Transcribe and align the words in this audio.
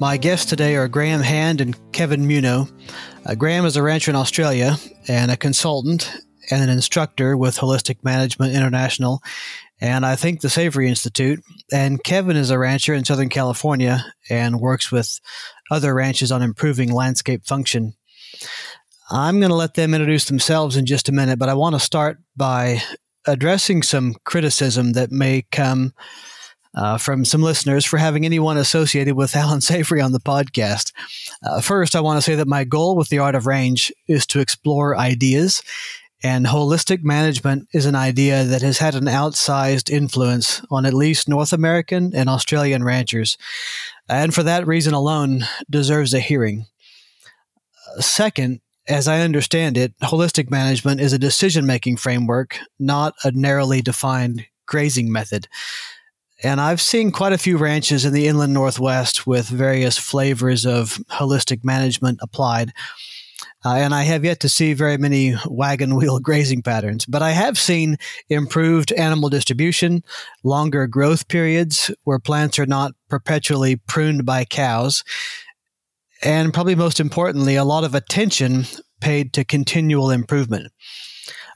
My 0.00 0.16
guests 0.16 0.46
today 0.46 0.76
are 0.76 0.88
Graeme 0.88 1.20
Hand 1.20 1.60
and 1.60 1.92
Kevin 1.92 2.26
Muno. 2.26 2.66
Uh, 3.26 3.34
Graeme 3.34 3.66
is 3.66 3.76
a 3.76 3.82
rancher 3.82 4.10
in 4.10 4.16
Australia 4.16 4.76
and 5.08 5.30
a 5.30 5.36
consultant 5.36 6.10
and 6.50 6.62
an 6.62 6.70
instructor 6.70 7.36
with 7.36 7.58
Holistic 7.58 8.02
Management 8.02 8.54
International 8.54 9.20
and 9.78 10.06
I 10.06 10.16
think 10.16 10.40
the 10.40 10.48
Savory 10.48 10.88
Institute. 10.88 11.40
And 11.70 12.02
Kevin 12.02 12.38
is 12.38 12.50
a 12.50 12.58
rancher 12.58 12.94
in 12.94 13.04
Southern 13.04 13.28
California 13.28 14.02
and 14.30 14.58
works 14.58 14.90
with 14.90 15.20
other 15.70 15.94
ranches 15.94 16.32
on 16.32 16.40
improving 16.40 16.90
landscape 16.90 17.44
function. 17.44 17.92
I'm 19.10 19.38
going 19.38 19.50
to 19.50 19.56
let 19.56 19.74
them 19.74 19.92
introduce 19.92 20.24
themselves 20.24 20.78
in 20.78 20.86
just 20.86 21.10
a 21.10 21.12
minute, 21.12 21.38
but 21.38 21.50
I 21.50 21.54
want 21.54 21.74
to 21.74 21.80
start 21.80 22.16
by 22.34 22.80
addressing 23.26 23.82
some 23.82 24.14
criticism 24.24 24.94
that 24.94 25.12
may 25.12 25.42
come 25.52 25.92
uh, 26.74 26.98
from 26.98 27.24
some 27.24 27.42
listeners 27.42 27.84
for 27.84 27.98
having 27.98 28.24
anyone 28.24 28.56
associated 28.56 29.14
with 29.14 29.36
Alan 29.36 29.60
Savory 29.60 30.00
on 30.00 30.12
the 30.12 30.20
podcast. 30.20 30.92
Uh, 31.42 31.60
first, 31.60 31.96
I 31.96 32.00
want 32.00 32.18
to 32.18 32.22
say 32.22 32.34
that 32.36 32.48
my 32.48 32.64
goal 32.64 32.96
with 32.96 33.08
the 33.08 33.18
Art 33.18 33.34
of 33.34 33.46
Range 33.46 33.92
is 34.08 34.26
to 34.28 34.40
explore 34.40 34.96
ideas, 34.96 35.62
and 36.22 36.46
holistic 36.46 37.02
management 37.02 37.68
is 37.72 37.86
an 37.86 37.94
idea 37.94 38.44
that 38.44 38.62
has 38.62 38.78
had 38.78 38.94
an 38.94 39.06
outsized 39.06 39.90
influence 39.90 40.62
on 40.70 40.84
at 40.84 40.94
least 40.94 41.28
North 41.28 41.52
American 41.52 42.14
and 42.14 42.28
Australian 42.28 42.84
ranchers, 42.84 43.38
and 44.08 44.34
for 44.34 44.42
that 44.42 44.66
reason 44.66 44.94
alone 44.94 45.44
deserves 45.68 46.14
a 46.14 46.20
hearing. 46.20 46.66
Second, 47.98 48.60
as 48.88 49.08
I 49.08 49.20
understand 49.20 49.76
it, 49.76 49.96
holistic 50.00 50.50
management 50.50 51.00
is 51.00 51.12
a 51.12 51.18
decision 51.18 51.66
making 51.66 51.96
framework, 51.96 52.58
not 52.78 53.14
a 53.24 53.30
narrowly 53.30 53.82
defined 53.82 54.46
grazing 54.66 55.12
method. 55.12 55.48
And 56.42 56.60
I've 56.60 56.80
seen 56.80 57.10
quite 57.10 57.32
a 57.32 57.38
few 57.38 57.58
ranches 57.58 58.04
in 58.04 58.14
the 58.14 58.26
inland 58.26 58.54
Northwest 58.54 59.26
with 59.26 59.48
various 59.48 59.98
flavors 59.98 60.64
of 60.64 60.98
holistic 61.10 61.64
management 61.64 62.18
applied. 62.22 62.72
Uh, 63.62 63.74
and 63.74 63.94
I 63.94 64.04
have 64.04 64.24
yet 64.24 64.40
to 64.40 64.48
see 64.48 64.72
very 64.72 64.96
many 64.96 65.34
wagon 65.46 65.96
wheel 65.96 66.18
grazing 66.20 66.62
patterns, 66.62 67.04
but 67.04 67.22
I 67.22 67.32
have 67.32 67.58
seen 67.58 67.98
improved 68.30 68.90
animal 68.92 69.28
distribution, 69.28 70.02
longer 70.42 70.86
growth 70.86 71.28
periods 71.28 71.90
where 72.04 72.18
plants 72.18 72.58
are 72.58 72.66
not 72.66 72.92
perpetually 73.10 73.76
pruned 73.76 74.24
by 74.24 74.46
cows, 74.46 75.04
and 76.22 76.54
probably 76.54 76.74
most 76.74 77.00
importantly, 77.00 77.56
a 77.56 77.64
lot 77.64 77.84
of 77.84 77.94
attention 77.94 78.64
paid 79.00 79.32
to 79.34 79.44
continual 79.44 80.10
improvement. 80.10 80.72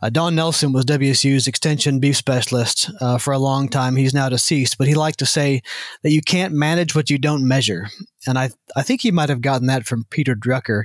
Uh, 0.04 0.10
Don 0.10 0.34
Nelson 0.34 0.74
was 0.74 0.84
WSU's 0.84 1.46
extension 1.46 1.98
beef 1.98 2.18
specialist 2.18 2.90
uh, 3.00 3.16
for 3.16 3.32
a 3.32 3.38
long 3.38 3.70
time. 3.70 3.96
He's 3.96 4.12
now 4.12 4.28
deceased, 4.28 4.76
but 4.76 4.86
he 4.86 4.94
liked 4.94 5.18
to 5.20 5.26
say 5.26 5.62
that 6.02 6.12
you 6.12 6.20
can't 6.20 6.52
manage 6.52 6.94
what 6.94 7.08
you 7.08 7.16
don't 7.16 7.48
measure. 7.48 7.88
And 8.26 8.38
I, 8.38 8.50
I 8.76 8.82
think 8.82 9.00
he 9.00 9.10
might 9.10 9.30
have 9.30 9.40
gotten 9.40 9.66
that 9.68 9.86
from 9.86 10.04
Peter 10.10 10.34
Drucker. 10.36 10.84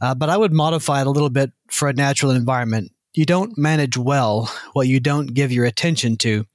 Uh, 0.00 0.14
but 0.14 0.28
I 0.28 0.36
would 0.36 0.52
modify 0.52 1.00
it 1.00 1.08
a 1.08 1.10
little 1.10 1.28
bit 1.28 1.50
for 1.72 1.88
a 1.88 1.92
natural 1.92 2.30
environment. 2.30 2.92
You 3.14 3.26
don't 3.26 3.58
manage 3.58 3.96
well 3.96 4.48
what 4.74 4.86
you 4.86 5.00
don't 5.00 5.34
give 5.34 5.50
your 5.50 5.64
attention 5.64 6.16
to. 6.18 6.46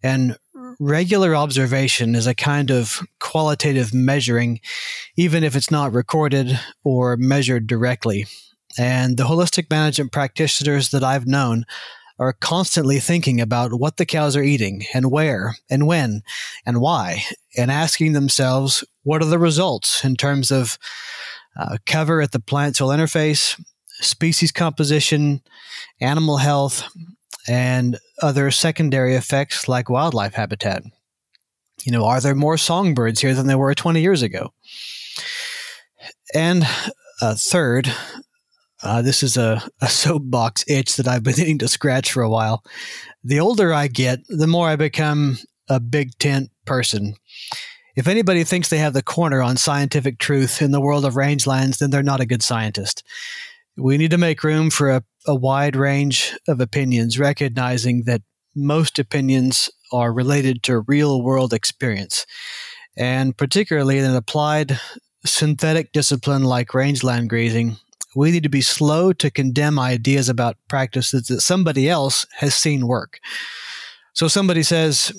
And 0.00 0.38
regular 0.78 1.34
observation 1.34 2.14
is 2.14 2.28
a 2.28 2.36
kind 2.36 2.70
of 2.70 3.00
qualitative 3.18 3.92
measuring, 3.92 4.60
even 5.16 5.42
if 5.42 5.56
it's 5.56 5.72
not 5.72 5.92
recorded 5.92 6.56
or 6.84 7.16
measured 7.16 7.66
directly. 7.66 8.26
And 8.78 9.16
the 9.16 9.24
holistic 9.24 9.70
management 9.70 10.12
practitioners 10.12 10.90
that 10.90 11.04
I've 11.04 11.26
known 11.26 11.64
are 12.18 12.32
constantly 12.32 13.00
thinking 13.00 13.40
about 13.40 13.74
what 13.74 13.96
the 13.96 14.06
cows 14.06 14.36
are 14.36 14.42
eating 14.42 14.84
and 14.94 15.10
where 15.10 15.56
and 15.68 15.86
when 15.86 16.22
and 16.64 16.80
why, 16.80 17.24
and 17.56 17.70
asking 17.70 18.12
themselves 18.12 18.84
what 19.02 19.22
are 19.22 19.26
the 19.26 19.38
results 19.38 20.04
in 20.04 20.16
terms 20.16 20.50
of 20.50 20.78
uh, 21.58 21.78
cover 21.86 22.22
at 22.22 22.32
the 22.32 22.40
plant 22.40 22.76
soil 22.76 22.90
interface, 22.90 23.60
species 24.00 24.52
composition, 24.52 25.42
animal 26.00 26.38
health, 26.38 26.88
and 27.48 27.98
other 28.20 28.50
secondary 28.50 29.14
effects 29.14 29.68
like 29.68 29.90
wildlife 29.90 30.34
habitat. 30.34 30.82
You 31.84 31.92
know, 31.92 32.04
are 32.04 32.20
there 32.20 32.34
more 32.34 32.56
songbirds 32.56 33.20
here 33.20 33.34
than 33.34 33.48
there 33.48 33.58
were 33.58 33.74
20 33.74 34.00
years 34.00 34.22
ago? 34.22 34.52
And 36.34 36.64
uh, 37.20 37.34
third, 37.34 37.92
uh, 38.82 39.02
this 39.02 39.22
is 39.22 39.36
a, 39.36 39.62
a 39.80 39.88
soapbox 39.88 40.64
itch 40.68 40.96
that 40.96 41.08
I've 41.08 41.22
been 41.22 41.34
needing 41.38 41.58
to 41.58 41.68
scratch 41.68 42.12
for 42.12 42.22
a 42.22 42.30
while. 42.30 42.62
The 43.24 43.40
older 43.40 43.72
I 43.72 43.88
get, 43.88 44.20
the 44.28 44.46
more 44.46 44.68
I 44.68 44.76
become 44.76 45.38
a 45.68 45.80
big 45.80 46.18
tent 46.18 46.50
person. 46.64 47.14
If 47.94 48.08
anybody 48.08 48.42
thinks 48.44 48.68
they 48.68 48.78
have 48.78 48.94
the 48.94 49.02
corner 49.02 49.42
on 49.42 49.56
scientific 49.56 50.18
truth 50.18 50.62
in 50.62 50.70
the 50.70 50.80
world 50.80 51.04
of 51.04 51.14
rangelands, 51.14 51.78
then 51.78 51.90
they're 51.90 52.02
not 52.02 52.20
a 52.20 52.26
good 52.26 52.42
scientist. 52.42 53.02
We 53.76 53.98
need 53.98 54.10
to 54.10 54.18
make 54.18 54.44
room 54.44 54.70
for 54.70 54.90
a, 54.90 55.04
a 55.26 55.34
wide 55.34 55.76
range 55.76 56.36
of 56.48 56.60
opinions, 56.60 57.18
recognizing 57.18 58.04
that 58.04 58.22
most 58.54 58.98
opinions 58.98 59.70
are 59.92 60.12
related 60.12 60.62
to 60.64 60.84
real 60.86 61.22
world 61.22 61.52
experience. 61.52 62.26
And 62.96 63.36
particularly 63.36 63.98
in 63.98 64.04
an 64.04 64.16
applied 64.16 64.78
synthetic 65.24 65.92
discipline 65.92 66.44
like 66.44 66.74
rangeland 66.74 67.28
grazing, 67.28 67.76
we 68.14 68.30
need 68.30 68.42
to 68.42 68.48
be 68.48 68.60
slow 68.60 69.12
to 69.14 69.30
condemn 69.30 69.78
ideas 69.78 70.28
about 70.28 70.56
practices 70.68 71.26
that 71.28 71.40
somebody 71.40 71.88
else 71.88 72.26
has 72.36 72.54
seen 72.54 72.86
work. 72.86 73.20
So 74.12 74.28
somebody 74.28 74.62
says, 74.62 75.12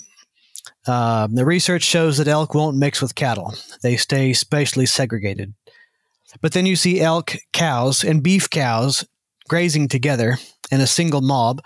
uh, 0.85 1.27
the 1.31 1.45
research 1.45 1.83
shows 1.83 2.17
that 2.17 2.27
elk 2.27 2.53
won't 2.53 2.77
mix 2.77 3.01
with 3.01 3.15
cattle. 3.15 3.53
They 3.81 3.95
stay 3.95 4.33
spatially 4.33 4.85
segregated. 4.85 5.53
But 6.41 6.53
then 6.53 6.65
you 6.65 6.75
see 6.75 7.01
elk, 7.01 7.35
cows, 7.51 8.03
and 8.03 8.23
beef 8.23 8.49
cows 8.49 9.05
grazing 9.47 9.87
together 9.87 10.37
in 10.71 10.81
a 10.81 10.87
single 10.87 11.21
mob 11.21 11.61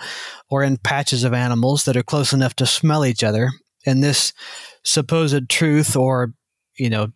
or 0.49 0.63
in 0.63 0.77
patches 0.77 1.23
of 1.23 1.33
animals 1.33 1.85
that 1.85 1.97
are 1.97 2.03
close 2.03 2.33
enough 2.33 2.55
to 2.55 2.66
smell 2.66 3.05
each 3.05 3.23
other. 3.23 3.49
And 3.85 4.03
this 4.03 4.33
supposed 4.83 5.49
truth 5.49 5.95
or, 5.95 6.33
you 6.77 6.89
know, 6.89 7.11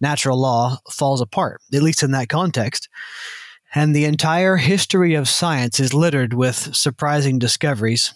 natural 0.00 0.40
law 0.40 0.78
falls 0.90 1.20
apart, 1.20 1.60
at 1.74 1.82
least 1.82 2.02
in 2.02 2.12
that 2.12 2.28
context 2.28 2.88
and 3.74 3.94
the 3.94 4.04
entire 4.04 4.56
history 4.56 5.14
of 5.14 5.28
science 5.28 5.80
is 5.80 5.94
littered 5.94 6.34
with 6.34 6.74
surprising 6.74 7.38
discoveries, 7.38 8.14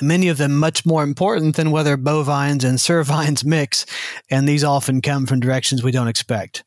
many 0.00 0.28
of 0.28 0.38
them 0.38 0.56
much 0.56 0.86
more 0.86 1.02
important 1.02 1.56
than 1.56 1.70
whether 1.70 1.96
bovines 1.96 2.64
and 2.64 2.78
cervines 2.78 3.44
mix, 3.44 3.84
and 4.30 4.48
these 4.48 4.64
often 4.64 5.02
come 5.02 5.26
from 5.26 5.40
directions 5.40 5.82
we 5.82 5.92
don't 5.92 6.08
expect. 6.08 6.64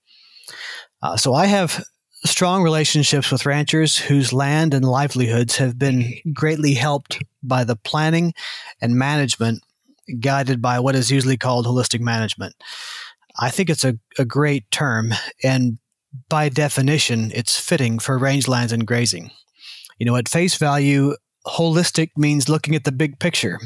Uh, 1.02 1.18
so 1.18 1.34
I 1.34 1.48
have 1.48 1.84
strong 2.26 2.62
relationships 2.62 3.32
with 3.32 3.48
ranchers 3.48 3.98
whose 3.98 4.32
land 4.32 4.74
and 4.74 4.86
livelihoods 4.86 5.58
have 5.58 5.80
been 5.80 6.14
greatly 6.34 6.74
helped 6.76 7.20
by 7.42 7.64
the 7.64 7.76
planning 7.76 8.34
and 8.80 8.96
management 8.96 9.64
guided 10.20 10.62
by 10.62 10.80
what 10.80 10.96
is 10.96 11.10
usually 11.10 11.38
called 11.38 11.66
holistic 11.66 12.00
management. 12.00 12.56
I 13.40 13.50
think 13.50 13.70
it's 13.70 13.84
a, 13.84 13.98
a 14.20 14.26
great 14.26 14.70
term, 14.72 15.14
and 15.44 15.78
by 16.30 16.50
definition, 16.50 17.32
it's 17.34 17.60
fitting 17.60 18.00
for 18.00 18.20
rangelands 18.20 18.72
and 18.72 18.86
grazing. 18.86 19.32
You 19.98 20.06
know, 20.06 20.16
at 20.16 20.30
face 20.30 20.56
value, 20.56 21.16
holistic 21.46 22.12
means 22.18 22.50
looking 22.50 22.76
at 22.76 22.84
the 22.84 22.92
big 22.92 23.20
picture 23.20 23.60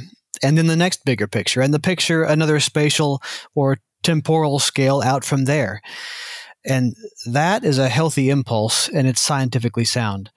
and 0.44 0.58
then 0.58 0.68
the 0.68 0.76
next 0.76 1.06
bigger 1.06 1.28
picture 1.28 1.62
and 1.62 1.74
the 1.74 1.80
picture 1.80 2.24
another 2.24 2.60
spatial 2.60 3.22
or 3.54 3.78
temporal 4.04 4.60
scale 4.60 5.02
out 5.02 5.24
from 5.24 5.46
there. 5.46 5.82
And 6.66 6.96
that 7.26 7.64
is 7.64 7.78
a 7.78 7.90
healthy 7.90 8.30
impulse 8.30 8.90
and 8.90 9.08
it's 9.08 9.22
scientifically 9.22 9.86
sound. 9.86 10.32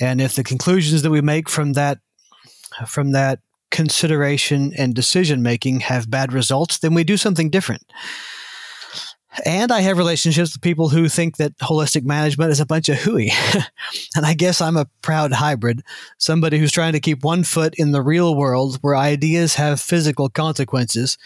And 0.00 0.20
if 0.20 0.34
the 0.34 0.44
conclusions 0.44 1.02
that 1.02 1.10
we 1.10 1.20
make 1.20 1.48
from 1.48 1.74
that 1.74 1.98
from 2.86 3.12
that 3.12 3.40
consideration 3.70 4.72
and 4.76 4.94
decision 4.94 5.42
making 5.42 5.80
have 5.80 6.10
bad 6.10 6.32
results, 6.32 6.78
then 6.78 6.94
we 6.94 7.04
do 7.04 7.16
something 7.16 7.50
different. 7.50 7.82
And 9.44 9.70
I 9.70 9.80
have 9.80 9.96
relationships 9.96 10.54
with 10.54 10.62
people 10.62 10.88
who 10.88 11.08
think 11.08 11.36
that 11.36 11.56
holistic 11.58 12.04
management 12.04 12.50
is 12.50 12.60
a 12.60 12.66
bunch 12.66 12.88
of 12.88 12.98
hooey. 12.98 13.30
and 14.16 14.26
I 14.26 14.34
guess 14.34 14.60
I'm 14.60 14.76
a 14.76 14.88
proud 15.02 15.32
hybrid, 15.32 15.82
somebody 16.18 16.58
who's 16.58 16.72
trying 16.72 16.94
to 16.94 17.00
keep 17.00 17.22
one 17.22 17.44
foot 17.44 17.74
in 17.76 17.92
the 17.92 18.02
real 18.02 18.34
world 18.34 18.78
where 18.80 18.96
ideas 18.96 19.54
have 19.54 19.80
physical 19.80 20.28
consequences, 20.28 21.16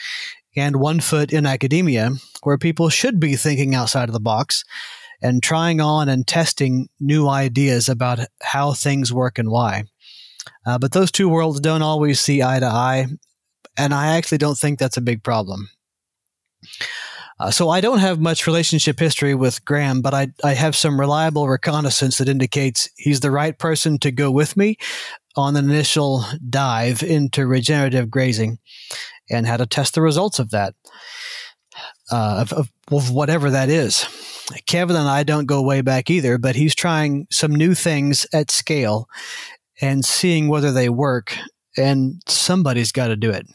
and 0.57 0.77
one 0.77 1.01
foot 1.01 1.33
in 1.33 1.47
academia 1.47 2.11
where 2.43 2.59
people 2.59 2.89
should 2.89 3.19
be 3.19 3.37
thinking 3.37 3.75
outside 3.75 4.09
of 4.09 4.13
the 4.13 4.21
box 4.21 4.65
and 5.23 5.43
trying 5.43 5.81
on 5.81 6.09
and 6.09 6.27
testing 6.27 6.89
new 7.01 7.29
ideas 7.29 7.89
about 7.89 8.21
how 8.43 8.73
things 8.73 9.13
work 9.13 9.39
and 9.39 9.51
why. 9.51 9.85
Uh, 10.67 10.79
but 10.79 10.93
those 10.93 11.11
two 11.11 11.29
worlds 11.29 11.61
don't 11.61 11.83
always 11.83 12.21
see 12.21 12.43
eye 12.43 12.61
to 12.61 12.67
eye, 12.67 13.07
and 13.79 13.95
I 13.95 14.17
actually 14.17 14.39
don't 14.39 14.59
think 14.59 14.79
that's 14.79 14.99
a 14.99 15.03
big 15.03 15.23
problem. 15.23 15.71
Uh, 17.45 17.51
so 17.51 17.69
I 17.69 17.83
don't 17.83 17.99
have 17.99 18.19
much 18.19 18.47
relationship 18.47 18.99
history 18.99 19.35
with 19.35 19.67
Graeme, 19.67 20.01
but 20.01 20.15
I, 20.15 20.29
I 20.43 20.55
have 20.55 20.75
some 20.75 20.99
reliable 20.99 21.47
reconnaissance 21.47 22.17
that 22.17 22.29
indicates 22.29 22.89
he's 22.97 23.21
the 23.21 23.31
right 23.31 23.59
person 23.59 23.99
to 23.99 24.11
go 24.11 24.31
with 24.31 24.57
me 24.57 24.79
on 25.37 25.55
an 25.55 25.69
initial 25.69 26.25
dive 26.49 27.03
into 27.03 27.47
regenerative 27.47 28.11
grazing 28.11 28.61
and 29.29 29.47
how 29.47 29.59
to 29.59 29.67
test 29.67 29.95
the 29.95 30.01
results 30.01 30.39
of 30.39 30.53
that, 30.53 30.75
uh, 32.11 32.47
of, 32.49 32.53
of, 32.55 32.73
of 32.91 33.11
whatever 33.11 33.51
that 33.51 33.69
is. 33.69 34.07
Kevin 34.65 34.97
and 34.97 35.07
I 35.07 35.23
don't 35.23 35.45
go 35.45 35.61
way 35.61 35.83
back 35.83 36.09
either, 36.09 36.39
but 36.39 36.57
he's 36.57 36.75
trying 36.75 37.27
some 37.31 37.55
new 37.55 37.75
things 37.75 38.27
at 38.33 38.51
scale 38.51 39.07
and 39.83 40.03
seeing 40.03 40.49
whether 40.49 40.73
they 40.73 40.89
work, 40.89 41.37
and 41.77 42.23
somebody's 42.27 42.91
got 42.91 43.09
to 43.09 43.17
do 43.17 43.31
it. 43.31 43.47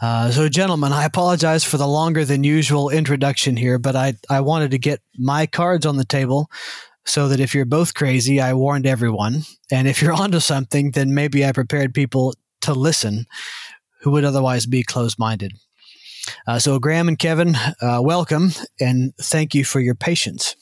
Uh, 0.00 0.30
so, 0.30 0.48
gentlemen, 0.48 0.92
I 0.92 1.04
apologize 1.04 1.62
for 1.62 1.76
the 1.76 1.86
longer 1.86 2.24
than 2.24 2.42
usual 2.42 2.88
introduction 2.88 3.56
here, 3.56 3.78
but 3.78 3.94
I, 3.94 4.14
I 4.30 4.40
wanted 4.40 4.70
to 4.70 4.78
get 4.78 5.00
my 5.18 5.46
cards 5.46 5.84
on 5.84 5.96
the 5.96 6.06
table 6.06 6.50
so 7.04 7.28
that 7.28 7.40
if 7.40 7.54
you're 7.54 7.66
both 7.66 7.94
crazy, 7.94 8.40
I 8.40 8.54
warned 8.54 8.86
everyone. 8.86 9.42
And 9.70 9.86
if 9.86 10.00
you're 10.00 10.12
onto 10.20 10.40
something, 10.40 10.92
then 10.92 11.14
maybe 11.14 11.44
I 11.44 11.52
prepared 11.52 11.92
people 11.92 12.34
to 12.62 12.72
listen 12.72 13.26
who 14.00 14.10
would 14.12 14.24
otherwise 14.24 14.64
be 14.64 14.82
closed 14.82 15.18
minded. 15.18 15.52
Uh, 16.46 16.58
so, 16.58 16.78
Graeme 16.78 17.08
and 17.08 17.18
Kevin, 17.18 17.54
uh, 17.82 18.00
welcome 18.02 18.52
and 18.80 19.12
thank 19.20 19.54
you 19.54 19.64
for 19.64 19.80
your 19.80 19.94
patience. 19.94 20.56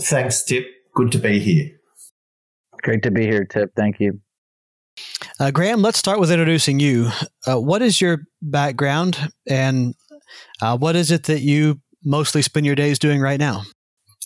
Thanks, 0.00 0.42
Tip. 0.42 0.66
Good 0.94 1.12
to 1.12 1.18
be 1.18 1.38
here. 1.38 1.70
Great 2.82 3.02
to 3.04 3.10
be 3.12 3.22
here, 3.22 3.44
Tip. 3.44 3.70
Thank 3.76 4.00
you. 4.00 4.20
Uh, 5.40 5.50
Graeme, 5.50 5.82
let's 5.82 5.98
start 5.98 6.20
with 6.20 6.30
introducing 6.30 6.80
you. 6.80 7.10
Uh, 7.46 7.60
what 7.60 7.82
is 7.82 8.00
your 8.00 8.22
background 8.40 9.32
and 9.48 9.94
uh, 10.60 10.76
what 10.76 10.96
is 10.96 11.10
it 11.10 11.24
that 11.24 11.40
you 11.40 11.80
mostly 12.04 12.42
spend 12.42 12.66
your 12.66 12.74
days 12.74 12.98
doing 12.98 13.20
right 13.20 13.40
now? 13.40 13.62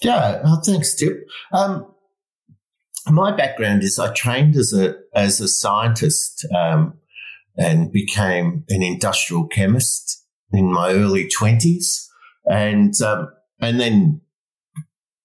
Yeah, 0.02 0.42
well, 0.42 0.60
thanks, 0.64 0.94
Tip. 0.94 1.26
Um, 1.52 1.86
my 3.08 3.34
background 3.34 3.82
is 3.82 3.98
I 3.98 4.12
trained 4.12 4.56
as 4.56 4.72
a 4.72 4.96
as 5.14 5.40
a 5.40 5.48
scientist 5.48 6.46
um, 6.54 6.94
and 7.56 7.92
became 7.92 8.64
an 8.68 8.82
industrial 8.82 9.46
chemist 9.46 10.24
in 10.52 10.72
my 10.72 10.92
early 10.92 11.28
twenties, 11.28 12.08
and 12.44 12.92
um, 13.00 13.28
and 13.60 13.80
then 13.80 14.20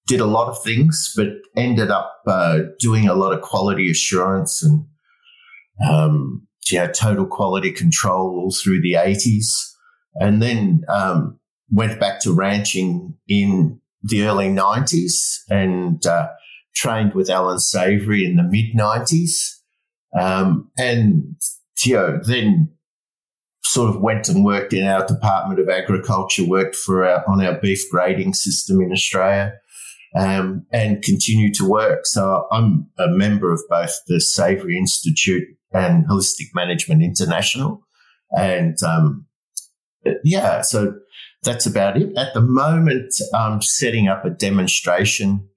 did 0.07 0.19
a 0.19 0.25
lot 0.25 0.49
of 0.49 0.63
things, 0.63 1.13
but 1.15 1.27
ended 1.57 1.89
up 1.91 2.21
uh, 2.27 2.59
doing 2.79 3.07
a 3.07 3.13
lot 3.13 3.33
of 3.33 3.41
quality 3.41 3.89
assurance 3.89 4.63
and 4.63 4.85
um, 5.87 6.47
yeah, 6.71 6.87
total 6.87 7.25
quality 7.25 7.71
control 7.71 8.29
all 8.35 8.51
through 8.51 8.81
the 8.81 8.93
80s. 8.93 9.47
And 10.15 10.41
then 10.41 10.83
um, 10.89 11.39
went 11.71 11.99
back 11.99 12.19
to 12.21 12.33
ranching 12.33 13.15
in 13.27 13.79
the 14.03 14.23
early 14.23 14.49
90s 14.49 15.39
and 15.49 16.05
uh, 16.05 16.29
trained 16.75 17.13
with 17.13 17.29
Alan 17.29 17.59
Savory 17.59 18.25
in 18.25 18.35
the 18.35 18.43
mid 18.43 18.75
90s. 18.75 19.57
Um, 20.19 20.69
and, 20.77 21.35
you 21.83 21.95
know, 21.95 22.19
then 22.21 22.71
sort 23.63 23.95
of 23.95 24.01
went 24.01 24.27
and 24.27 24.43
worked 24.43 24.73
in 24.73 24.85
our 24.85 25.05
Department 25.05 25.59
of 25.59 25.69
Agriculture, 25.69 26.43
worked 26.45 26.75
for 26.75 27.05
our, 27.05 27.23
on 27.27 27.43
our 27.43 27.57
beef 27.59 27.89
grading 27.89 28.33
system 28.33 28.81
in 28.81 28.91
Australia, 28.91 29.53
um, 30.13 30.65
and 30.73 31.01
continue 31.01 31.53
to 31.53 31.69
work. 31.69 32.05
So 32.05 32.47
I'm 32.51 32.89
a 32.99 33.07
member 33.07 33.53
of 33.53 33.61
both 33.69 33.93
the 34.07 34.19
Savory 34.19 34.77
Institute 34.77 35.47
and 35.73 36.07
Holistic 36.07 36.53
Management 36.53 37.01
International. 37.03 37.81
And 38.35 38.81
um, 38.83 39.25
yeah, 40.23 40.61
so 40.61 40.95
that's 41.43 41.65
about 41.65 41.97
it. 41.97 42.15
At 42.17 42.33
the 42.33 42.41
moment, 42.41 43.13
I'm 43.33 43.61
setting 43.61 44.07
up 44.07 44.25
a 44.25 44.29
demonstration 44.29 45.47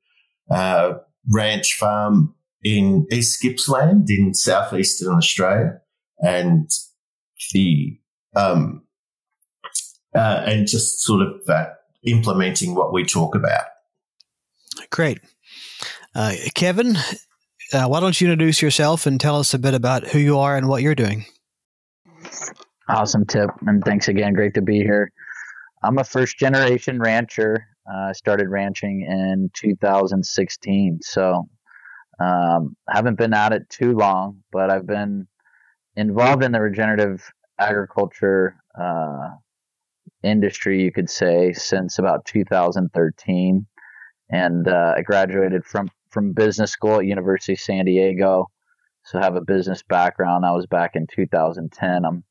uh, 0.50 0.94
ranch 1.30 1.74
farm 1.74 2.34
in 2.62 3.06
East 3.10 3.42
Gippsland 3.42 4.08
in 4.08 4.34
southeastern 4.34 5.14
Australia, 5.14 5.80
and 6.18 6.70
the 7.52 7.98
um, 8.34 8.82
uh, 10.14 10.42
and 10.46 10.66
just 10.66 11.00
sort 11.02 11.22
of 11.22 11.40
uh, 11.48 11.66
implementing 12.04 12.74
what 12.74 12.92
we 12.92 13.04
talk 13.04 13.34
about. 13.34 13.64
Great, 14.90 15.20
uh, 16.14 16.32
Kevin 16.54 16.96
uh, 17.72 17.86
why 17.86 18.00
don't 18.00 18.20
you 18.20 18.30
introduce 18.30 18.60
yourself 18.62 19.06
and 19.06 19.20
tell 19.20 19.36
us 19.36 19.54
a 19.54 19.58
bit 19.58 19.74
about 19.74 20.08
who 20.08 20.18
you 20.18 20.38
are 20.38 20.56
and 20.56 20.68
what 20.68 20.82
you're 20.82 20.94
doing? 20.94 21.24
Awesome 22.88 23.24
tip, 23.24 23.50
and 23.66 23.82
thanks 23.84 24.08
again. 24.08 24.34
Great 24.34 24.54
to 24.54 24.62
be 24.62 24.78
here. 24.78 25.10
I'm 25.82 25.98
a 25.98 26.04
first 26.04 26.38
generation 26.38 27.00
rancher. 27.00 27.66
I 27.86 28.10
uh, 28.10 28.12
started 28.14 28.48
ranching 28.48 29.02
in 29.02 29.50
2016, 29.54 31.00
so 31.02 31.48
um, 32.18 32.76
haven't 32.88 33.18
been 33.18 33.34
at 33.34 33.52
it 33.52 33.68
too 33.68 33.92
long, 33.92 34.42
but 34.52 34.70
I've 34.70 34.86
been 34.86 35.26
involved 35.96 36.42
in 36.42 36.52
the 36.52 36.60
regenerative 36.60 37.30
agriculture 37.58 38.56
uh, 38.78 39.30
industry, 40.22 40.82
you 40.82 40.92
could 40.92 41.10
say, 41.10 41.52
since 41.52 41.98
about 41.98 42.24
2013. 42.24 43.66
And 44.30 44.68
uh, 44.68 44.94
I 44.96 45.02
graduated 45.02 45.64
from 45.64 45.90
from 46.14 46.32
business 46.32 46.70
school 46.70 47.00
at 47.00 47.06
University 47.06 47.54
of 47.54 47.60
San 47.60 47.84
Diego, 47.84 48.46
so 49.04 49.18
have 49.18 49.34
a 49.34 49.40
business 49.40 49.82
background. 49.82 50.46
I 50.46 50.52
was 50.52 50.66
back 50.66 50.92
in 50.94 51.06
2010. 51.12 52.04
I'm 52.04 52.22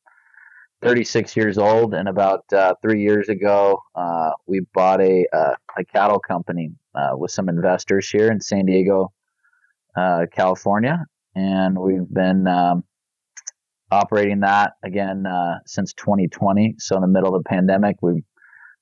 36 0.82 1.36
years 1.36 1.58
old, 1.58 1.94
and 1.94 2.08
about 2.08 2.46
uh, 2.54 2.74
three 2.82 3.02
years 3.02 3.28
ago, 3.28 3.80
uh, 3.94 4.32
we 4.48 4.62
bought 4.74 5.02
a 5.02 5.26
uh, 5.32 5.56
a 5.78 5.84
cattle 5.84 6.20
company 6.20 6.72
uh, 6.96 7.12
with 7.16 7.32
some 7.32 7.50
investors 7.50 8.10
here 8.10 8.32
in 8.32 8.40
San 8.40 8.66
Diego, 8.66 9.12
uh, 9.98 10.26
California, 10.32 11.06
and 11.36 11.78
we've 11.78 12.10
been 12.10 12.48
um, 12.48 12.84
operating 13.92 14.40
that 14.40 14.74
again 14.84 15.26
uh, 15.28 15.60
since 15.66 15.94
2020. 15.94 16.76
So 16.80 16.96
in 16.96 17.02
the 17.02 17.08
middle 17.08 17.36
of 17.36 17.44
the 17.44 17.50
pandemic, 17.50 17.98
we 18.02 18.24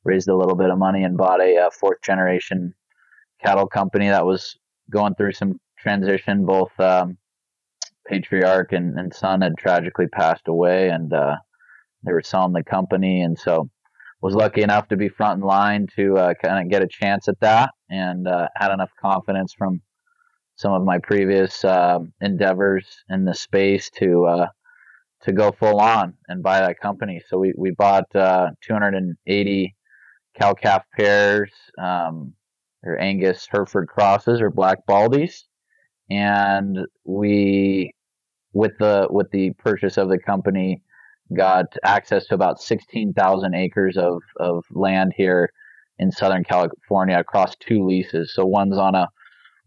raised 0.04 0.30
a 0.30 0.38
little 0.38 0.56
bit 0.56 0.70
of 0.70 0.78
money 0.78 1.04
and 1.04 1.18
bought 1.18 1.42
a, 1.42 1.68
a 1.68 1.72
fourth 1.72 2.02
generation 2.04 2.74
cattle 3.44 3.68
company 3.68 4.08
that 4.08 4.25
was 4.25 4.58
going 4.90 5.16
through 5.16 5.34
some 5.34 5.60
transition. 5.78 6.46
Both 6.46 6.78
um, 6.80 7.18
patriarch 8.08 8.74
and, 8.74 8.98
and, 8.98 9.14
son 9.14 9.42
had 9.42 9.58
tragically 9.58 10.08
passed 10.08 10.48
away, 10.48 10.90
and 10.90 11.14
uh, 11.14 11.36
they 12.04 12.14
were 12.14 12.24
selling 12.24 12.54
the 12.54 12.64
company, 12.64 13.22
and 13.22 13.38
so 13.38 13.70
was 14.22 14.36
lucky 14.36 14.62
enough 14.62 14.88
to 14.90 14.98
be 14.98 15.10
front 15.10 15.42
in 15.42 15.48
line 15.48 15.88
to 15.96 16.18
uh, 16.18 16.34
kind 16.44 16.64
of 16.64 16.70
get 16.70 16.84
a 16.84 16.88
chance 16.88 17.28
at 17.28 17.40
that, 17.40 17.72
and 17.90 18.28
uh, 18.28 18.48
had 18.56 18.72
enough 18.72 18.92
confidence 19.02 19.54
from 19.58 19.82
some 20.56 20.74
of 20.74 20.84
my 20.84 21.00
previous 21.00 21.66
um, 21.66 22.14
endeavors 22.22 22.86
in 23.10 23.26
the 23.26 23.34
space 23.34 23.90
to 23.90 24.26
uh, 24.26 24.48
to 25.24 25.32
go 25.32 25.52
full 25.52 25.80
on 25.80 26.14
and 26.28 26.44
buy 26.44 26.60
that 26.60 26.80
company. 26.80 27.22
So 27.28 27.38
we 27.38 27.54
we 27.58 27.72
bought 27.72 28.16
uh, 28.16 28.52
280 28.62 29.76
cow 30.40 30.54
calf 30.54 30.84
pairs. 30.96 31.52
Um, 31.78 32.34
or 32.84 33.00
Angus 33.00 33.48
Hereford 33.52 33.88
crosses 33.88 34.42
or 34.42 34.50
black 34.50 34.80
baldies, 34.88 35.44
and 36.10 36.80
we, 37.06 37.94
with 38.54 38.72
the 38.80 39.08
with 39.10 39.30
the 39.32 39.52
purchase 39.60 39.98
of 39.98 40.10
the 40.10 40.20
company, 40.20 40.82
got 41.36 41.68
access 41.84 42.26
to 42.28 42.36
about 42.36 42.60
sixteen 42.62 43.14
thousand 43.14 43.54
acres 43.56 43.98
of 43.98 44.22
of 44.40 44.64
land 44.72 45.14
here 45.16 45.50
in 46.00 46.12
Southern 46.12 46.44
California 46.44 47.20
across 47.20 47.56
two 47.58 47.86
leases. 47.86 48.34
So 48.34 48.46
one's 48.46 48.78
on 48.78 48.96
a 48.96 49.08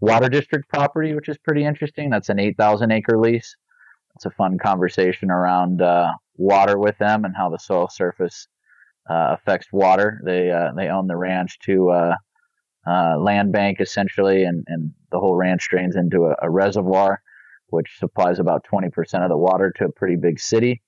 water 0.01 0.29
district 0.29 0.69
property, 0.69 1.15
which 1.15 1.29
is 1.29 1.39
pretty 1.39 1.65
interesting. 1.65 2.11
That's 2.11 2.29
an 2.29 2.41
eight 2.41 2.57
thousand 2.57 2.91
acre 2.91 3.19
lease. 3.19 3.57
It's 4.17 4.27
a 4.27 4.31
fun 4.31 4.59
conversation 4.59 5.31
around 5.31 5.83
uh, 5.83 6.09
water 6.37 6.79
with 6.79 6.99
them 6.99 7.25
and 7.25 7.35
how 7.37 7.49
the 7.49 7.59
soil 7.59 7.89
surface 7.89 8.49
uh, 9.09 9.37
affects 9.39 9.69
water. 9.73 10.21
They 10.25 10.51
uh, 10.51 10.73
they 10.77 10.89
own 10.89 11.07
the 11.07 11.17
ranch 11.17 11.59
to 11.61 11.91
uh, 12.87 13.17
land 13.19 13.53
bank 13.53 13.81
essentially, 13.81 14.45
and, 14.45 14.65
and 14.69 14.93
the 15.11 15.19
whole 15.19 15.35
ranch 15.35 15.69
drains 15.71 15.97
into 15.97 16.27
a, 16.27 16.37
a, 16.43 16.51
reservoir, 16.51 17.23
which 17.69 17.97
supplies 17.99 18.39
about 18.39 18.67
20% 18.71 18.89
of 19.23 19.31
the 19.31 19.37
water 19.37 19.73
to 19.77 19.87
a 19.87 19.93
pretty 19.93 20.17
big 20.17 20.39
city. 20.39 20.83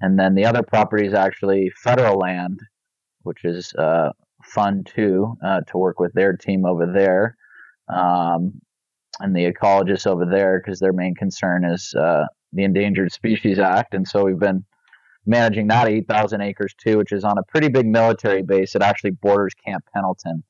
And 0.00 0.18
then 0.18 0.34
the 0.34 0.44
other 0.44 0.62
property 0.62 1.06
is 1.06 1.14
actually 1.14 1.70
federal 1.82 2.18
land, 2.18 2.60
which 3.22 3.44
is 3.44 3.72
uh, 3.74 4.10
fun 4.44 4.84
too 4.84 5.36
uh, 5.44 5.60
to 5.68 5.78
work 5.78 6.00
with 6.00 6.12
their 6.12 6.36
team 6.36 6.66
over 6.66 6.92
there. 6.92 7.36
Um, 7.88 8.60
and 9.20 9.34
the 9.34 9.50
ecologists 9.50 10.06
over 10.06 10.26
there, 10.26 10.60
because 10.60 10.80
their 10.80 10.92
main 10.92 11.14
concern 11.14 11.64
is 11.64 11.94
uh, 11.94 12.24
the 12.52 12.64
Endangered 12.64 13.12
Species 13.12 13.58
Act. 13.58 13.94
And 13.94 14.06
so 14.06 14.24
we've 14.24 14.38
been 14.38 14.64
managing 15.24 15.68
that 15.68 15.88
8,000 15.88 16.40
acres 16.40 16.74
too, 16.76 16.98
which 16.98 17.12
is 17.12 17.24
on 17.24 17.38
a 17.38 17.42
pretty 17.44 17.68
big 17.68 17.86
military 17.86 18.42
base. 18.42 18.74
It 18.74 18.82
actually 18.82 19.12
borders 19.12 19.54
Camp 19.54 19.84
Pendleton 19.94 20.42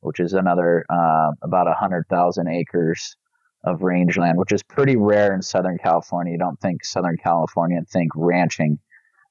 which 0.00 0.20
is 0.20 0.32
another 0.32 0.84
uh, 0.90 1.30
about 1.42 1.66
100,000 1.66 2.48
acres 2.48 3.16
of 3.64 3.82
rangeland, 3.82 4.38
which 4.38 4.52
is 4.52 4.62
pretty 4.62 4.96
rare 4.96 5.34
in 5.34 5.42
Southern 5.42 5.78
California. 5.78 6.32
You 6.32 6.38
don't 6.38 6.60
think 6.60 6.84
Southern 6.84 7.16
California 7.16 7.76
and 7.76 7.88
think 7.88 8.12
ranching, 8.14 8.78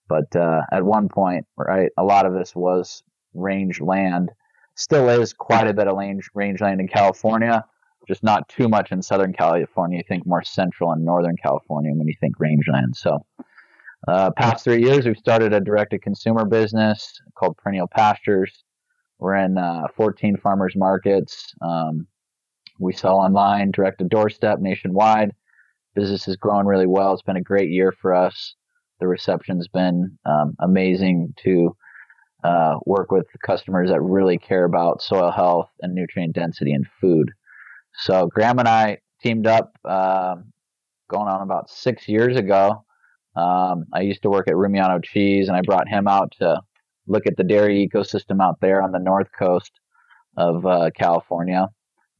but 0.07 0.35
uh, 0.35 0.61
at 0.71 0.83
one 0.83 1.09
point, 1.09 1.45
right, 1.57 1.91
a 1.97 2.03
lot 2.03 2.25
of 2.25 2.33
this 2.33 2.55
was 2.55 3.03
range 3.33 3.79
land. 3.79 4.31
Still 4.75 5.09
is 5.09 5.33
quite 5.33 5.67
a 5.67 5.73
bit 5.73 5.87
of 5.87 5.97
range 5.97 6.29
rangeland 6.33 6.81
in 6.81 6.87
California, 6.87 7.63
just 8.07 8.23
not 8.23 8.47
too 8.49 8.67
much 8.67 8.91
in 8.91 9.01
Southern 9.01 9.33
California. 9.33 9.97
You 9.97 10.03
think 10.07 10.27
more 10.27 10.43
Central 10.43 10.91
and 10.91 11.03
Northern 11.03 11.35
California 11.41 11.91
when 11.93 12.07
you 12.07 12.15
think 12.19 12.39
rangeland. 12.39 12.95
So, 12.95 13.25
uh, 14.07 14.31
past 14.31 14.63
three 14.63 14.83
years, 14.83 15.05
we've 15.05 15.17
started 15.17 15.53
a 15.53 15.59
direct-to-consumer 15.59 16.45
business 16.45 17.19
called 17.35 17.57
Perennial 17.57 17.87
Pastures. 17.87 18.63
We're 19.19 19.35
in 19.35 19.57
uh, 19.57 19.87
14 19.95 20.37
farmers 20.37 20.73
markets. 20.75 21.53
Um, 21.61 22.07
we 22.79 22.93
sell 22.93 23.15
online, 23.15 23.71
direct 23.71 23.99
to 23.99 24.05
doorstep 24.05 24.59
nationwide. 24.59 25.31
Business 25.95 26.27
is 26.27 26.35
growing 26.35 26.67
really 26.67 26.85
well. 26.85 27.13
It's 27.13 27.23
been 27.23 27.37
a 27.37 27.41
great 27.41 27.71
year 27.71 27.91
for 27.91 28.13
us. 28.13 28.55
The 28.99 29.07
reception's 29.07 29.67
been 29.67 30.17
um, 30.25 30.55
amazing 30.59 31.33
to 31.43 31.75
uh, 32.43 32.77
work 32.85 33.11
with 33.11 33.25
customers 33.43 33.89
that 33.89 34.01
really 34.01 34.37
care 34.37 34.65
about 34.65 35.01
soil 35.01 35.31
health 35.31 35.69
and 35.81 35.95
nutrient 35.95 36.35
density 36.35 36.73
in 36.73 36.85
food. 37.01 37.31
So 37.95 38.27
Graeme 38.27 38.59
and 38.59 38.67
I 38.67 38.99
teamed 39.21 39.47
up 39.47 39.73
uh, 39.83 40.35
going 41.09 41.27
on 41.27 41.41
about 41.41 41.69
six 41.69 42.07
years 42.07 42.37
ago. 42.37 42.85
Um, 43.35 43.85
I 43.93 44.01
used 44.01 44.21
to 44.23 44.29
work 44.29 44.47
at 44.47 44.55
Rumiano 44.55 45.03
Cheese, 45.03 45.47
and 45.47 45.57
I 45.57 45.61
brought 45.61 45.87
him 45.87 46.07
out 46.07 46.33
to 46.39 46.61
look 47.07 47.25
at 47.27 47.37
the 47.37 47.43
dairy 47.43 47.87
ecosystem 47.87 48.41
out 48.41 48.59
there 48.61 48.81
on 48.81 48.91
the 48.91 48.99
north 48.99 49.29
coast 49.37 49.71
of 50.37 50.65
uh, 50.65 50.89
California 50.97 51.67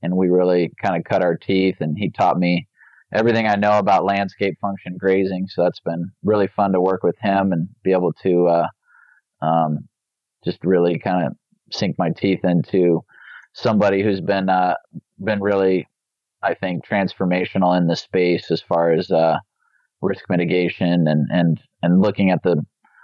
and 0.01 0.15
we 0.15 0.29
really 0.29 0.71
kind 0.81 0.95
of 0.95 1.03
cut 1.03 1.23
our 1.23 1.35
teeth. 1.35 1.77
And 1.79 1.97
he 1.97 2.11
taught 2.11 2.37
me 2.37 2.67
everything 3.13 3.47
I 3.47 3.55
know 3.55 3.77
about 3.77 4.05
landscape 4.05 4.57
function 4.61 4.97
grazing. 4.97 5.47
So 5.49 5.63
that's 5.63 5.79
been 5.79 6.11
really 6.23 6.47
fun 6.47 6.73
to 6.73 6.81
work 6.81 7.03
with 7.03 7.17
him 7.19 7.51
and 7.51 7.69
be 7.83 7.91
able 7.91 8.13
to 8.23 8.47
uh, 8.47 8.67
um, 9.41 9.79
just 10.43 10.59
really 10.63 10.99
kind 10.99 11.27
of 11.27 11.33
sink 11.71 11.95
my 11.97 12.09
teeth 12.09 12.43
into 12.43 13.01
somebody 13.53 14.03
who's 14.03 14.21
been 14.21 14.49
uh, 14.49 14.75
been 15.23 15.41
really, 15.41 15.87
I 16.43 16.53
think, 16.53 16.85
transformational 16.85 17.77
in 17.77 17.87
the 17.87 17.95
space 17.95 18.51
as 18.51 18.61
far 18.61 18.91
as 18.91 19.09
uh, 19.09 19.37
risk 20.01 20.25
mitigation 20.29 21.07
and 21.07 21.27
and 21.31 21.59
and 21.81 22.01
looking 22.01 22.29
at 22.29 22.43
the 22.43 22.63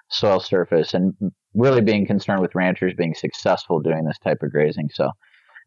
soil 0.10 0.40
surface 0.40 0.94
and 0.94 1.14
really 1.54 1.82
being 1.82 2.06
concerned 2.06 2.42
with 2.42 2.56
ranchers 2.56 2.94
being 2.96 3.14
successful 3.14 3.80
doing 3.80 4.06
this 4.06 4.20
type 4.20 4.42
of 4.42 4.52
grazing. 4.52 4.90
So 4.94 5.12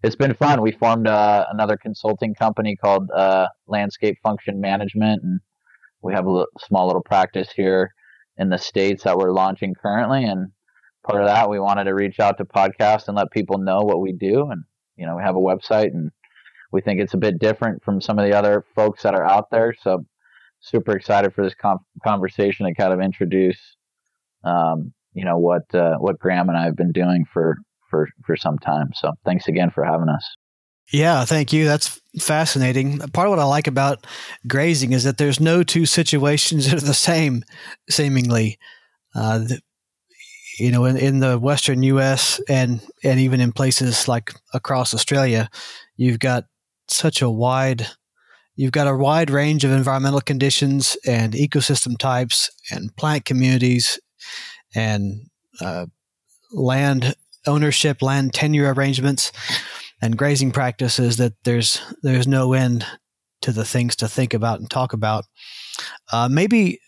it's 0.02 0.16
been 0.16 0.34
fun. 0.34 0.60
We 0.62 0.72
formed 0.72 1.06
uh, 1.06 1.46
another 1.50 1.76
consulting 1.76 2.34
company 2.34 2.76
called 2.76 3.10
uh, 3.10 3.48
Landscape 3.66 4.18
Function 4.22 4.60
Management, 4.60 5.22
and 5.22 5.40
we 6.02 6.12
have 6.12 6.26
a 6.26 6.44
small 6.60 6.86
little 6.86 7.02
practice 7.02 7.48
here 7.54 7.92
in 8.36 8.50
the 8.50 8.58
states 8.58 9.04
that 9.04 9.16
we're 9.16 9.32
launching 9.32 9.74
currently. 9.74 10.24
And 10.24 10.50
part 11.02 11.22
of 11.22 11.28
that, 11.28 11.48
we 11.48 11.58
wanted 11.58 11.84
to 11.84 11.94
reach 11.94 12.20
out 12.20 12.36
to 12.38 12.44
podcasts 12.44 13.08
and 13.08 13.16
let 13.16 13.30
people 13.30 13.58
know 13.58 13.80
what 13.80 14.00
we 14.00 14.12
do. 14.12 14.50
And 14.50 14.64
you 14.96 15.06
know, 15.06 15.16
we 15.16 15.22
have 15.22 15.36
a 15.36 15.40
website, 15.40 15.88
and 15.88 16.10
we 16.72 16.80
think 16.80 17.00
it's 17.00 17.14
a 17.14 17.18
bit 17.18 17.38
different 17.38 17.82
from 17.84 18.00
some 18.00 18.18
of 18.18 18.26
the 18.26 18.36
other 18.36 18.64
folks 18.74 19.02
that 19.02 19.14
are 19.14 19.24
out 19.24 19.50
there. 19.50 19.74
So, 19.80 20.04
super 20.60 20.96
excited 20.96 21.34
for 21.34 21.44
this 21.44 21.54
com- 21.54 21.84
conversation 22.04 22.66
to 22.66 22.74
kind 22.74 22.92
of 22.92 23.00
introduce, 23.00 23.76
um, 24.44 24.92
you 25.16 25.24
know, 25.24 25.38
what 25.38 25.74
uh, 25.74 25.96
what 25.96 26.18
Graeme 26.18 26.48
and 26.48 26.58
I 26.58 26.64
have 26.64 26.76
been 26.76 26.92
doing 26.92 27.24
for 27.32 27.56
for 27.90 28.08
for 28.24 28.36
some 28.36 28.58
time. 28.58 28.90
So 28.94 29.12
thanks 29.24 29.48
again 29.48 29.70
for 29.70 29.82
having 29.82 30.10
us. 30.10 30.36
Yeah, 30.92 31.24
thank 31.24 31.52
you. 31.52 31.64
That's 31.64 32.00
fascinating. 32.20 32.98
Part 32.98 33.26
of 33.26 33.30
what 33.30 33.38
I 33.40 33.44
like 33.44 33.66
about 33.66 34.06
grazing 34.46 34.92
is 34.92 35.02
that 35.02 35.18
there's 35.18 35.40
no 35.40 35.62
two 35.62 35.86
situations 35.86 36.70
that 36.70 36.80
are 36.80 36.86
the 36.86 36.94
same, 36.94 37.42
seemingly. 37.90 38.58
Uh, 39.14 39.46
you 40.58 40.70
know, 40.70 40.84
in, 40.84 40.96
in 40.96 41.18
the 41.20 41.38
Western 41.38 41.82
U.S. 41.82 42.40
and 42.48 42.80
and 43.02 43.18
even 43.18 43.40
in 43.40 43.52
places 43.52 44.06
like 44.06 44.34
across 44.52 44.94
Australia, 44.94 45.48
you've 45.96 46.18
got 46.18 46.44
such 46.88 47.22
a 47.22 47.30
wide 47.30 47.86
you've 48.54 48.72
got 48.72 48.86
a 48.86 48.96
wide 48.96 49.30
range 49.30 49.64
of 49.64 49.70
environmental 49.70 50.20
conditions 50.20 50.96
and 51.06 51.32
ecosystem 51.34 51.96
types 51.98 52.50
and 52.70 52.94
plant 52.96 53.24
communities 53.24 53.98
and 54.76 55.28
uh, 55.60 55.86
land 56.52 57.16
ownership, 57.46 58.02
land 58.02 58.34
tenure 58.34 58.72
arrangements, 58.72 59.32
and 60.00 60.18
grazing 60.18 60.52
practices 60.52 61.16
that 61.16 61.32
there's 61.44 61.80
there's 62.02 62.28
no 62.28 62.52
end 62.52 62.86
to 63.40 63.50
the 63.50 63.64
things 63.64 63.96
to 63.96 64.08
think 64.08 64.34
about 64.34 64.60
and 64.60 64.70
talk 64.70 64.92
about. 64.92 65.24
Uh, 66.12 66.28
maybe 66.30 66.78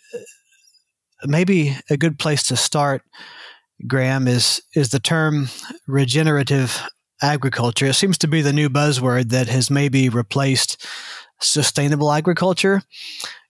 maybe 1.24 1.76
a 1.90 1.96
good 1.96 2.18
place 2.18 2.42
to 2.44 2.56
start, 2.56 3.02
Graeme, 3.86 4.28
is 4.28 4.62
is 4.74 4.90
the 4.90 5.00
term 5.00 5.48
regenerative 5.86 6.82
agriculture. 7.22 7.86
It 7.86 7.94
seems 7.94 8.18
to 8.18 8.28
be 8.28 8.42
the 8.42 8.52
new 8.52 8.68
buzzword 8.68 9.30
that 9.30 9.48
has 9.48 9.70
maybe 9.70 10.08
replaced 10.08 10.86
sustainable 11.40 12.12
agriculture. 12.12 12.82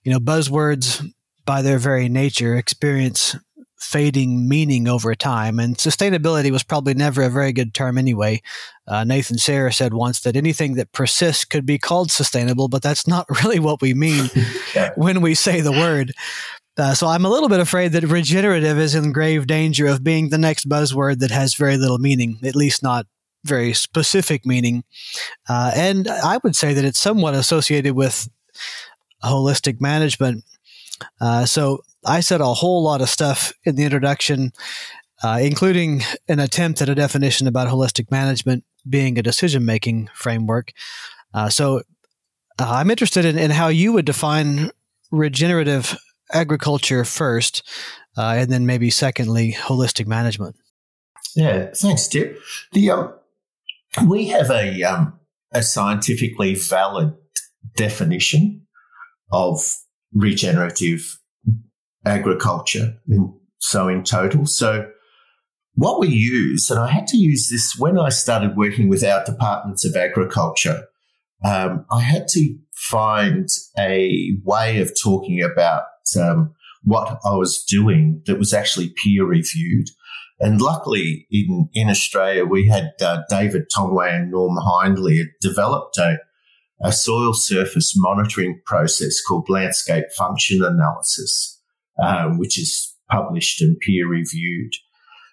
You 0.03 0.13
know, 0.13 0.19
buzzwords 0.19 1.05
by 1.45 1.61
their 1.61 1.79
very 1.79 2.07
nature 2.09 2.55
experience 2.55 3.35
fading 3.79 4.47
meaning 4.47 4.87
over 4.87 5.15
time. 5.15 5.59
And 5.59 5.77
sustainability 5.77 6.51
was 6.51 6.63
probably 6.63 6.93
never 6.93 7.23
a 7.23 7.29
very 7.29 7.53
good 7.53 7.73
term 7.73 7.97
anyway. 7.97 8.41
Uh, 8.87 9.03
Nathan 9.03 9.37
Sayre 9.37 9.71
said 9.71 9.93
once 9.93 10.21
that 10.21 10.35
anything 10.35 10.75
that 10.75 10.91
persists 10.91 11.45
could 11.45 11.65
be 11.65 11.77
called 11.77 12.11
sustainable, 12.11 12.67
but 12.67 12.81
that's 12.81 13.07
not 13.07 13.25
really 13.43 13.59
what 13.59 13.81
we 13.81 13.93
mean 13.93 14.29
yeah. 14.75 14.91
when 14.95 15.21
we 15.21 15.33
say 15.33 15.61
the 15.61 15.71
word. 15.71 16.13
Uh, 16.77 16.93
so 16.93 17.07
I'm 17.07 17.25
a 17.25 17.29
little 17.29 17.49
bit 17.49 17.59
afraid 17.59 17.91
that 17.93 18.03
regenerative 18.03 18.77
is 18.77 18.95
in 18.95 19.11
grave 19.11 19.47
danger 19.47 19.87
of 19.87 20.03
being 20.03 20.29
the 20.29 20.37
next 20.37 20.69
buzzword 20.69 21.19
that 21.19 21.31
has 21.31 21.55
very 21.55 21.77
little 21.77 21.97
meaning, 21.97 22.37
at 22.43 22.55
least 22.55 22.83
not 22.83 23.05
very 23.43 23.73
specific 23.73 24.45
meaning. 24.45 24.83
Uh, 25.47 25.71
and 25.75 26.07
I 26.07 26.39
would 26.43 26.55
say 26.55 26.73
that 26.73 26.85
it's 26.85 26.99
somewhat 26.99 27.33
associated 27.33 27.95
with 27.95 28.29
holistic 29.23 29.81
management. 29.81 30.43
Uh, 31.19 31.45
so 31.45 31.81
I 32.05 32.21
said 32.21 32.41
a 32.41 32.53
whole 32.53 32.83
lot 32.83 33.01
of 33.01 33.09
stuff 33.09 33.53
in 33.63 33.75
the 33.75 33.83
introduction, 33.83 34.51
uh, 35.23 35.39
including 35.41 36.01
an 36.27 36.39
attempt 36.39 36.81
at 36.81 36.89
a 36.89 36.95
definition 36.95 37.47
about 37.47 37.67
holistic 37.67 38.09
management 38.09 38.63
being 38.87 39.17
a 39.17 39.23
decision 39.23 39.65
making 39.65 40.09
framework. 40.13 40.71
Uh, 41.33 41.49
so 41.49 41.79
uh, 42.59 42.69
I'm 42.69 42.89
interested 42.89 43.25
in, 43.25 43.37
in, 43.37 43.51
how 43.51 43.67
you 43.67 43.93
would 43.93 44.05
define 44.05 44.71
regenerative 45.11 45.97
agriculture 46.31 47.03
first, 47.05 47.67
uh, 48.17 48.35
and 48.37 48.51
then 48.51 48.65
maybe 48.65 48.89
secondly, 48.89 49.53
holistic 49.53 50.07
management. 50.07 50.55
Yeah, 51.35 51.69
thanks, 51.75 52.07
Tip. 52.07 52.39
The 52.73 52.89
um, 52.91 53.13
we 54.07 54.27
have 54.27 54.49
a 54.49 54.83
um, 54.83 55.19
a 55.51 55.63
scientifically 55.63 56.55
valid 56.55 57.13
definition 57.75 58.65
of 59.31 59.61
regenerative 60.13 61.18
agriculture. 62.05 62.97
In, 63.07 63.33
so 63.59 63.87
in 63.87 64.03
total, 64.03 64.45
so 64.45 64.89
what 65.79 65.99
we 65.99 66.09
use, 66.09 66.69
and 66.69 66.79
I 66.79 66.87
had 66.87 67.07
to 67.07 67.17
use 67.17 67.49
this 67.49 67.75
when 67.77 67.97
I 67.97 68.09
started 68.09 68.57
working 68.57 68.89
with 68.89 69.03
our 69.03 69.23
departments 69.23 69.85
of 69.85 69.95
agriculture. 69.95 70.85
Um, 71.43 71.85
I 71.89 72.01
had 72.01 72.27
to 72.29 72.57
find 72.73 73.47
a 73.77 74.33
way 74.43 74.81
of 74.81 74.91
talking 75.01 75.41
about 75.41 75.83
um, 76.19 76.53
what 76.83 77.19
I 77.23 77.35
was 77.35 77.63
doing 77.63 78.21
that 78.25 78.39
was 78.39 78.53
actually 78.53 78.89
peer 78.89 79.25
reviewed. 79.25 79.87
And 80.41 80.61
luckily, 80.61 81.27
in, 81.31 81.69
in 81.73 81.89
Australia, 81.89 82.45
we 82.45 82.67
had 82.67 82.91
uh, 83.01 83.23
David 83.29 83.63
Tongway 83.75 84.13
and 84.13 84.31
Norm 84.31 84.57
Hindley 84.57 85.17
had 85.17 85.27
developed 85.41 85.97
a, 85.97 86.17
a 86.81 86.91
soil 86.91 87.33
surface 87.33 87.93
monitoring 87.95 88.61
process 88.65 89.21
called 89.21 89.49
landscape 89.49 90.05
function 90.17 90.63
analysis 90.63 91.58
um, 92.01 92.37
which 92.37 92.59
is 92.59 92.95
published 93.09 93.61
and 93.61 93.79
peer 93.79 94.07
reviewed, 94.07 94.71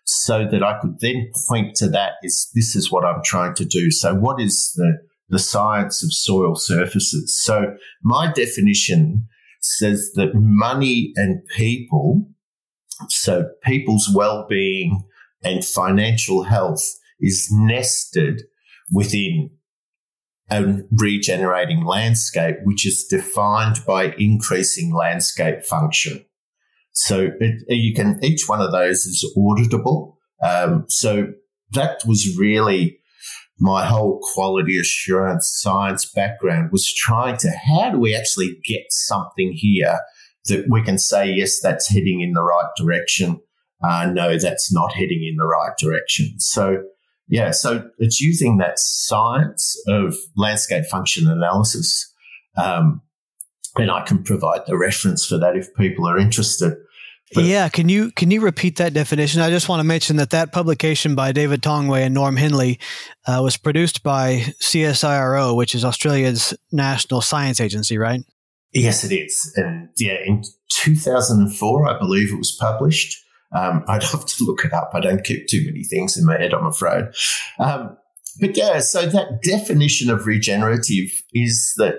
so 0.05 0.47
that 0.51 0.63
I 0.63 0.79
could 0.81 1.01
then 1.01 1.31
point 1.49 1.75
to 1.77 1.89
that 1.89 2.13
is 2.23 2.51
this 2.55 2.77
is 2.77 2.91
what 2.91 3.05
I'm 3.05 3.23
trying 3.25 3.55
to 3.55 3.65
do. 3.65 3.91
So 3.91 4.15
what 4.15 4.41
is 4.41 4.73
the 4.77 4.99
the 5.29 5.39
science 5.41 6.05
of 6.05 6.13
soil 6.13 6.55
surfaces? 6.55 7.37
So 7.43 7.75
my 8.03 8.33
definition 8.33 9.27
says 9.61 10.13
that 10.15 10.31
money 10.35 11.13
and 11.17 11.43
people, 11.57 12.29
so 13.09 13.47
people's 13.65 14.09
well-being 14.15 15.03
and 15.43 15.65
financial 15.65 16.45
health 16.45 16.85
is 17.19 17.49
nested 17.51 18.43
within 18.93 19.51
a 20.49 20.79
regenerating 20.93 21.85
landscape, 21.85 22.57
which 22.63 22.87
is 22.87 23.05
defined 23.11 23.85
by 23.85 24.15
increasing 24.17 24.95
landscape 24.95 25.65
function. 25.65 26.25
So 26.99 27.29
it, 27.41 27.63
you 27.69 27.95
can, 27.95 28.19
each 28.23 28.49
one 28.49 28.63
of 28.63 28.73
those 28.73 29.05
is 29.05 29.25
auditable. 29.37 30.15
Um, 30.43 30.87
so 30.89 31.29
that 31.73 32.01
was 32.07 32.37
really 32.39 32.99
my 33.59 33.85
whole 33.85 34.21
quality 34.35 34.79
assurance 34.79 35.49
science 35.61 36.11
background 36.11 36.71
was 36.73 36.93
trying 36.93 37.37
to 37.39 37.51
how 37.51 37.91
do 37.91 37.99
we 37.99 38.15
actually 38.15 38.59
get 38.65 38.87
something 38.91 39.53
here 39.55 40.01
that 40.47 40.65
we 40.71 40.83
can 40.83 40.99
say, 40.99 41.31
yes, 41.31 41.61
that's 41.61 41.89
heading 41.89 42.23
in 42.23 42.33
the 42.33 42.43
right 42.43 42.71
direction. 42.79 43.41
Uh, 43.83 44.11
no, 44.13 44.39
that's 44.39 44.73
not 44.73 44.95
heading 44.95 45.23
in 45.23 45.37
the 45.37 45.47
right 45.47 45.77
direction. 45.79 46.39
So, 46.39 46.83
yeah, 47.29 47.51
so 47.51 47.91
it's 47.99 48.21
using 48.21 48.57
that 48.59 48.79
science 48.79 49.77
of 49.87 50.15
landscape 50.35 50.87
function 50.87 51.29
analysis. 51.29 52.11
Um, 52.57 53.03
and 53.77 53.91
I 53.91 54.03
can 54.03 54.23
provide 54.23 54.63
the 54.67 54.79
reference 54.79 55.27
for 55.27 55.37
that 55.39 55.57
if 55.57 55.75
people 55.75 56.09
are 56.09 56.17
interested. 56.17 56.75
But 57.35 57.45
yeah, 57.45 57.69
can 57.69 57.89
you 57.89 58.13
can 58.13 58.31
you 58.31 58.41
repeat 58.41 58.77
that 58.77 58.95
definition? 58.95 59.41
I 59.41 59.51
just 59.51 59.69
want 59.69 59.81
to 59.81 59.85
mention 59.85 60.17
that 60.17 60.31
that 60.31 60.53
publication 60.53 61.17
by 61.17 61.33
David 61.33 61.61
Tongway 61.61 62.03
and 62.03 62.15
Norm 62.15 62.37
Hindley 62.37 62.79
uh, 63.27 63.41
was 63.43 63.57
produced 63.57 64.05
by 64.05 64.45
CSIRO, 64.61 65.57
which 65.57 65.75
is 65.75 65.85
Australia's 65.85 66.55
national 66.71 67.23
science 67.23 67.61
agency, 67.61 67.99
right? 67.99 68.21
Yes, 68.73 69.03
it 69.05 69.13
is. 69.13 69.53
And 69.57 69.89
yeah, 69.99 70.19
in 70.25 70.45
2004, 70.71 71.89
I 71.89 71.99
believe 71.99 72.33
it 72.33 72.39
was 72.39 72.57
published. 72.61 73.25
Um, 73.53 73.85
I'd 73.89 74.03
have 74.03 74.27
to 74.27 74.45
look 74.45 74.65
it 74.65 74.73
up. 74.73 74.91
I 74.95 75.01
don't 75.01 75.25
keep 75.25 75.49
too 75.49 75.65
many 75.65 75.83
things 75.83 76.17
in 76.17 76.27
my 76.27 76.39
head, 76.39 76.53
I'm 76.53 76.67
afraid. 76.67 77.07
Um, 77.59 77.97
but 78.41 78.57
yeah, 78.57 78.81
so 78.81 79.07
that 79.07 79.43
definition 79.43 80.11
of 80.11 80.27
regenerative 80.27 81.11
is 81.33 81.73
that 81.79 81.95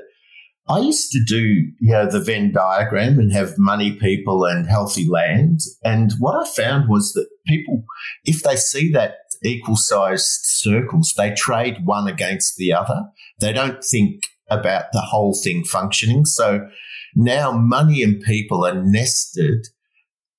I 0.69 0.79
used 0.79 1.11
to 1.11 1.23
do, 1.23 1.39
you 1.79 1.91
know, 1.93 2.09
the 2.09 2.19
Venn 2.19 2.51
diagram 2.51 3.19
and 3.19 3.31
have 3.31 3.57
money 3.57 3.93
people 3.93 4.43
and 4.43 4.67
healthy 4.67 5.07
land. 5.07 5.61
And 5.83 6.11
what 6.19 6.35
I 6.35 6.49
found 6.49 6.89
was 6.89 7.13
that 7.13 7.27
people, 7.47 7.83
if 8.25 8.43
they 8.43 8.57
see 8.57 8.91
that 8.91 9.15
equal 9.43 9.77
sized 9.77 10.39
circles, 10.43 11.13
they 11.17 11.33
trade 11.33 11.85
one 11.85 12.07
against 12.07 12.57
the 12.57 12.73
other. 12.73 13.03
They 13.39 13.53
don't 13.53 13.83
think 13.83 14.23
about 14.49 14.85
the 14.91 15.01
whole 15.01 15.37
thing 15.41 15.63
functioning. 15.63 16.25
So 16.25 16.67
now 17.15 17.51
money 17.51 18.03
and 18.03 18.21
people 18.21 18.65
are 18.65 18.83
nested 18.83 19.67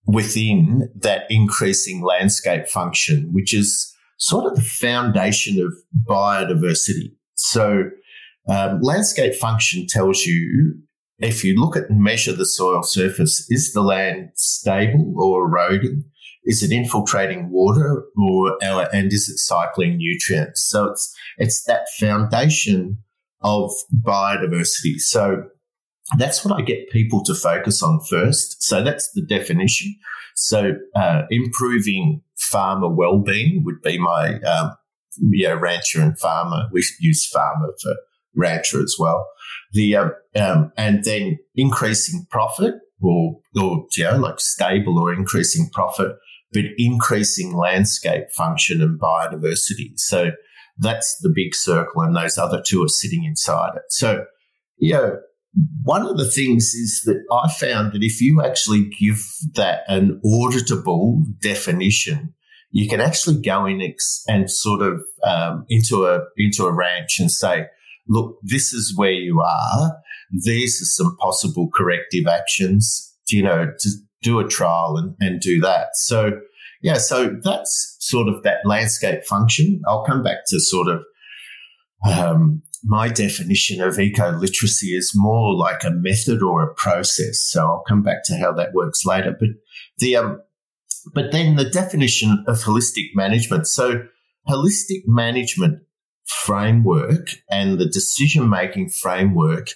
within 0.06 0.90
that 0.94 1.25
increasing 1.30 2.02
landscape 2.02 2.66
function, 2.66 3.30
which 3.32 3.54
is 3.54 3.94
sort 4.18 4.47
of 4.47 4.56
the 4.56 4.62
foundation 4.62 5.61
of 5.64 5.73
biodiversity. 6.08 7.12
So 7.35 7.85
um, 8.48 8.80
landscape 8.82 9.34
function 9.34 9.86
tells 9.86 10.24
you 10.24 10.74
if 11.18 11.42
you 11.42 11.54
look 11.54 11.76
at 11.76 11.90
and 11.90 12.02
measure 12.02 12.32
the 12.32 12.46
soil 12.46 12.82
surface, 12.82 13.46
is 13.50 13.72
the 13.72 13.82
land 13.82 14.30
stable 14.34 15.14
or 15.18 15.46
eroding? 15.46 16.04
Is 16.44 16.62
it 16.62 16.72
infiltrating 16.72 17.50
water 17.50 18.04
or 18.16 18.56
and 18.62 19.12
is 19.12 19.28
it 19.28 19.38
cycling 19.38 19.98
nutrients? 19.98 20.62
So 20.62 20.90
it's 20.90 21.14
it's 21.36 21.64
that 21.64 21.86
foundation 21.98 22.98
of 23.42 23.70
biodiversity. 23.92 24.98
So 24.98 25.42
that's 26.16 26.44
what 26.44 26.58
I 26.58 26.62
get 26.62 26.90
people 26.90 27.22
to 27.24 27.34
focus 27.34 27.82
on 27.82 28.00
first. 28.08 28.62
So 28.62 28.82
that's 28.82 29.10
the 29.12 29.22
definition. 29.22 29.94
So 30.36 30.72
uh, 30.96 31.22
improving 31.30 32.22
farmer 32.36 32.88
well-being 32.88 33.62
would 33.64 33.82
be 33.82 33.98
my 33.98 34.40
um, 34.40 34.72
rancher 35.60 36.00
and 36.00 36.18
farmer. 36.18 36.68
We 36.72 36.84
use 37.00 37.26
farmer 37.26 37.74
for 37.82 37.94
rancher 38.38 38.80
as 38.80 38.97
well. 38.99 39.26
The 39.73 39.97
um, 39.97 40.12
um, 40.37 40.73
and 40.76 41.04
then 41.04 41.38
increasing 41.54 42.26
profit 42.30 42.75
or 43.02 43.40
or 43.61 43.87
yeah 43.97 44.16
like 44.16 44.40
stable 44.40 44.99
or 44.99 45.12
increasing 45.12 45.68
profit, 45.73 46.12
but 46.52 46.64
increasing 46.78 47.54
landscape 47.54 48.30
function 48.35 48.81
and 48.81 48.98
biodiversity. 48.98 49.92
So 49.96 50.31
that's 50.79 51.18
the 51.20 51.33
big 51.35 51.55
circle, 51.55 52.03
and 52.03 52.16
those 52.16 52.38
other 52.38 52.62
two 52.64 52.83
are 52.85 52.88
sitting 52.88 53.24
inside 53.24 53.72
it. 53.77 53.83
So, 53.90 54.24
you 54.79 54.94
know, 54.94 55.18
one 55.83 56.07
of 56.07 56.16
the 56.16 56.31
things 56.31 56.74
is 56.74 57.03
that 57.05 57.22
I 57.33 57.51
found 57.53 57.92
that 57.92 58.03
if 58.03 58.20
you 58.20 58.42
actually 58.42 58.90
give 59.01 59.24
that 59.55 59.83
an 59.88 60.20
auditable 60.24 61.22
definition, 61.40 62.35
you 62.70 62.88
can 62.88 63.01
actually 63.01 63.40
go 63.40 63.66
in 63.66 63.81
ex- 63.81 64.22
and 64.29 64.51
sort 64.51 64.83
of 64.83 65.03
um, 65.24 65.64
into 65.68 66.07
a 66.07 66.20
into 66.37 66.64
a 66.64 66.72
ranch 66.72 67.18
and 67.18 67.31
say, 67.31 67.66
"Look, 68.09 68.38
this 68.42 68.73
is 68.73 68.97
where 68.97 69.12
you 69.12 69.40
are. 69.40 69.97
These 70.31 70.83
are 70.83 70.85
some 70.85 71.16
possible 71.18 71.68
corrective 71.75 72.27
actions. 72.27 73.05
You 73.29 73.42
know, 73.42 73.73
to 73.79 73.90
do 74.23 74.40
a 74.40 74.49
trial 74.49 74.97
and, 74.97 75.14
and 75.21 75.40
do 75.40 75.61
that." 75.61 75.88
So 75.94 76.40
yeah, 76.83 76.99
so 76.99 77.37
that's 77.42 77.97
sort 78.01 78.29
of 78.29 78.42
that 78.44 78.59
landscape 78.64 79.25
function. 79.25 79.83
I'll 79.87 80.05
come 80.05 80.23
back 80.23 80.38
to 80.49 80.61
sort 80.61 80.88
of 80.88 81.03
um, 82.09 82.62
my 82.85 83.09
definition 83.09 83.81
of 83.81 83.99
eco 83.99 84.31
literacy 84.31 84.88
is 84.88 85.12
more 85.14 85.55
like 85.55 85.83
a 85.85 85.90
method 85.90 86.42
or 86.42 86.62
a 86.62 86.75
process. 86.75 87.40
So 87.40 87.62
I'll 87.62 87.85
come 87.88 88.03
back 88.03 88.18
to 88.27 88.37
how 88.37 88.53
that 88.53 88.73
works 88.73 89.05
later. 89.05 89.37
But 89.38 89.51
the 89.99 90.16
um, 90.16 90.40
but 91.14 91.33
then 91.33 91.57
the 91.57 91.68
definition 91.68 92.44
of 92.47 92.59
holistic 92.59 93.09
management. 93.14 93.66
So 93.66 94.03
holistic 94.49 95.03
management 95.07 95.83
framework 96.28 97.30
and 97.50 97.78
the 97.78 97.88
decision 97.88 98.48
making 98.48 98.90
framework 98.90 99.68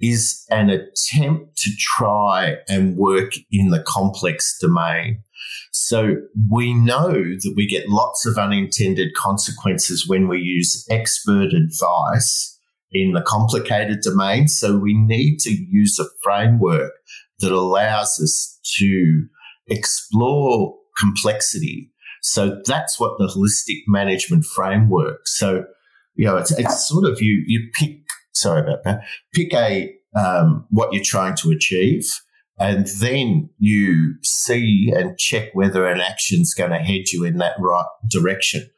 is 0.00 0.44
an 0.50 0.70
attempt 0.70 1.56
to 1.56 1.70
try 1.78 2.56
and 2.68 2.96
work 2.96 3.32
in 3.50 3.70
the 3.70 3.82
complex 3.82 4.56
domain. 4.60 5.22
So 5.72 6.16
we 6.50 6.72
know 6.74 7.12
that 7.12 7.52
we 7.56 7.66
get 7.66 7.88
lots 7.88 8.26
of 8.26 8.38
unintended 8.38 9.14
consequences 9.14 10.06
when 10.06 10.28
we 10.28 10.38
use 10.38 10.86
expert 10.90 11.52
advice 11.52 12.58
in 12.92 13.12
the 13.12 13.22
complicated 13.22 14.00
domain. 14.02 14.48
So 14.48 14.76
we 14.76 14.94
need 14.94 15.38
to 15.40 15.50
use 15.50 15.98
a 15.98 16.06
framework 16.22 16.92
that 17.40 17.52
allows 17.52 18.20
us 18.20 18.58
to 18.78 19.26
explore 19.68 20.74
complexity. 20.96 21.92
So 22.22 22.60
that's 22.64 22.98
what 22.98 23.18
the 23.18 23.26
holistic 23.26 23.82
management 23.86 24.44
framework. 24.44 25.26
So, 25.26 25.64
you 26.18 26.26
know, 26.26 26.36
it's, 26.36 26.50
it's 26.58 26.86
sort 26.86 27.04
of 27.04 27.22
you, 27.22 27.42
you 27.46 27.70
pick, 27.72 28.00
sorry 28.34 28.60
about 28.60 28.84
that, 28.84 29.04
pick 29.32 29.54
a, 29.54 29.94
um, 30.14 30.66
what 30.70 30.92
you're 30.92 31.02
trying 31.02 31.36
to 31.36 31.50
achieve 31.50 32.04
and 32.58 32.88
then 32.98 33.48
you 33.58 34.14
see 34.24 34.92
and 34.94 35.16
check 35.16 35.50
whether 35.52 35.86
an 35.86 36.00
action's 36.00 36.54
going 36.54 36.70
to 36.70 36.78
head 36.78 37.12
you 37.12 37.24
in 37.24 37.38
that 37.38 37.54
right 37.60 37.86
direction. 38.10 38.68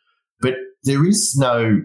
But 0.41 0.55
there 0.85 1.07
is 1.07 1.35
no 1.37 1.81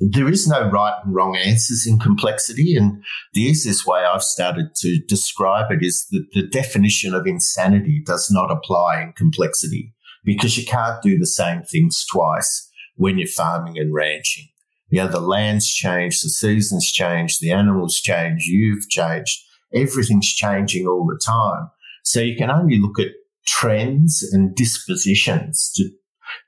there 0.00 0.28
is 0.28 0.48
no 0.48 0.68
right 0.70 0.98
and 1.04 1.14
wrong 1.14 1.36
answers 1.36 1.86
in 1.86 2.00
complexity. 2.00 2.74
And 2.74 3.04
the 3.32 3.42
easiest 3.42 3.86
way 3.86 4.00
I've 4.00 4.24
started 4.24 4.74
to 4.78 4.98
describe 5.06 5.70
it 5.70 5.84
is 5.84 6.06
that 6.10 6.26
the 6.32 6.42
definition 6.42 7.14
of 7.14 7.26
insanity 7.26 8.02
does 8.04 8.28
not 8.28 8.50
apply 8.50 9.02
in 9.02 9.12
complexity 9.12 9.94
because 10.24 10.58
you 10.58 10.66
can't 10.66 11.00
do 11.02 11.16
the 11.16 11.26
same 11.26 11.62
things 11.62 12.04
twice 12.10 12.68
when 12.96 13.18
you're 13.18 13.28
farming 13.28 13.78
and 13.78 13.94
ranching. 13.94 14.48
You 14.88 15.02
know, 15.02 15.08
the 15.08 15.20
land's 15.20 15.72
changed, 15.72 16.24
the 16.24 16.30
seasons 16.30 16.90
change, 16.90 17.40
the 17.40 17.52
animals 17.52 18.00
change, 18.00 18.44
you've 18.44 18.88
changed 18.88 19.40
everything's 19.74 20.32
changing 20.32 20.86
all 20.86 21.06
the 21.06 21.20
time. 21.24 21.70
So 22.04 22.20
you 22.20 22.36
can 22.36 22.50
only 22.50 22.78
look 22.78 22.98
at 22.98 23.12
trends 23.46 24.22
and 24.32 24.54
dispositions 24.54 25.72
to, 25.76 25.90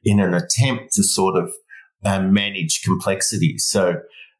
in 0.05 0.21
an 0.21 0.35
attempt 0.35 0.93
to 0.95 1.03
sort 1.03 1.37
of 1.37 1.53
um, 2.05 2.33
manage 2.33 2.83
complexity. 2.85 3.59
So, 3.59 3.97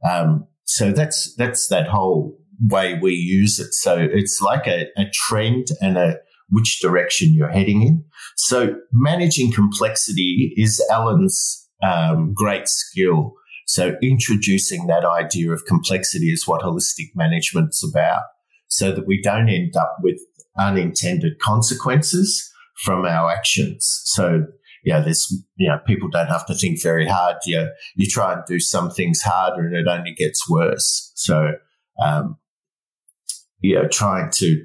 um, 0.09 0.47
so 0.65 0.93
that's, 0.93 1.35
that's 1.35 1.69
that 1.69 1.89
whole 1.89 2.39
way 2.61 2.99
we 3.01 3.13
use 3.13 3.59
it. 3.59 3.75
So 3.75 3.97
it's 3.99 4.41
like 4.41 4.67
a, 4.67 4.87
a 4.97 5.07
trend 5.13 5.69
and 5.81 5.99
a, 5.99 6.17
which 6.49 6.81
direction 6.81 7.35
you're 7.35 7.51
heading 7.51 7.83
in. 7.83 8.05
So 8.37 8.77
managing 8.93 9.53
complexity 9.53 10.55
is 10.57 10.81
Alan's 10.93 11.66
um, 11.83 12.33
great 12.35 12.69
skill. 12.69 13.33
So 13.67 13.97
introducing 14.03 14.87
that 14.87 15.05
idea 15.05 15.51
of 15.51 15.65
complexity 15.67 16.27
is 16.27 16.47
what 16.47 16.63
holistic 16.63 17.11
management's 17.15 17.83
about 17.87 18.23
so 18.69 18.93
that 18.93 19.07
we 19.07 19.21
don't 19.21 19.49
end 19.49 19.77
up 19.77 19.97
with 20.03 20.21
unintended 20.59 21.39
consequences 21.41 22.51
from 22.85 23.05
our 23.05 23.31
actions. 23.31 24.03
So, 24.05 24.47
yeah, 24.85 25.01
there's, 25.01 25.33
you 25.57 25.69
know, 25.69 25.79
people 25.87 26.09
don't 26.09 26.29
have 26.29 26.47
to 26.47 26.55
think 26.55 26.83
very 26.83 27.07
hard. 27.07 27.37
You, 27.45 27.69
you 27.97 28.09
try 28.09 28.35
and 28.35 28.43
do 28.47 28.61
some 28.61 28.91
things 28.91 29.23
harder 29.23 29.67
and 29.67 29.75
it 29.75 29.89
only 29.89 30.13
gets 30.13 30.49
worse. 30.49 31.13
So, 31.15 31.53
um, 32.03 32.37
you 33.61 33.75
know, 33.75 33.89
trying 33.89 34.31
to, 34.35 34.65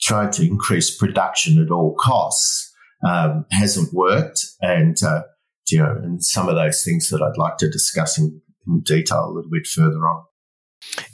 trying 0.00 0.30
to 0.32 0.46
increase 0.46 0.94
production 0.94 1.62
at 1.62 1.70
all 1.70 1.94
costs, 1.98 2.72
um, 3.06 3.46
hasn't 3.50 3.94
worked. 3.94 4.44
And, 4.60 5.02
uh, 5.02 5.22
you 5.70 5.78
know, 5.78 5.90
and 6.02 6.24
some 6.24 6.48
of 6.48 6.56
those 6.56 6.82
things 6.82 7.10
that 7.10 7.22
I'd 7.22 7.38
like 7.38 7.56
to 7.58 7.70
discuss 7.70 8.18
in, 8.18 8.40
in 8.66 8.80
detail 8.80 9.26
a 9.26 9.32
little 9.32 9.50
bit 9.50 9.66
further 9.66 10.08
on. 10.08 10.24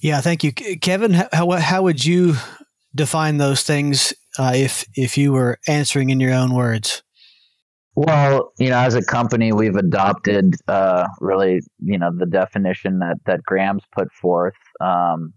Yeah, 0.01 0.21
thank 0.21 0.43
you, 0.43 0.53
Kevin. 0.53 1.13
How 1.33 1.51
how 1.53 1.83
would 1.83 2.05
you 2.05 2.35
define 2.95 3.39
those 3.39 3.63
things 3.63 4.13
uh, 4.39 4.53
if 4.55 4.85
if 4.95 5.17
you 5.17 5.33
were 5.33 5.59
answering 5.69 6.11
in 6.11 6.21
your 6.21 6.33
own 6.33 6.55
words? 6.55 7.03
Well, 7.97 8.53
you 8.59 8.71
know, 8.71 8.79
as 8.79 8.95
a 8.95 9.05
company, 9.05 9.53
we've 9.53 9.77
adopted 9.77 10.55
uh, 10.69 11.07
really, 11.21 11.61
you 11.81 11.99
know, 11.99 12.11
the 12.17 12.27
definition 12.27 13.01
that 13.01 13.19
that 13.27 13.43
Graeme's 13.45 13.85
put 13.93 14.13
forth. 14.13 14.55
Um, 14.81 15.35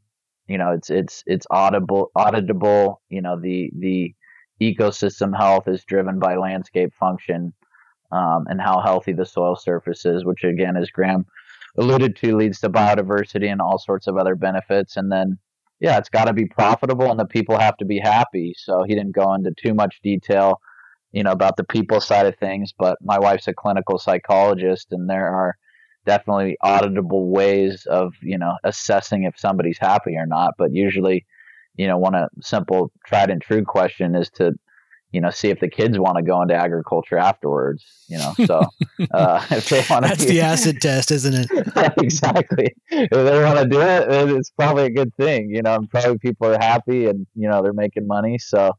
you 0.47 0.57
know, 0.57 0.71
it's 0.71 0.89
it's 0.89 1.23
it's 1.25 1.47
audible, 1.49 2.11
auditable. 2.17 2.97
You 3.09 3.21
know, 3.21 3.39
the 3.39 3.71
the 3.77 4.13
ecosystem 4.61 5.35
health 5.35 5.67
is 5.67 5.83
driven 5.83 6.19
by 6.19 6.35
landscape 6.35 6.93
function 6.99 7.53
um, 8.13 8.45
and 8.47 8.61
how 8.61 8.81
healthy 8.81 9.13
the 9.13 9.25
soil 9.25 9.55
surface 9.55 10.05
is, 10.05 10.25
which 10.25 10.43
again, 10.43 10.77
as 10.77 10.89
Graeme 10.89 11.25
alluded 11.77 12.15
to, 12.17 12.37
leads 12.37 12.59
to 12.59 12.69
biodiversity 12.69 13.51
and 13.51 13.61
all 13.61 13.79
sorts 13.79 14.07
of 14.07 14.17
other 14.17 14.35
benefits. 14.35 14.97
And 14.97 15.11
then, 15.11 15.37
yeah, 15.79 15.97
it's 15.97 16.09
got 16.09 16.25
to 16.25 16.33
be 16.33 16.45
profitable, 16.45 17.09
and 17.09 17.19
the 17.19 17.25
people 17.25 17.57
have 17.57 17.77
to 17.77 17.85
be 17.85 17.99
happy. 17.99 18.53
So 18.57 18.83
he 18.83 18.95
didn't 18.95 19.15
go 19.15 19.33
into 19.33 19.51
too 19.51 19.73
much 19.73 19.99
detail 20.03 20.61
you 21.13 21.23
know, 21.23 21.31
about 21.31 21.55
the 21.55 21.63
people 21.63 22.01
side 22.01 22.25
of 22.25 22.35
things, 22.37 22.73
but 22.77 22.97
my 23.01 23.19
wife's 23.19 23.47
a 23.47 23.53
clinical 23.53 23.99
psychologist 23.99 24.87
and 24.91 25.09
there 25.09 25.27
are 25.27 25.55
definitely 26.05 26.57
auditable 26.63 27.27
ways 27.27 27.85
of, 27.85 28.13
you 28.21 28.37
know, 28.37 28.55
assessing 28.63 29.23
if 29.23 29.37
somebody's 29.37 29.77
happy 29.77 30.15
or 30.17 30.25
not. 30.25 30.55
But 30.57 30.73
usually, 30.73 31.25
you 31.77 31.87
know, 31.87 31.97
one 31.97 32.15
a 32.15 32.27
simple 32.41 32.91
tried 33.05 33.29
and 33.29 33.41
true 33.41 33.63
question 33.63 34.15
is 34.15 34.29
to, 34.31 34.53
you 35.13 35.21
know, 35.21 35.29
see 35.29 35.49
if 35.49 35.59
the 35.59 35.69
kids 35.69 35.97
want 35.97 36.17
to 36.17 36.23
go 36.23 36.41
into 36.41 36.55
agriculture 36.55 37.17
afterwards, 37.17 37.85
you 38.07 38.17
know. 38.17 38.33
So 38.45 38.65
uh, 39.11 39.45
if 39.51 39.69
they 39.69 39.83
want 39.89 40.05
to 40.05 40.09
That's 40.09 40.25
the 40.25 40.41
acid 40.41 40.81
test, 40.81 41.11
isn't 41.11 41.33
it? 41.33 41.93
exactly. 42.03 42.75
If 42.89 43.11
they 43.11 43.43
want 43.43 43.59
to 43.59 43.67
do 43.67 43.79
it, 43.79 44.31
it's 44.35 44.49
probably 44.49 44.85
a 44.85 44.89
good 44.89 45.13
thing, 45.15 45.51
you 45.51 45.61
know, 45.61 45.75
and 45.75 45.89
probably 45.89 46.17
people 46.17 46.47
are 46.47 46.57
happy 46.59 47.05
and, 47.05 47.27
you 47.35 47.47
know, 47.47 47.61
they're 47.61 47.73
making 47.73 48.07
money. 48.07 48.39
So 48.39 48.73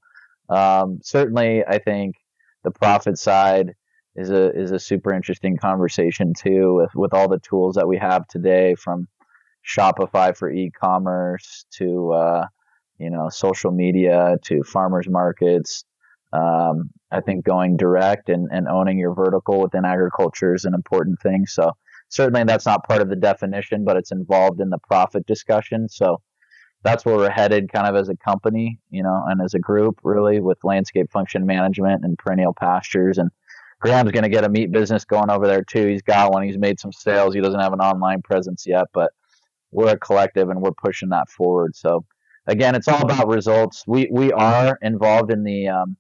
um, 0.48 0.98
certainly 1.02 1.64
I 1.64 1.78
think 1.78 2.16
the 2.64 2.72
profit 2.72 3.16
side 3.16 3.74
is 4.16 4.30
a 4.30 4.50
is 4.52 4.70
a 4.70 4.78
super 4.78 5.12
interesting 5.12 5.56
conversation 5.56 6.34
too 6.34 6.74
with 6.74 6.94
with 6.94 7.14
all 7.14 7.28
the 7.28 7.40
tools 7.40 7.76
that 7.76 7.88
we 7.88 7.98
have 7.98 8.26
today 8.28 8.74
from 8.74 9.08
Shopify 9.66 10.36
for 10.36 10.50
e-commerce 10.50 11.64
to 11.72 12.12
uh, 12.12 12.46
you 12.98 13.10
know 13.10 13.28
social 13.28 13.70
media 13.70 14.36
to 14.42 14.62
farmers 14.62 15.08
markets. 15.08 15.84
Um, 16.34 16.90
I 17.12 17.20
think 17.20 17.44
going 17.44 17.76
direct 17.76 18.28
and, 18.28 18.48
and 18.50 18.66
owning 18.66 18.98
your 18.98 19.14
vertical 19.14 19.60
within 19.62 19.84
agriculture 19.84 20.52
is 20.54 20.64
an 20.64 20.74
important 20.74 21.20
thing. 21.22 21.46
So 21.46 21.72
certainly 22.08 22.42
that's 22.44 22.66
not 22.66 22.88
part 22.88 23.02
of 23.02 23.08
the 23.08 23.16
definition, 23.16 23.84
but 23.84 23.96
it's 23.96 24.10
involved 24.10 24.60
in 24.60 24.70
the 24.70 24.78
profit 24.78 25.26
discussion. 25.26 25.88
So 25.88 26.20
that's 26.82 27.04
where 27.04 27.16
we're 27.16 27.30
headed 27.30 27.72
kind 27.72 27.86
of 27.86 27.94
as 27.94 28.08
a 28.08 28.16
company, 28.16 28.80
you 28.90 29.02
know, 29.02 29.22
and 29.28 29.40
as 29.40 29.54
a 29.54 29.58
group 29.60 30.00
really 30.02 30.40
with 30.40 30.58
landscape 30.64 31.10
function 31.12 31.46
management 31.46 32.04
and 32.04 32.18
perennial 32.18 32.52
pastures. 32.52 33.18
And 33.18 33.30
Graeme's 33.80 34.12
going 34.12 34.24
to 34.24 34.28
get 34.28 34.44
a 34.44 34.48
meat 34.48 34.72
business 34.72 35.04
going 35.04 35.30
over 35.30 35.46
there 35.46 35.62
too. 35.62 35.86
He's 35.86 36.02
got 36.02 36.32
one. 36.32 36.42
He's 36.42 36.58
made 36.58 36.80
some 36.80 36.92
sales. 36.92 37.34
He 37.34 37.40
doesn't 37.40 37.60
have 37.60 37.72
an 37.72 37.80
online 37.80 38.22
presence 38.22 38.64
yet, 38.66 38.86
but 38.92 39.12
we're 39.70 39.92
a 39.92 39.98
collective 39.98 40.50
and 40.50 40.60
we're 40.60 40.72
pushing 40.72 41.10
that 41.10 41.28
forward. 41.28 41.76
So 41.76 42.04
again, 42.46 42.74
it's 42.74 42.88
all 42.88 43.02
about 43.02 43.28
results. 43.28 43.84
We, 43.86 44.08
we 44.10 44.32
are 44.32 44.78
involved 44.82 45.32
in 45.32 45.44
the, 45.44 45.68
um, 45.68 45.96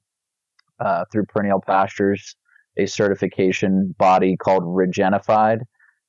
uh, 0.80 1.04
through 1.10 1.26
perennial 1.26 1.60
pastures, 1.60 2.36
a 2.76 2.86
certification 2.86 3.94
body 3.98 4.36
called 4.36 4.62
Regenified, 4.62 5.58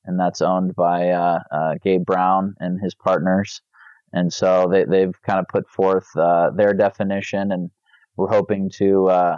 and 0.04 0.18
that's 0.18 0.40
owned 0.40 0.74
by 0.74 1.10
uh, 1.10 1.38
uh, 1.52 1.74
Gabe 1.82 2.04
Brown 2.04 2.54
and 2.58 2.80
his 2.80 2.94
partners. 2.94 3.60
And 4.12 4.32
so 4.32 4.68
they, 4.70 4.84
they've 4.84 5.14
kind 5.26 5.40
of 5.40 5.46
put 5.48 5.68
forth 5.68 6.06
uh, 6.16 6.50
their 6.56 6.72
definition, 6.72 7.52
and 7.52 7.70
we're 8.16 8.28
hoping 8.28 8.70
to 8.76 9.08
uh, 9.08 9.36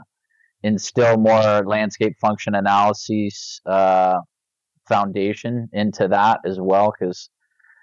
instill 0.62 1.16
more 1.16 1.64
landscape 1.64 2.16
function 2.20 2.54
analysis 2.54 3.60
uh, 3.66 4.18
foundation 4.86 5.68
into 5.72 6.08
that 6.08 6.40
as 6.44 6.58
well. 6.60 6.92
Because 6.98 7.30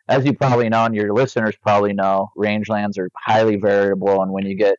as 0.08 0.26
you 0.26 0.34
probably 0.34 0.70
know, 0.70 0.86
and 0.86 0.96
your 0.96 1.14
listeners 1.14 1.56
probably 1.62 1.94
know, 1.94 2.30
rangelands 2.38 2.98
are 2.98 3.10
highly 3.18 3.58
variable, 3.58 4.22
and 4.22 4.32
when 4.32 4.46
you 4.46 4.56
get 4.56 4.78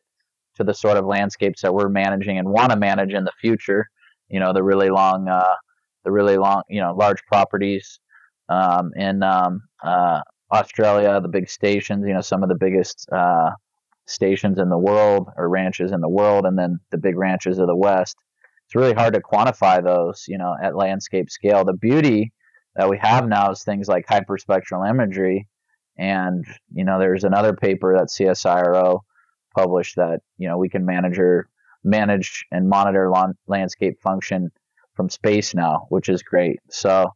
to 0.57 0.63
the 0.63 0.73
sort 0.73 0.97
of 0.97 1.05
landscapes 1.05 1.61
that 1.61 1.73
we're 1.73 1.89
managing 1.89 2.37
and 2.37 2.49
want 2.49 2.71
to 2.71 2.77
manage 2.77 3.13
in 3.13 3.23
the 3.23 3.31
future, 3.39 3.87
you 4.27 4.39
know, 4.39 4.53
the 4.53 4.63
really 4.63 4.89
long, 4.89 5.27
uh, 5.27 5.55
the 6.03 6.11
really 6.11 6.37
long, 6.37 6.63
you 6.69 6.81
know, 6.81 6.93
large 6.93 7.23
properties 7.27 7.99
um, 8.49 8.91
in 8.95 9.23
um, 9.23 9.61
uh, 9.83 10.21
Australia, 10.51 11.19
the 11.21 11.27
big 11.27 11.49
stations, 11.49 12.05
you 12.07 12.13
know, 12.13 12.21
some 12.21 12.43
of 12.43 12.49
the 12.49 12.57
biggest 12.59 13.07
uh, 13.11 13.51
stations 14.05 14.57
in 14.59 14.69
the 14.69 14.77
world 14.77 15.29
or 15.37 15.49
ranches 15.49 15.91
in 15.91 16.01
the 16.01 16.09
world, 16.09 16.45
and 16.45 16.57
then 16.57 16.79
the 16.91 16.97
big 16.97 17.17
ranches 17.17 17.59
of 17.59 17.67
the 17.67 17.75
West. 17.75 18.15
It's 18.65 18.75
really 18.75 18.93
hard 18.93 19.13
to 19.13 19.21
quantify 19.21 19.83
those, 19.83 20.25
you 20.27 20.37
know, 20.37 20.55
at 20.61 20.75
landscape 20.75 21.29
scale. 21.29 21.63
The 21.63 21.73
beauty 21.73 22.33
that 22.75 22.89
we 22.89 22.97
have 23.01 23.27
now 23.27 23.51
is 23.51 23.63
things 23.63 23.87
like 23.87 24.05
hyperspectral 24.07 24.89
imagery, 24.89 25.47
and 25.97 26.45
you 26.73 26.85
know, 26.85 26.99
there's 26.99 27.23
another 27.23 27.53
paper 27.53 27.97
that 27.97 28.09
CSIRO 28.09 29.01
published 29.57 29.95
that 29.95 30.19
you 30.37 30.47
know 30.47 30.57
we 30.57 30.69
can 30.69 30.85
manage 30.85 31.19
manage 31.83 32.45
and 32.51 32.69
monitor 32.69 33.11
landscape 33.47 33.99
function 34.01 34.51
from 34.93 35.09
space 35.09 35.53
now, 35.53 35.85
which 35.89 36.09
is 36.09 36.21
great. 36.23 36.59
So 36.69 37.11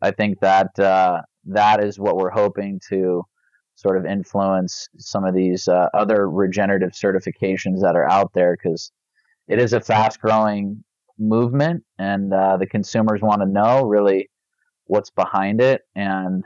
I 0.00 0.10
think 0.12 0.40
that 0.40 0.78
uh, 0.78 1.22
that 1.46 1.84
is 1.84 1.98
what 1.98 2.16
we're 2.16 2.30
hoping 2.30 2.80
to 2.88 3.22
sort 3.76 3.98
of 3.98 4.06
influence 4.06 4.88
some 4.98 5.24
of 5.24 5.34
these 5.34 5.66
uh, 5.68 5.88
other 5.94 6.30
regenerative 6.30 6.90
certifications 6.90 7.80
that 7.82 7.96
are 7.96 8.08
out 8.08 8.32
there 8.32 8.56
because 8.56 8.92
it 9.48 9.58
is 9.58 9.72
a 9.72 9.80
fast 9.80 10.20
growing 10.20 10.82
movement 11.18 11.82
and 11.98 12.32
uh, 12.32 12.56
the 12.56 12.66
consumers 12.66 13.20
want 13.20 13.40
to 13.40 13.48
know 13.48 13.82
really 13.84 14.30
what's 14.86 15.10
behind 15.10 15.60
it 15.60 15.82
and 15.94 16.44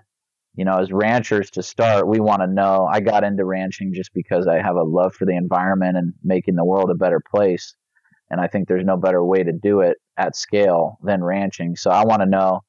you 0.58 0.64
know 0.64 0.78
as 0.78 0.90
ranchers 0.90 1.50
to 1.52 1.62
start 1.62 2.08
we 2.08 2.18
want 2.18 2.42
to 2.42 2.48
know. 2.48 2.86
I 2.90 3.00
got 3.00 3.22
into 3.22 3.44
ranching 3.44 3.94
just 3.94 4.12
because 4.12 4.46
i 4.48 4.56
have 4.56 4.74
a 4.74 4.82
love 4.82 5.14
for 5.14 5.24
the 5.24 5.36
environment 5.36 5.96
and 5.96 6.12
making 6.24 6.56
the 6.56 6.64
world 6.64 6.90
a 6.90 6.94
better 6.94 7.20
place 7.20 7.74
and 8.28 8.40
i 8.40 8.48
think 8.48 8.66
there's 8.66 8.84
no 8.84 8.96
better 8.96 9.24
way 9.24 9.44
to 9.44 9.52
do 9.52 9.80
it 9.80 9.96
at 10.16 10.36
scale 10.36 10.98
than 11.02 11.22
ranching. 11.22 11.76
So 11.76 11.90
i 11.90 12.04
want 12.04 12.22
to 12.22 12.26
know 12.26 12.60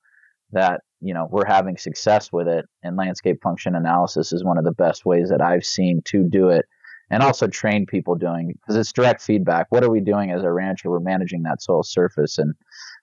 that 0.51 0.81
you 1.01 1.15
know 1.15 1.27
we're 1.31 1.47
having 1.47 1.77
success 1.77 2.31
with 2.31 2.47
it 2.47 2.65
and 2.83 2.95
landscape 2.95 3.41
function 3.41 3.75
analysis 3.75 4.31
is 4.31 4.45
one 4.45 4.59
of 4.59 4.65
the 4.65 4.71
best 4.71 5.05
ways 5.05 5.29
that 5.29 5.41
i've 5.41 5.65
seen 5.65 6.01
to 6.05 6.27
do 6.29 6.49
it 6.49 6.65
and 7.09 7.23
also 7.23 7.47
train 7.47 7.87
people 7.87 8.13
doing 8.15 8.53
because 8.53 8.75
it's 8.75 8.93
direct 8.93 9.19
feedback. 9.21 9.65
What 9.69 9.83
are 9.83 9.89
we 9.89 9.99
doing 9.99 10.29
as 10.29 10.43
a 10.43 10.51
rancher? 10.51 10.91
We're 10.91 10.99
managing 10.99 11.41
that 11.41 11.59
soil 11.59 11.81
surface 11.81 12.37
and 12.37 12.53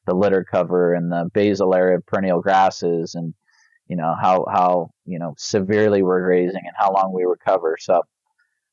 the 0.07 0.14
litter 0.14 0.44
cover 0.49 0.94
and 0.94 1.11
the 1.11 1.29
basal 1.35 1.75
area 1.75 1.96
of 1.96 2.07
perennial 2.07 2.40
grasses 2.40 3.16
and 3.16 3.35
you 3.88 3.96
know 3.96 4.14
how 4.20 4.46
how 4.51 4.90
you 5.05 5.18
know 5.18 5.35
severely 5.38 6.03
we're 6.03 6.25
grazing 6.25 6.62
and 6.64 6.75
how 6.79 6.92
long 6.92 7.12
we 7.12 7.25
recover. 7.25 7.77
So 7.79 8.03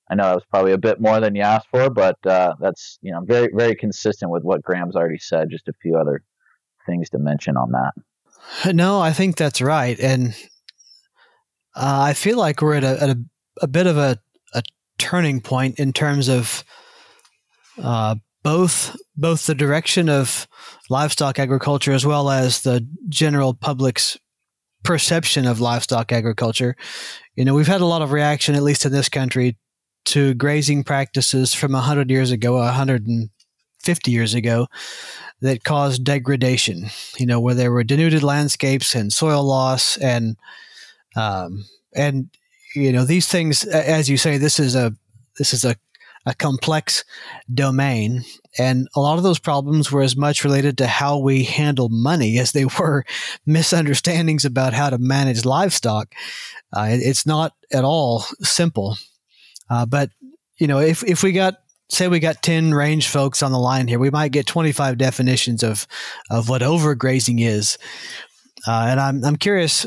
i 0.09 0.15
know 0.15 0.23
that 0.23 0.35
was 0.35 0.45
probably 0.51 0.73
a 0.73 0.77
bit 0.77 0.99
more 0.99 1.21
than 1.21 1.33
you 1.33 1.41
asked 1.41 1.69
for 1.71 1.89
but 1.89 2.17
uh, 2.27 2.53
that's 2.59 2.99
you 3.01 3.09
know 3.09 3.21
very 3.23 3.49
very 3.55 3.73
consistent 3.73 4.29
with 4.29 4.43
what 4.43 4.61
graeme's 4.61 4.97
already 4.97 5.17
said 5.17 5.49
just 5.49 5.69
a 5.69 5.73
few 5.81 5.95
other 5.95 6.21
things 6.85 7.09
to 7.11 7.19
mention 7.19 7.57
on 7.57 7.71
that. 7.71 8.73
No, 8.73 8.99
I 8.99 9.13
think 9.13 9.37
that's 9.37 9.61
right, 9.61 9.99
and 9.99 10.35
uh, 11.75 12.01
I 12.07 12.13
feel 12.13 12.37
like 12.37 12.61
we're 12.61 12.75
at 12.75 12.83
a, 12.83 13.03
at 13.03 13.09
a, 13.09 13.23
a 13.61 13.67
bit 13.67 13.87
of 13.87 13.97
a, 13.97 14.19
a, 14.53 14.61
turning 14.99 15.41
point 15.41 15.79
in 15.79 15.91
terms 15.91 16.29
of 16.29 16.63
uh, 17.81 18.15
both 18.43 18.95
both 19.15 19.45
the 19.47 19.55
direction 19.55 20.09
of 20.09 20.47
livestock 20.89 21.39
agriculture 21.39 21.93
as 21.93 22.05
well 22.05 22.29
as 22.29 22.61
the 22.61 22.87
general 23.09 23.53
public's 23.53 24.17
perception 24.83 25.47
of 25.47 25.59
livestock 25.59 26.11
agriculture. 26.11 26.75
You 27.35 27.45
know, 27.45 27.53
we've 27.53 27.67
had 27.67 27.81
a 27.81 27.85
lot 27.85 28.01
of 28.01 28.11
reaction, 28.11 28.55
at 28.55 28.63
least 28.63 28.85
in 28.85 28.91
this 28.91 29.09
country, 29.09 29.57
to 30.05 30.33
grazing 30.33 30.83
practices 30.83 31.53
from 31.53 31.71
100 31.71 32.09
years 32.09 32.31
ago, 32.31 32.55
150 32.55 34.11
years 34.11 34.33
ago, 34.33 34.67
that 35.41 35.63
caused 35.63 36.03
degradation. 36.03 36.85
You 37.17 37.25
know, 37.25 37.39
where 37.39 37.55
there 37.55 37.71
were 37.71 37.83
denuded 37.83 38.23
landscapes 38.23 38.95
and 38.95 39.11
soil 39.11 39.43
loss, 39.43 39.97
and 39.97 40.37
um, 41.15 41.65
and 41.95 42.29
you 42.75 42.91
know 42.91 43.05
these 43.05 43.27
things. 43.27 43.63
As 43.65 44.09
you 44.09 44.17
say, 44.17 44.37
this 44.37 44.59
is 44.59 44.75
a 44.75 44.93
this 45.37 45.53
is 45.53 45.63
a 45.63 45.75
a 46.25 46.33
complex 46.33 47.03
domain. 47.53 48.23
And 48.57 48.87
a 48.95 48.99
lot 48.99 49.17
of 49.17 49.23
those 49.23 49.39
problems 49.39 49.91
were 49.91 50.01
as 50.01 50.15
much 50.15 50.43
related 50.43 50.77
to 50.77 50.87
how 50.87 51.17
we 51.17 51.43
handle 51.43 51.89
money 51.89 52.37
as 52.39 52.51
they 52.51 52.65
were 52.65 53.03
misunderstandings 53.45 54.45
about 54.45 54.73
how 54.73 54.89
to 54.89 54.97
manage 54.97 55.45
livestock. 55.45 56.13
Uh, 56.71 56.87
it's 56.89 57.25
not 57.25 57.53
at 57.71 57.83
all 57.83 58.21
simple. 58.41 58.97
Uh, 59.69 59.85
but, 59.85 60.09
you 60.59 60.67
know, 60.67 60.79
if, 60.79 61.03
if 61.03 61.23
we 61.23 61.31
got 61.31 61.55
say 61.89 62.07
we 62.07 62.19
got 62.19 62.41
10 62.41 62.73
range 62.73 63.07
folks 63.07 63.43
on 63.43 63.51
the 63.51 63.59
line 63.59 63.87
here, 63.87 63.99
we 63.99 64.09
might 64.09 64.31
get 64.31 64.47
25 64.47 64.97
definitions 64.97 65.63
of, 65.63 65.87
of 66.31 66.49
what 66.49 66.61
overgrazing 66.61 67.45
is. 67.45 67.77
Uh, 68.67 68.87
and 68.89 68.99
I'm, 68.99 69.23
I'm 69.23 69.35
curious, 69.35 69.85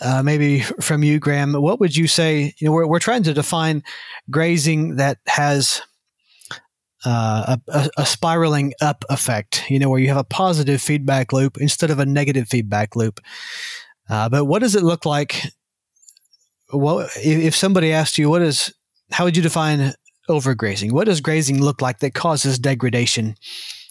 uh, 0.00 0.22
maybe 0.22 0.60
from 0.60 1.02
you, 1.02 1.18
Graeme, 1.18 1.54
what 1.54 1.80
would 1.80 1.96
you 1.96 2.06
say? 2.06 2.54
You 2.58 2.66
know, 2.66 2.72
we're, 2.72 2.86
we're 2.86 2.98
trying 2.98 3.22
to 3.24 3.34
define 3.34 3.82
grazing 4.30 4.96
that 4.96 5.18
has 5.26 5.82
uh, 7.04 7.56
a, 7.68 7.90
a, 7.96 8.06
spiraling 8.06 8.72
up 8.80 9.04
effect, 9.08 9.64
you 9.70 9.78
know, 9.78 9.88
where 9.88 10.00
you 10.00 10.08
have 10.08 10.16
a 10.16 10.24
positive 10.24 10.82
feedback 10.82 11.32
loop 11.32 11.56
instead 11.58 11.90
of 11.90 11.98
a 11.98 12.06
negative 12.06 12.48
feedback 12.48 12.96
loop. 12.96 13.20
Uh, 14.08 14.28
but 14.28 14.44
what 14.44 14.60
does 14.60 14.74
it 14.74 14.82
look 14.82 15.06
like? 15.06 15.42
Well, 16.72 17.00
if, 17.00 17.10
if 17.24 17.56
somebody 17.56 17.92
asked 17.92 18.18
you, 18.18 18.28
what 18.28 18.42
is, 18.42 18.74
how 19.12 19.24
would 19.24 19.36
you 19.36 19.42
define 19.42 19.94
overgrazing? 20.28 20.92
What 20.92 21.04
does 21.04 21.20
grazing 21.20 21.62
look 21.62 21.80
like 21.80 22.00
that 22.00 22.14
causes 22.14 22.58
degradation? 22.58 23.36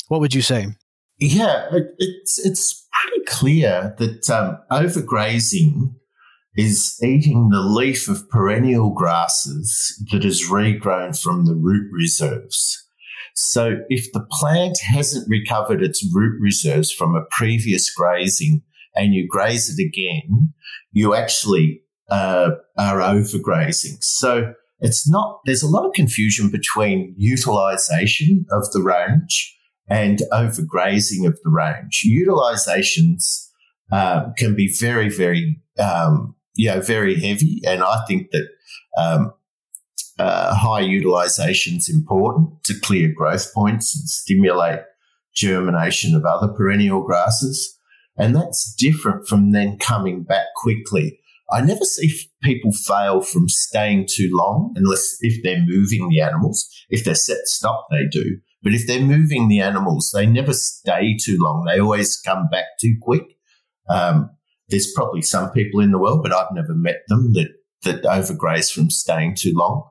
What 0.10 0.20
would 0.20 0.34
you 0.34 0.42
say? 0.42 0.68
Yeah, 1.18 1.70
it's 1.98 2.46
it's 2.46 2.88
pretty 2.92 3.26
clear 3.26 3.96
that 3.98 4.30
um, 4.30 4.58
overgrazing 4.72 5.94
is 6.58 7.00
eating 7.04 7.50
the 7.50 7.62
leaf 7.62 8.08
of 8.08 8.30
perennial 8.30 8.92
grasses 8.92 10.02
that 10.12 10.26
is 10.26 10.50
regrown 10.50 11.22
from 11.22 11.46
the 11.46 11.56
root 11.56 11.90
reserves. 11.92 12.82
So 13.34 13.78
if 13.90 14.12
the 14.14 14.26
plant 14.32 14.80
hasn't 14.80 15.30
recovered 15.30 15.84
its 15.84 16.06
root 16.14 16.40
reserves 16.42 16.92
from 16.92 17.16
a 17.16 17.26
previous 17.32 17.94
grazing 17.94 18.62
and 18.96 19.14
you 19.14 19.28
graze 19.30 19.70
it 19.70 19.84
again, 19.84 20.54
you 20.92 21.14
actually 21.14 21.82
uh, 22.10 22.52
are 22.78 23.00
overgrazing. 23.00 23.98
So 24.02 24.54
it's 24.80 25.10
not, 25.10 25.42
there's 25.46 25.64
a 25.64 25.68
lot 25.68 25.86
of 25.86 25.94
confusion 25.94 26.50
between 26.50 27.14
utilization 27.18 28.46
of 28.52 28.72
the 28.72 28.82
range 28.82 29.55
and 29.90 30.22
overgrazing 30.32 31.28
of 31.28 31.40
the 31.44 31.50
range. 31.50 32.04
Utilizations 32.06 33.50
uh, 33.92 34.32
can 34.38 34.56
be 34.56 34.74
very, 34.80 35.10
very, 35.10 35.62
um, 35.80 36.36
you 36.56 36.70
know, 36.70 36.82
very 36.82 37.16
heavy. 37.16 37.62
And 37.66 37.84
I 37.84 38.04
think 38.08 38.32
that 38.32 38.48
um, 38.98 39.34
uh, 40.18 40.56
high 40.56 40.82
utilization 40.82 41.78
is 41.78 41.90
important 41.90 42.64
to 42.64 42.80
clear 42.82 43.12
growth 43.14 43.54
points 43.54 43.96
and 43.96 44.08
stimulate 44.08 44.82
germination 45.36 46.16
of 46.16 46.26
other 46.26 46.48
perennial 46.48 47.04
grasses. 47.04 47.78
And 48.18 48.36
that's 48.36 48.74
different 48.76 49.28
from 49.28 49.52
then 49.52 49.78
coming 49.78 50.24
back 50.24 50.46
quickly. 50.56 51.20
I 51.52 51.62
never 51.62 51.84
see 51.84 52.12
people 52.42 52.72
fail 52.72 53.22
from 53.22 53.50
staying 53.50 54.08
too 54.10 54.30
long 54.32 54.74
unless 54.76 55.18
if 55.22 55.44
they're 55.44 55.64
moving 55.64 56.10
the 56.10 56.22
animals. 56.22 56.68
If 56.90 57.04
they're 57.04 57.14
set 57.14 57.46
stop, 57.46 57.88
they 57.92 58.08
do. 58.10 58.40
But 58.66 58.74
if 58.74 58.88
they're 58.88 59.00
moving 59.00 59.48
the 59.48 59.62
animals, 59.62 60.12
they 60.12 60.26
never 60.26 60.52
stay 60.52 61.16
too 61.22 61.38
long. 61.40 61.66
They 61.66 61.80
always 61.80 62.18
come 62.18 62.50
back 62.50 62.66
too 62.82 62.96
quick. 63.00 63.38
Um, 63.88 64.32
there's 64.70 64.92
probably 64.96 65.22
some 65.22 65.52
people 65.52 65.82
in 65.82 65.92
the 65.92 66.00
world, 66.00 66.24
but 66.24 66.34
I've 66.34 66.52
never 66.52 66.74
met 66.74 67.04
them 67.08 67.34
that 67.34 67.50
that 67.84 68.04
overgraze 68.04 68.74
from 68.74 68.90
staying 68.90 69.36
too 69.36 69.54
long. 69.54 69.88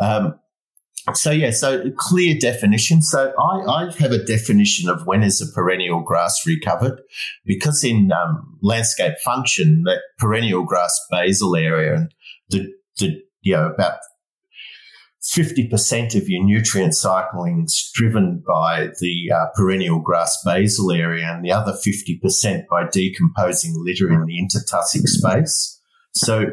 Um, 0.00 0.40
so 1.12 1.30
yeah, 1.30 1.50
so 1.50 1.90
clear 1.98 2.34
definition. 2.38 3.02
So 3.02 3.34
I, 3.38 3.60
I, 3.70 3.92
have 3.98 4.12
a 4.12 4.24
definition 4.24 4.88
of 4.88 5.06
when 5.06 5.22
is 5.22 5.42
a 5.42 5.52
perennial 5.52 6.00
grass 6.00 6.46
recovered, 6.46 7.02
because 7.44 7.84
in 7.84 8.10
um, 8.10 8.58
landscape 8.62 9.18
function, 9.22 9.82
that 9.82 10.00
perennial 10.18 10.64
grass 10.64 10.98
basal 11.10 11.56
area 11.56 11.94
and 11.94 12.14
the, 12.48 12.72
the 12.98 13.20
you 13.42 13.54
know 13.54 13.66
about 13.66 13.98
fifty 15.24 15.68
percent 15.68 16.14
of 16.14 16.28
your 16.28 16.44
nutrient 16.44 16.94
cycling 16.94 17.64
is 17.64 17.90
driven 17.94 18.42
by 18.46 18.88
the 19.00 19.30
uh, 19.34 19.46
perennial 19.54 20.00
grass 20.00 20.36
basal 20.44 20.92
area, 20.92 21.26
and 21.26 21.44
the 21.44 21.52
other 21.52 21.74
fifty 21.74 22.18
percent 22.18 22.66
by 22.68 22.86
decomposing 22.88 23.74
litter 23.76 24.12
in 24.12 24.24
the 24.26 24.38
intertussock 24.38 25.06
space. 25.06 25.80
So 26.14 26.46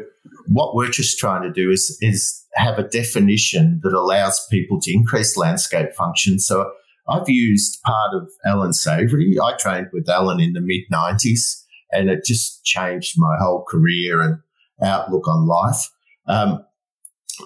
what 0.48 0.74
we're 0.74 0.88
just 0.88 1.18
trying 1.18 1.42
to 1.42 1.52
do 1.52 1.70
is 1.70 1.96
is 2.00 2.44
have 2.54 2.78
a 2.78 2.88
definition 2.88 3.80
that 3.82 3.92
allows 3.92 4.46
people 4.50 4.80
to 4.80 4.92
increase 4.92 5.36
landscape 5.36 5.92
function. 5.94 6.38
So 6.38 6.70
I've 7.08 7.28
used 7.28 7.80
part 7.82 8.14
of 8.14 8.30
Alan 8.44 8.72
Savory. 8.72 9.36
I 9.42 9.56
trained 9.58 9.88
with 9.92 10.08
Alan 10.08 10.40
in 10.40 10.52
the 10.52 10.60
mid 10.60 10.82
90s 10.92 11.62
and 11.90 12.08
it 12.08 12.24
just 12.24 12.64
changed 12.64 13.14
my 13.16 13.36
whole 13.40 13.64
career 13.68 14.20
and 14.20 14.38
outlook 14.82 15.28
on 15.28 15.46
life. 15.46 15.90
Um, 16.26 16.64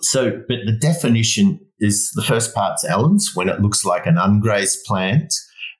so, 0.03 0.31
but 0.49 0.59
the 0.67 0.77
definition 0.81 1.61
is 1.79 2.11
the 2.15 2.23
first 2.23 2.55
part's 2.55 2.85
Alan's 2.85 3.33
when 3.35 3.49
it 3.49 3.61
looks 3.61 3.85
like 3.85 4.07
an 4.07 4.17
ungrazed 4.17 4.85
plant 4.85 5.33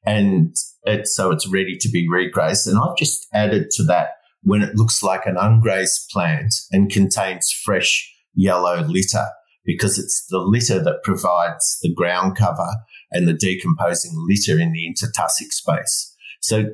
and 0.05 0.55
it, 0.85 1.09
so 1.09 1.31
it's 1.31 1.49
ready 1.49 1.77
to 1.81 1.89
be 1.89 2.09
regrazed. 2.09 2.67
And 2.67 2.79
I've 2.79 2.97
just 2.97 3.27
added 3.33 3.71
to 3.73 3.85
that 3.85 4.11
when 4.43 4.63
it 4.63 4.77
looks 4.77 5.03
like 5.03 5.27
an 5.27 5.37
ungrazed 5.37 6.09
plant 6.11 6.55
and 6.71 6.91
contains 6.91 7.51
fresh 7.51 8.13
yellow 8.35 8.83
litter 8.83 9.27
because 9.65 9.99
it's 9.99 10.27
the 10.31 10.39
litter 10.39 10.83
that 10.83 11.03
provides 11.03 11.79
the 11.83 11.93
ground 11.93 12.37
cover 12.37 12.69
and 13.11 13.27
the 13.27 13.35
decomposing 13.35 14.13
litter 14.29 14.61
in 14.61 14.73
the 14.73 14.87
intertussock 14.87 15.51
space. 15.51 16.15
So 16.41 16.67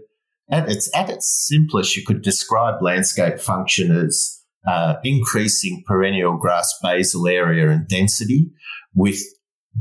at 0.51 0.69
its, 0.69 0.95
at 0.95 1.09
its 1.09 1.47
simplest, 1.49 1.97
you 1.97 2.05
could 2.05 2.21
describe 2.21 2.83
landscape 2.83 3.41
function 3.41 3.91
as 3.91 4.42
uh, 4.67 4.97
increasing 5.05 5.83
perennial 5.87 6.37
grass 6.37 6.73
basal 6.83 7.27
area 7.29 7.71
and 7.71 7.89
density 7.89 8.51
with 8.95 9.21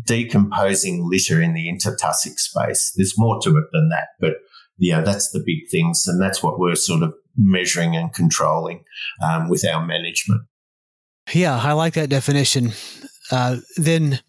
decomposing 0.05 1.07
litter 1.09 1.41
in 1.41 1.53
the 1.53 1.71
intertussock 1.71 2.39
space. 2.39 2.93
There's 2.95 3.17
more 3.17 3.39
to 3.41 3.57
it 3.57 3.65
than 3.71 3.89
that, 3.89 4.09
but 4.19 4.35
yeah, 4.77 5.01
that's 5.01 5.31
the 5.31 5.43
big 5.45 5.69
things, 5.69 6.05
and 6.07 6.21
that's 6.21 6.41
what 6.41 6.59
we're 6.59 6.75
sort 6.75 7.03
of 7.03 7.13
measuring 7.37 7.95
and 7.95 8.11
controlling 8.13 8.83
um, 9.23 9.47
with 9.49 9.65
our 9.65 9.85
management. 9.85 10.41
Yeah, 11.33 11.57
I 11.57 11.73
like 11.73 11.93
that 11.93 12.09
definition. 12.09 12.71
Uh, 13.31 13.57
then, 13.77 14.19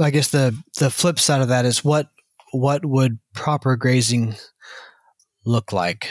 I 0.00 0.10
guess 0.10 0.28
the 0.28 0.56
the 0.78 0.90
flip 0.90 1.18
side 1.18 1.42
of 1.42 1.48
that 1.48 1.64
is 1.64 1.84
what 1.84 2.08
what 2.52 2.84
would 2.84 3.18
proper 3.34 3.76
grazing 3.76 4.36
look 5.44 5.72
like? 5.72 6.08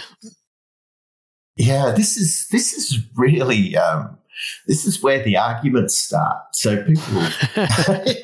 Yeah, 1.57 1.93
this 1.95 2.17
is 2.17 2.47
this 2.51 2.73
is 2.73 2.99
really 3.15 3.75
um, 3.75 4.17
this 4.67 4.85
is 4.85 5.03
where 5.03 5.23
the 5.23 5.37
arguments 5.37 5.97
start. 5.97 6.37
So 6.53 6.83
people 6.83 7.21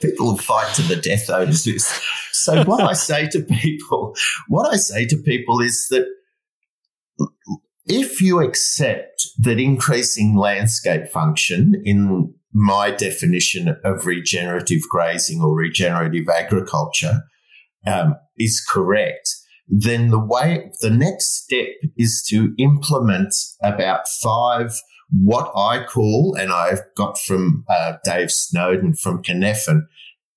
people 0.00 0.26
will 0.26 0.38
fight 0.38 0.74
to 0.76 0.82
the 0.82 0.96
death 0.96 1.28
over 1.28 1.50
this. 1.50 2.00
So 2.32 2.64
what 2.64 2.82
I 2.82 2.92
say 2.92 3.28
to 3.28 3.40
people, 3.40 4.14
what 4.48 4.72
I 4.72 4.76
say 4.76 5.06
to 5.06 5.16
people 5.16 5.60
is 5.60 5.86
that 5.90 6.06
if 7.86 8.20
you 8.20 8.40
accept 8.40 9.28
that 9.38 9.60
increasing 9.60 10.36
landscape 10.36 11.08
function 11.08 11.80
in 11.84 12.34
my 12.52 12.90
definition 12.90 13.76
of 13.84 14.06
regenerative 14.06 14.82
grazing 14.90 15.40
or 15.40 15.54
regenerative 15.54 16.28
agriculture 16.28 17.22
um, 17.86 18.16
is 18.38 18.64
correct, 18.66 19.28
then 19.68 20.10
the 20.10 20.24
way 20.24 20.70
the 20.80 20.90
next 20.90 21.44
step 21.44 21.68
is 21.96 22.24
to 22.30 22.54
implement 22.58 23.34
about 23.62 24.08
five 24.22 24.72
what 25.10 25.52
I 25.56 25.84
call, 25.84 26.36
and 26.38 26.52
I've 26.52 26.82
got 26.96 27.18
from 27.18 27.64
uh, 27.68 27.94
Dave 28.04 28.32
Snowden 28.32 28.94
from 28.94 29.22
Cynefin, 29.22 29.82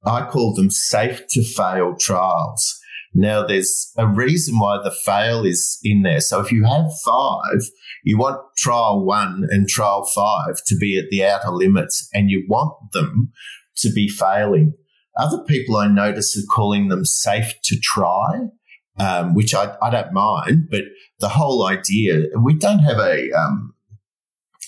I 0.05 0.25
call 0.25 0.53
them 0.53 0.69
safe 0.69 1.23
to 1.31 1.43
fail 1.43 1.95
trials. 1.99 2.79
Now, 3.13 3.45
there's 3.45 3.91
a 3.97 4.07
reason 4.07 4.59
why 4.59 4.79
the 4.83 4.91
fail 4.91 5.43
is 5.43 5.79
in 5.83 6.03
there. 6.03 6.21
So 6.21 6.39
if 6.39 6.51
you 6.51 6.63
have 6.65 6.85
five, 7.03 7.67
you 8.03 8.17
want 8.17 8.39
trial 8.57 9.03
one 9.03 9.47
and 9.49 9.67
trial 9.67 10.05
five 10.05 10.57
to 10.67 10.77
be 10.77 10.99
at 10.99 11.09
the 11.09 11.25
outer 11.25 11.49
limits 11.49 12.07
and 12.13 12.29
you 12.29 12.45
want 12.47 12.73
them 12.93 13.31
to 13.77 13.91
be 13.91 14.07
failing. 14.07 14.73
Other 15.17 15.43
people 15.43 15.77
I 15.77 15.87
notice 15.87 16.37
are 16.37 16.53
calling 16.53 16.89
them 16.89 17.03
safe 17.03 17.55
to 17.63 17.79
try, 17.81 18.49
um, 18.99 19.33
which 19.33 19.53
I, 19.53 19.75
I, 19.81 19.89
don't 19.89 20.13
mind, 20.13 20.67
but 20.69 20.81
the 21.19 21.29
whole 21.29 21.67
idea, 21.67 22.25
we 22.37 22.53
don't 22.53 22.79
have 22.79 22.97
a, 22.97 23.31
um, 23.31 23.73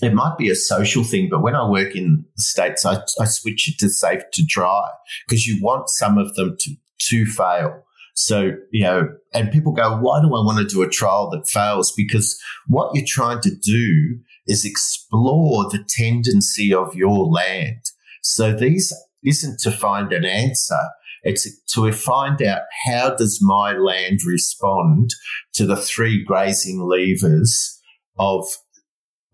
it 0.01 0.13
might 0.13 0.37
be 0.37 0.49
a 0.49 0.55
social 0.55 1.03
thing, 1.03 1.27
but 1.29 1.41
when 1.41 1.55
I 1.55 1.67
work 1.69 1.95
in 1.95 2.25
the 2.35 2.41
States, 2.41 2.85
I, 2.85 3.01
I 3.19 3.25
switch 3.25 3.69
it 3.69 3.77
to 3.79 3.89
safe 3.89 4.23
to 4.33 4.45
try 4.45 4.89
because 5.27 5.45
you 5.45 5.61
want 5.61 5.89
some 5.89 6.17
of 6.17 6.33
them 6.35 6.55
to, 6.59 6.75
to 7.09 7.25
fail. 7.25 7.83
So, 8.13 8.51
you 8.71 8.83
know, 8.83 9.09
and 9.33 9.51
people 9.51 9.71
go, 9.71 9.97
why 9.97 10.21
do 10.21 10.27
I 10.27 10.43
want 10.43 10.57
to 10.57 10.75
do 10.75 10.81
a 10.81 10.89
trial 10.89 11.29
that 11.31 11.47
fails? 11.47 11.91
Because 11.91 12.39
what 12.67 12.91
you're 12.93 13.05
trying 13.07 13.41
to 13.41 13.55
do 13.55 14.19
is 14.47 14.65
explore 14.65 15.65
the 15.69 15.83
tendency 15.87 16.73
of 16.73 16.93
your 16.95 17.25
land. 17.25 17.81
So 18.21 18.53
these 18.53 18.93
isn't 19.23 19.59
to 19.61 19.71
find 19.71 20.11
an 20.11 20.25
answer. 20.25 20.79
It's 21.23 21.47
to 21.73 21.91
find 21.91 22.41
out 22.41 22.61
how 22.85 23.15
does 23.15 23.39
my 23.41 23.73
land 23.73 24.19
respond 24.25 25.11
to 25.53 25.65
the 25.65 25.75
three 25.75 26.23
grazing 26.23 26.81
levers 26.81 27.79
of, 28.17 28.45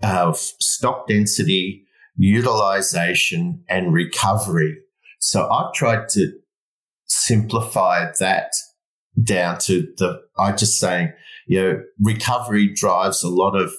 of 0.04 0.38
stock 0.38 1.08
density, 1.08 1.86
utilization 2.18 3.64
and 3.70 3.94
recovery. 3.94 4.78
So 5.20 5.50
I've 5.50 5.74
tried 5.74 6.10
to 6.10 6.32
simplify 7.06 8.12
that 8.20 8.52
down 9.22 9.58
to 9.60 9.88
the, 9.98 10.22
I 10.38 10.52
just 10.52 10.80
saying, 10.80 11.14
you 11.48 11.62
know, 11.62 11.82
recovery 12.02 12.74
drives 12.74 13.24
a 13.24 13.30
lot 13.30 13.56
of 13.56 13.72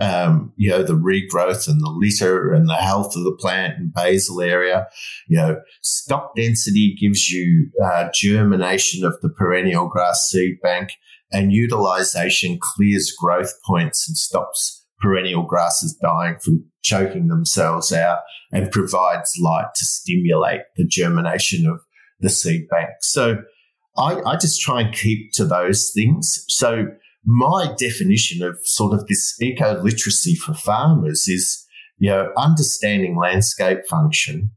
um, 0.00 0.52
you 0.56 0.70
know, 0.70 0.82
the 0.82 0.94
regrowth 0.94 1.68
and 1.68 1.80
the 1.80 1.90
litter 1.90 2.52
and 2.52 2.68
the 2.68 2.74
health 2.74 3.14
of 3.16 3.24
the 3.24 3.36
plant 3.38 3.78
and 3.78 3.92
basal 3.92 4.40
area. 4.40 4.86
You 5.28 5.36
know, 5.36 5.60
stock 5.82 6.34
density 6.34 6.96
gives 6.98 7.30
you 7.30 7.70
uh, 7.84 8.08
germination 8.14 9.04
of 9.04 9.20
the 9.20 9.28
perennial 9.28 9.88
grass 9.88 10.28
seed 10.30 10.60
bank 10.62 10.92
and 11.32 11.52
utilization 11.52 12.58
clears 12.60 13.12
growth 13.12 13.52
points 13.66 14.08
and 14.08 14.16
stops 14.16 14.84
perennial 15.00 15.42
grasses 15.42 15.94
dying 15.94 16.36
from 16.42 16.64
choking 16.82 17.28
themselves 17.28 17.92
out 17.92 18.18
and 18.52 18.70
provides 18.70 19.32
light 19.40 19.68
to 19.74 19.84
stimulate 19.84 20.60
the 20.76 20.86
germination 20.86 21.66
of 21.66 21.80
the 22.20 22.28
seed 22.28 22.68
bank. 22.68 22.90
So 23.00 23.42
I, 23.96 24.20
I 24.26 24.36
just 24.36 24.60
try 24.60 24.82
and 24.82 24.94
keep 24.94 25.32
to 25.34 25.44
those 25.44 25.90
things. 25.94 26.44
So 26.48 26.86
my 27.24 27.74
definition 27.78 28.42
of 28.42 28.58
sort 28.62 28.94
of 28.94 29.06
this 29.06 29.36
eco 29.40 29.80
literacy 29.82 30.34
for 30.34 30.54
farmers 30.54 31.26
is, 31.28 31.66
you 31.98 32.10
know, 32.10 32.32
understanding 32.36 33.16
landscape 33.16 33.86
function, 33.88 34.50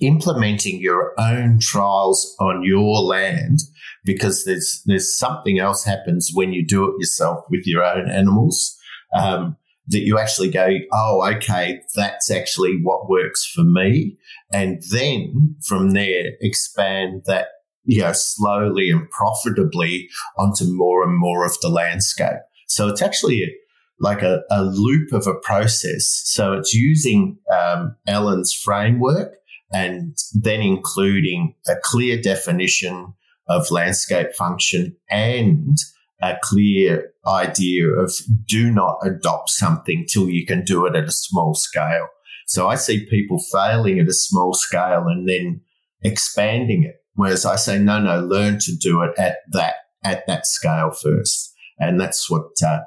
implementing 0.00 0.80
your 0.80 1.14
own 1.18 1.58
trials 1.60 2.34
on 2.40 2.62
your 2.64 3.00
land 3.00 3.60
because 4.04 4.44
there's 4.44 4.82
there's 4.86 5.16
something 5.16 5.58
else 5.58 5.84
happens 5.84 6.30
when 6.32 6.52
you 6.52 6.66
do 6.66 6.84
it 6.84 6.94
yourself 6.98 7.44
with 7.50 7.62
your 7.66 7.84
own 7.84 8.10
animals. 8.10 8.76
Um, 9.16 9.56
that 9.90 10.00
you 10.00 10.18
actually 10.18 10.50
go, 10.50 10.68
oh, 10.92 11.26
okay, 11.34 11.80
that's 11.96 12.30
actually 12.30 12.78
what 12.82 13.08
works 13.08 13.50
for 13.54 13.62
me. 13.62 14.18
And 14.52 14.82
then 14.90 15.56
from 15.66 15.92
there, 15.92 16.32
expand 16.42 17.22
that 17.24 17.46
you 17.88 18.02
know, 18.02 18.12
slowly 18.12 18.90
and 18.90 19.10
profitably 19.10 20.08
onto 20.36 20.64
more 20.66 21.02
and 21.02 21.18
more 21.18 21.46
of 21.46 21.56
the 21.62 21.70
landscape. 21.70 22.40
So 22.66 22.86
it's 22.86 23.00
actually 23.00 23.50
like 23.98 24.22
a, 24.22 24.42
a 24.50 24.62
loop 24.62 25.12
of 25.12 25.26
a 25.26 25.34
process. 25.34 26.22
So 26.26 26.52
it's 26.52 26.74
using 26.74 27.38
um, 27.50 27.96
Ellen's 28.06 28.52
framework 28.52 29.36
and 29.72 30.16
then 30.34 30.60
including 30.60 31.54
a 31.66 31.76
clear 31.82 32.20
definition 32.20 33.14
of 33.48 33.70
landscape 33.70 34.34
function 34.34 34.94
and 35.10 35.78
a 36.20 36.36
clear 36.42 37.10
idea 37.26 37.88
of 37.88 38.12
do 38.46 38.70
not 38.70 38.98
adopt 39.02 39.48
something 39.48 40.04
till 40.06 40.28
you 40.28 40.44
can 40.44 40.62
do 40.62 40.84
it 40.84 40.94
at 40.94 41.08
a 41.08 41.12
small 41.12 41.54
scale. 41.54 42.08
So 42.46 42.68
I 42.68 42.74
see 42.74 43.06
people 43.06 43.38
failing 43.50 43.98
at 43.98 44.08
a 44.08 44.12
small 44.12 44.52
scale 44.52 45.04
and 45.06 45.26
then 45.26 45.62
expanding 46.02 46.84
it 46.84 46.96
Whereas 47.18 47.44
I 47.44 47.56
say, 47.56 47.80
no, 47.80 47.98
no, 47.98 48.20
learn 48.20 48.60
to 48.60 48.76
do 48.76 49.02
it 49.02 49.10
at 49.18 49.38
that, 49.50 49.74
at 50.04 50.24
that 50.28 50.46
scale 50.46 50.92
first. 50.92 51.52
And 51.76 52.00
that's 52.00 52.30
what, 52.30 52.62
uh, 52.64 52.78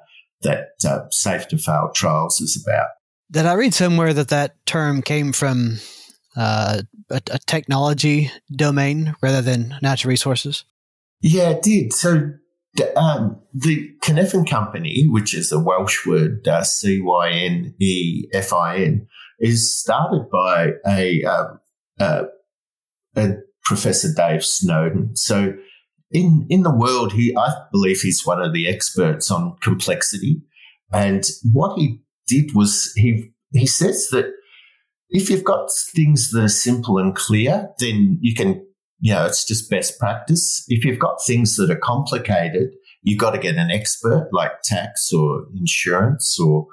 that 0.43 0.69
uh, 0.87 1.01
safe 1.11 1.49
to 1.49 1.57
fail 1.57 1.91
trials 1.93 2.39
is 2.39 2.65
about. 2.65 2.87
Did 3.29 3.45
I 3.45 3.55
read 3.55 3.73
somewhere 3.73 4.13
that 4.13 4.29
that 4.29 4.65
term 4.65 5.01
came 5.01 5.33
from 5.33 5.79
uh, 6.37 6.81
a, 7.09 7.21
a, 7.29 7.39
technology 7.39 8.31
domain 8.55 9.15
rather 9.21 9.41
than 9.41 9.75
natural 9.81 10.11
resources? 10.11 10.63
Yeah, 11.19 11.49
it 11.49 11.61
did. 11.61 11.91
So 11.91 12.31
um, 12.95 13.37
the 13.53 13.89
Cynefin 14.01 14.49
Company, 14.49 15.07
which 15.09 15.33
is 15.33 15.51
a 15.51 15.59
Welsh 15.59 16.07
word, 16.07 16.47
uh, 16.47 16.63
C 16.63 17.01
Y 17.01 17.31
N 17.31 17.75
E 17.81 18.29
F 18.31 18.53
I 18.53 18.77
N, 18.77 19.07
is 19.41 19.77
started 19.77 20.29
by 20.31 20.69
a, 20.87 21.21
um, 21.25 21.59
a 21.99 22.23
Professor 23.71 24.09
Dave 24.13 24.43
Snowden. 24.43 25.15
So 25.15 25.53
in 26.11 26.45
in 26.49 26.63
the 26.63 26.75
world, 26.75 27.13
he 27.13 27.33
I 27.37 27.53
believe 27.71 28.01
he's 28.01 28.25
one 28.25 28.41
of 28.41 28.51
the 28.53 28.67
experts 28.67 29.31
on 29.31 29.55
complexity. 29.61 30.41
And 30.91 31.23
what 31.53 31.79
he 31.79 32.01
did 32.27 32.53
was 32.53 32.91
he 32.97 33.31
he 33.53 33.65
says 33.65 34.09
that 34.11 34.25
if 35.09 35.29
you've 35.29 35.45
got 35.45 35.69
things 35.95 36.31
that 36.31 36.43
are 36.43 36.49
simple 36.49 36.97
and 36.97 37.15
clear, 37.15 37.69
then 37.79 38.17
you 38.19 38.35
can, 38.35 38.61
you 38.99 39.13
know, 39.13 39.25
it's 39.25 39.45
just 39.45 39.69
best 39.69 39.97
practice. 39.99 40.65
If 40.67 40.83
you've 40.83 40.99
got 40.99 41.23
things 41.25 41.55
that 41.55 41.71
are 41.71 41.79
complicated, 41.79 42.71
you've 43.03 43.19
got 43.19 43.31
to 43.31 43.39
get 43.39 43.55
an 43.55 43.71
expert 43.71 44.27
like 44.33 44.51
tax 44.65 45.13
or 45.13 45.45
insurance 45.55 46.37
or 46.37 46.67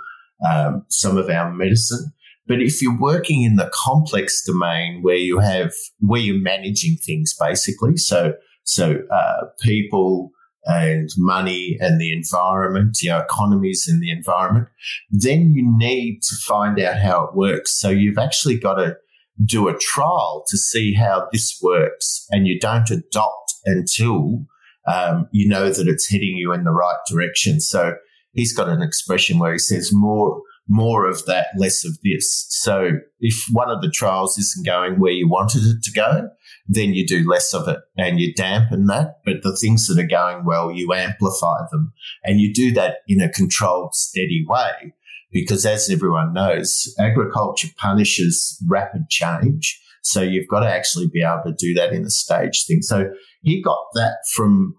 um, 0.45 0.85
some 0.89 1.17
of 1.17 1.31
our 1.31 1.53
medicine. 1.53 2.13
But 2.49 2.63
if 2.63 2.81
you're 2.83 2.99
working 2.99 3.43
in 3.43 3.57
the 3.57 3.71
complex 3.73 4.43
domain 4.43 5.03
where 5.03 5.17
you 5.17 5.39
have, 5.39 5.73
where 6.01 6.21
you're 6.21 6.43
managing 6.43 6.97
things 6.97 7.35
basically, 7.39 7.99
so, 7.99 8.35
so, 8.65 9.03
uh, 9.13 9.45
people 9.61 10.31
and 10.65 11.09
money 11.17 11.77
and 11.81 12.01
the 12.01 12.13
environment, 12.13 12.99
you 13.01 13.11
know, 13.11 13.19
economies 13.19 13.87
and 13.89 14.03
the 14.03 14.11
environment, 14.11 14.69
then 15.11 15.53
you 15.53 15.65
need 15.79 16.21
to 16.23 16.37
find 16.37 16.81
out 16.81 16.99
how 16.99 17.25
it 17.25 17.37
works. 17.37 17.79
So 17.79 17.91
you've 17.91 18.19
actually 18.19 18.59
got 18.59 18.75
to 18.75 18.97
do 19.45 19.69
a 19.69 19.79
trial 19.79 20.45
to 20.49 20.59
see 20.59 20.95
how 20.95 21.29
this 21.33 21.59
works 21.63 22.27
and 22.31 22.47
you 22.47 22.59
don't 22.59 22.91
adopt 22.91 23.55
until, 23.65 24.47
um, 24.87 25.29
you 25.33 25.49
know 25.49 25.71
that 25.71 25.87
it's 25.87 26.11
heading 26.11 26.37
you 26.37 26.53
in 26.53 26.65
the 26.65 26.71
right 26.71 26.99
direction. 27.11 27.61
So 27.61 27.95
he's 28.33 28.55
got 28.55 28.69
an 28.69 28.83
expression 28.83 29.39
where 29.39 29.53
he 29.53 29.59
says 29.59 29.91
more, 29.93 30.43
more 30.68 31.09
of 31.09 31.24
that, 31.24 31.46
less 31.57 31.85
of 31.85 31.98
this. 32.04 32.46
So 32.50 32.90
if 33.20 33.46
one 33.50 33.70
of 33.70 33.81
the 33.81 33.90
trials 33.90 34.37
isn't 34.38 34.66
going 34.66 35.00
where 35.00 35.12
you 35.12 35.26
wanted 35.28 35.62
it 35.64 35.83
to 35.83 35.92
go, 35.92 36.28
then 36.68 36.92
you 36.92 37.07
do 37.07 37.28
less 37.28 37.54
of 37.54 37.66
it 37.68 37.78
and 37.96 38.20
you 38.20 38.35
dampen 38.35 38.87
that. 38.87 39.20
But 39.24 39.42
the 39.42 39.57
things 39.57 39.87
that 39.87 39.98
are 39.98 40.07
going 40.07 40.44
well, 40.44 40.70
you 40.70 40.92
amplify 40.92 41.64
them 41.70 41.92
and 42.22 42.40
you 42.40 42.52
do 42.52 42.72
that 42.74 42.98
in 43.09 43.22
a 43.22 43.31
controlled, 43.31 43.94
steady 43.94 44.44
way. 44.46 44.92
Because 45.33 45.66
as 45.66 45.90
everyone 45.90 46.33
knows, 46.35 46.94
agriculture 46.98 47.68
punishes 47.76 48.62
rapid 48.68 49.09
change. 49.09 49.81
So 50.02 50.22
you've 50.22 50.48
got 50.48 50.61
to 50.61 50.70
actually 50.70 51.09
be 51.09 51.22
able 51.22 51.42
to 51.46 51.52
do 51.52 51.74
that 51.74 51.92
in 51.92 52.04
a 52.04 52.11
stage 52.11 52.64
thing. 52.66 52.83
So 52.83 53.11
he 53.42 53.62
got 53.62 53.85
that 53.94 54.18
from, 54.35 54.74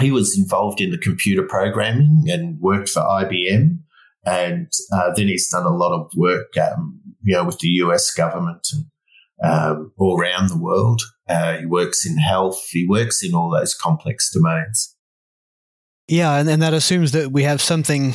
he 0.00 0.10
was 0.10 0.36
involved 0.36 0.80
in 0.80 0.90
the 0.90 0.98
computer 0.98 1.42
programming 1.42 2.24
and 2.28 2.58
worked 2.60 2.88
for 2.90 3.00
IBM. 3.00 3.78
And 4.24 4.70
uh, 4.92 5.12
then 5.14 5.26
he's 5.26 5.48
done 5.48 5.66
a 5.66 5.74
lot 5.74 5.92
of 5.92 6.10
work, 6.16 6.56
um, 6.56 7.00
you 7.22 7.34
know, 7.34 7.44
with 7.44 7.58
the 7.58 7.68
US 7.68 8.12
government 8.12 8.68
and 8.72 8.84
um, 9.42 9.92
all 9.98 10.20
around 10.20 10.48
the 10.48 10.58
world. 10.58 11.02
Uh, 11.28 11.58
he 11.58 11.66
works 11.66 12.06
in 12.06 12.18
health. 12.18 12.64
He 12.70 12.86
works 12.88 13.22
in 13.22 13.34
all 13.34 13.50
those 13.50 13.74
complex 13.74 14.30
domains. 14.32 14.96
Yeah, 16.08 16.36
and, 16.36 16.48
and 16.48 16.62
that 16.62 16.74
assumes 16.74 17.12
that 17.12 17.32
we 17.32 17.44
have 17.44 17.60
something 17.60 18.14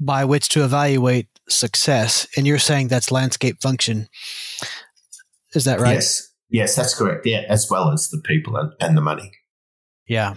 by 0.00 0.24
which 0.24 0.48
to 0.50 0.64
evaluate 0.64 1.28
success. 1.48 2.26
And 2.36 2.46
you're 2.46 2.58
saying 2.58 2.88
that's 2.88 3.12
landscape 3.12 3.60
function. 3.60 4.08
Is 5.54 5.64
that 5.64 5.80
right? 5.80 5.94
Yes. 5.94 6.30
Yes, 6.50 6.76
that's 6.76 6.94
correct. 6.94 7.26
Yeah, 7.26 7.42
as 7.48 7.68
well 7.70 7.90
as 7.90 8.10
the 8.10 8.20
people 8.24 8.56
and, 8.56 8.72
and 8.80 8.96
the 8.96 9.00
money. 9.00 9.32
Yeah. 10.06 10.34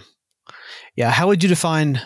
Yeah. 0.96 1.10
How 1.10 1.28
would 1.28 1.42
you 1.42 1.48
define 1.48 2.00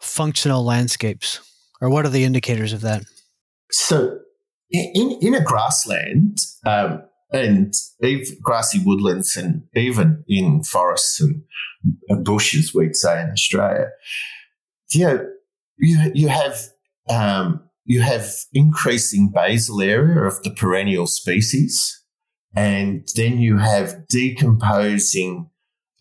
functional 0.00 0.64
landscapes? 0.64 1.40
Or 1.80 1.90
what 1.90 2.04
are 2.04 2.10
the 2.10 2.24
indicators 2.24 2.72
of 2.72 2.80
that? 2.82 3.04
So, 3.70 4.18
in 4.70 5.18
in 5.20 5.34
a 5.34 5.42
grassland 5.42 6.38
um, 6.66 7.02
and 7.32 7.72
grassy 8.42 8.80
woodlands, 8.84 9.36
and 9.36 9.62
even 9.74 10.24
in 10.28 10.62
forests 10.64 11.20
and 11.20 12.24
bushes, 12.24 12.74
we'd 12.74 12.96
say 12.96 13.20
in 13.20 13.30
Australia, 13.30 13.88
you 14.92 15.04
know, 15.06 15.26
you 15.78 16.10
you 16.14 16.28
have 16.28 16.58
um, 17.08 17.62
you 17.84 18.00
have 18.02 18.28
increasing 18.52 19.32
basal 19.34 19.80
area 19.80 20.22
of 20.22 20.42
the 20.42 20.50
perennial 20.50 21.06
species, 21.06 22.02
and 22.54 23.08
then 23.16 23.38
you 23.38 23.58
have 23.58 24.06
decomposing 24.08 25.50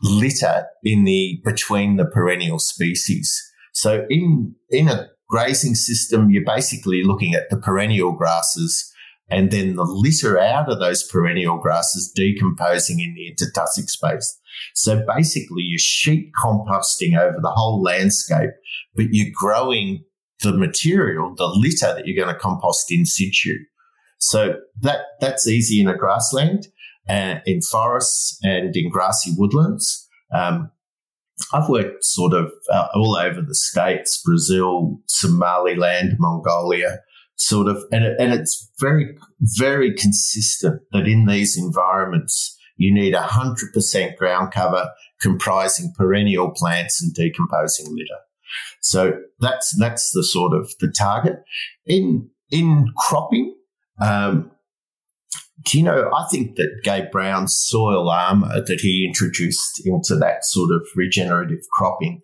litter 0.01 0.65
in 0.83 1.03
the 1.03 1.41
between 1.43 1.97
the 1.97 2.05
perennial 2.05 2.59
species. 2.59 3.41
So 3.73 4.05
in 4.09 4.55
in 4.69 4.87
a 4.87 5.09
grazing 5.29 5.75
system, 5.75 6.29
you're 6.29 6.43
basically 6.45 7.03
looking 7.03 7.33
at 7.33 7.49
the 7.49 7.57
perennial 7.57 8.11
grasses 8.11 8.91
and 9.29 9.51
then 9.51 9.75
the 9.75 9.83
litter 9.83 10.39
out 10.39 10.71
of 10.71 10.79
those 10.79 11.03
perennial 11.03 11.57
grasses 11.57 12.11
decomposing 12.15 12.99
in 12.99 13.13
the 13.13 13.31
intertussock 13.31 13.87
space. 13.87 14.39
So 14.73 15.03
basically 15.07 15.61
you're 15.61 15.77
sheet 15.77 16.31
composting 16.43 17.17
over 17.17 17.37
the 17.39 17.51
whole 17.51 17.81
landscape, 17.81 18.49
but 18.95 19.07
you're 19.11 19.31
growing 19.33 20.03
the 20.41 20.57
material, 20.57 21.33
the 21.35 21.47
litter 21.47 21.93
that 21.93 22.07
you're 22.07 22.23
going 22.23 22.33
to 22.33 22.39
compost 22.39 22.91
in 22.91 23.05
situ. 23.05 23.55
So 24.17 24.55
that, 24.81 25.01
that's 25.21 25.47
easy 25.47 25.79
in 25.79 25.87
a 25.87 25.95
grassland, 25.95 26.67
uh, 27.07 27.39
in 27.45 27.61
forests 27.61 28.39
and 28.43 28.75
in 28.75 28.89
grassy 28.89 29.31
woodlands. 29.37 30.07
Um, 30.33 30.71
I've 31.53 31.69
worked 31.69 32.03
sort 32.03 32.33
of 32.33 32.51
uh, 32.71 32.87
all 32.93 33.15
over 33.15 33.41
the 33.41 33.55
states, 33.55 34.21
Brazil, 34.23 34.99
Somaliland, 35.07 36.15
Mongolia, 36.19 36.99
sort 37.35 37.67
of, 37.67 37.83
and, 37.91 38.03
it, 38.03 38.15
and 38.19 38.33
it's 38.33 38.69
very, 38.79 39.17
very 39.57 39.93
consistent 39.93 40.81
that 40.91 41.07
in 41.07 41.25
these 41.25 41.57
environments, 41.57 42.57
you 42.77 42.93
need 42.93 43.13
100% 43.13 44.15
ground 44.17 44.51
cover 44.53 44.89
comprising 45.21 45.93
perennial 45.97 46.51
plants 46.51 47.01
and 47.01 47.13
decomposing 47.13 47.87
litter. 47.89 48.19
So 48.81 49.19
that's 49.39 49.75
that's 49.77 50.11
the 50.11 50.23
sort 50.23 50.53
of 50.53 50.71
the 50.79 50.91
target 50.97 51.35
in 51.85 52.29
in 52.49 52.87
cropping. 52.97 53.55
Um, 54.01 54.51
do 55.63 55.77
you 55.77 55.83
know? 55.83 56.09
I 56.15 56.25
think 56.31 56.55
that 56.55 56.81
Gabe 56.83 57.11
Brown's 57.11 57.55
soil 57.55 58.09
armor 58.09 58.61
that 58.61 58.79
he 58.79 59.05
introduced 59.05 59.81
into 59.85 60.15
that 60.15 60.45
sort 60.45 60.71
of 60.71 60.87
regenerative 60.95 61.59
cropping 61.71 62.21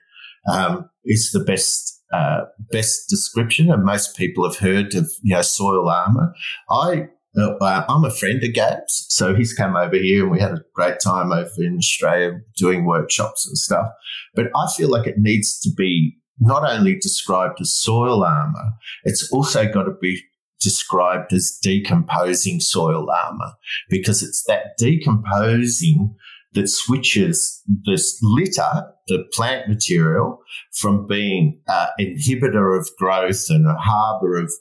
um, 0.50 0.90
is 1.04 1.32
the 1.32 1.44
best 1.44 2.02
uh, 2.14 2.42
best 2.72 3.10
description, 3.10 3.72
and 3.72 3.84
most 3.84 4.16
people 4.16 4.50
have 4.50 4.60
heard 4.60 4.96
of 4.96 5.10
you 5.22 5.36
know 5.36 5.42
soil 5.42 5.90
armor. 5.90 6.34
I 6.70 7.08
uh, 7.38 7.84
I'm 7.90 8.06
a 8.06 8.12
friend 8.12 8.42
of 8.44 8.54
Gabe's, 8.54 9.06
so 9.10 9.36
he's 9.36 9.54
come 9.54 9.76
over 9.76 9.98
here 9.98 10.24
and 10.24 10.32
we 10.32 10.40
had 10.40 10.54
a 10.54 10.64
great 10.74 11.00
time 11.04 11.34
over 11.34 11.50
in 11.58 11.78
Australia 11.78 12.40
doing 12.56 12.86
workshops 12.86 13.46
and 13.46 13.58
stuff. 13.58 13.88
But 14.34 14.48
I 14.56 14.68
feel 14.76 14.90
like 14.90 15.08
it 15.08 15.18
needs 15.18 15.60
to 15.62 15.70
be 15.76 16.18
not 16.40 16.70
only 16.70 16.96
described 16.96 17.60
as 17.60 17.74
soil 17.74 18.24
armor, 18.24 18.72
it's 19.04 19.30
also 19.32 19.70
got 19.70 19.84
to 19.84 19.94
be 20.02 20.22
described 20.62 21.34
as 21.34 21.58
decomposing 21.62 22.60
soil 22.60 23.08
armor 23.10 23.54
because 23.90 24.24
it's 24.24 24.44
that 24.48 24.78
decomposing 24.78 26.16
that 26.54 26.70
switches 26.70 27.62
this 27.86 28.18
litter, 28.24 28.94
the 29.08 29.26
plant 29.34 29.68
material, 29.68 30.40
from 30.74 31.06
being 31.06 31.62
an 31.68 31.88
inhibitor 32.00 32.80
of 32.80 32.90
growth 32.98 33.46
and 33.50 33.68
a 33.68 33.76
harbor 33.76 34.38
of 34.38 34.52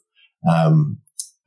um, 0.51 0.99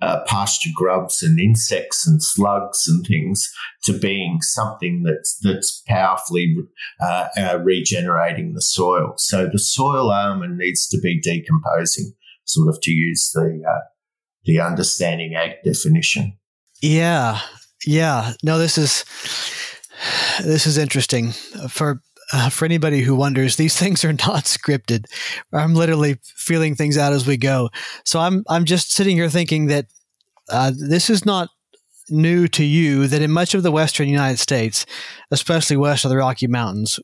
uh, 0.01 0.23
pasture 0.25 0.69
grubs 0.75 1.23
and 1.23 1.39
insects 1.39 2.07
and 2.07 2.21
slugs 2.21 2.87
and 2.87 3.05
things 3.05 3.51
to 3.83 3.97
being 3.97 4.39
something 4.41 5.03
that's 5.03 5.39
that's 5.41 5.83
powerfully 5.87 6.55
uh, 7.01 7.27
uh, 7.37 7.59
regenerating 7.63 8.53
the 8.53 8.61
soil. 8.61 9.13
So 9.17 9.49
the 9.51 9.59
soil 9.59 10.13
element 10.13 10.57
needs 10.57 10.87
to 10.89 10.99
be 10.99 11.19
decomposing, 11.19 12.13
sort 12.45 12.69
of 12.69 12.79
to 12.81 12.91
use 12.91 13.31
the 13.33 13.63
uh, 13.67 13.79
the 14.47 14.59
understanding 14.61 15.35
ag 15.35 15.61
definition. 15.63 16.37
Yeah, 16.81 17.41
yeah. 17.85 18.33
No, 18.43 18.57
this 18.57 18.77
is 18.77 19.05
this 20.43 20.65
is 20.65 20.77
interesting 20.77 21.33
for 21.69 22.01
uh, 22.33 22.49
for 22.49 22.65
anybody 22.65 23.01
who 23.01 23.15
wonders, 23.15 23.55
these 23.55 23.77
things 23.79 24.03
are 24.03 24.13
not 24.13 24.45
scripted. 24.45 25.05
I'm 25.53 25.75
literally 25.75 26.17
feeling 26.23 26.75
things 26.75 26.97
out 26.97 27.13
as 27.13 27.27
we 27.27 27.37
go. 27.37 27.69
So 28.05 28.19
I'm 28.19 28.43
I'm 28.49 28.65
just 28.65 28.91
sitting 28.91 29.17
here 29.17 29.29
thinking 29.29 29.67
that 29.67 29.85
uh, 30.49 30.71
this 30.75 31.09
is 31.09 31.25
not 31.25 31.49
new 32.09 32.47
to 32.47 32.63
you. 32.63 33.07
That 33.07 33.21
in 33.21 33.31
much 33.31 33.53
of 33.53 33.63
the 33.63 33.71
western 33.71 34.07
United 34.07 34.39
States, 34.39 34.85
especially 35.29 35.77
west 35.77 36.05
of 36.05 36.09
the 36.09 36.17
Rocky 36.17 36.47
Mountains, 36.47 36.99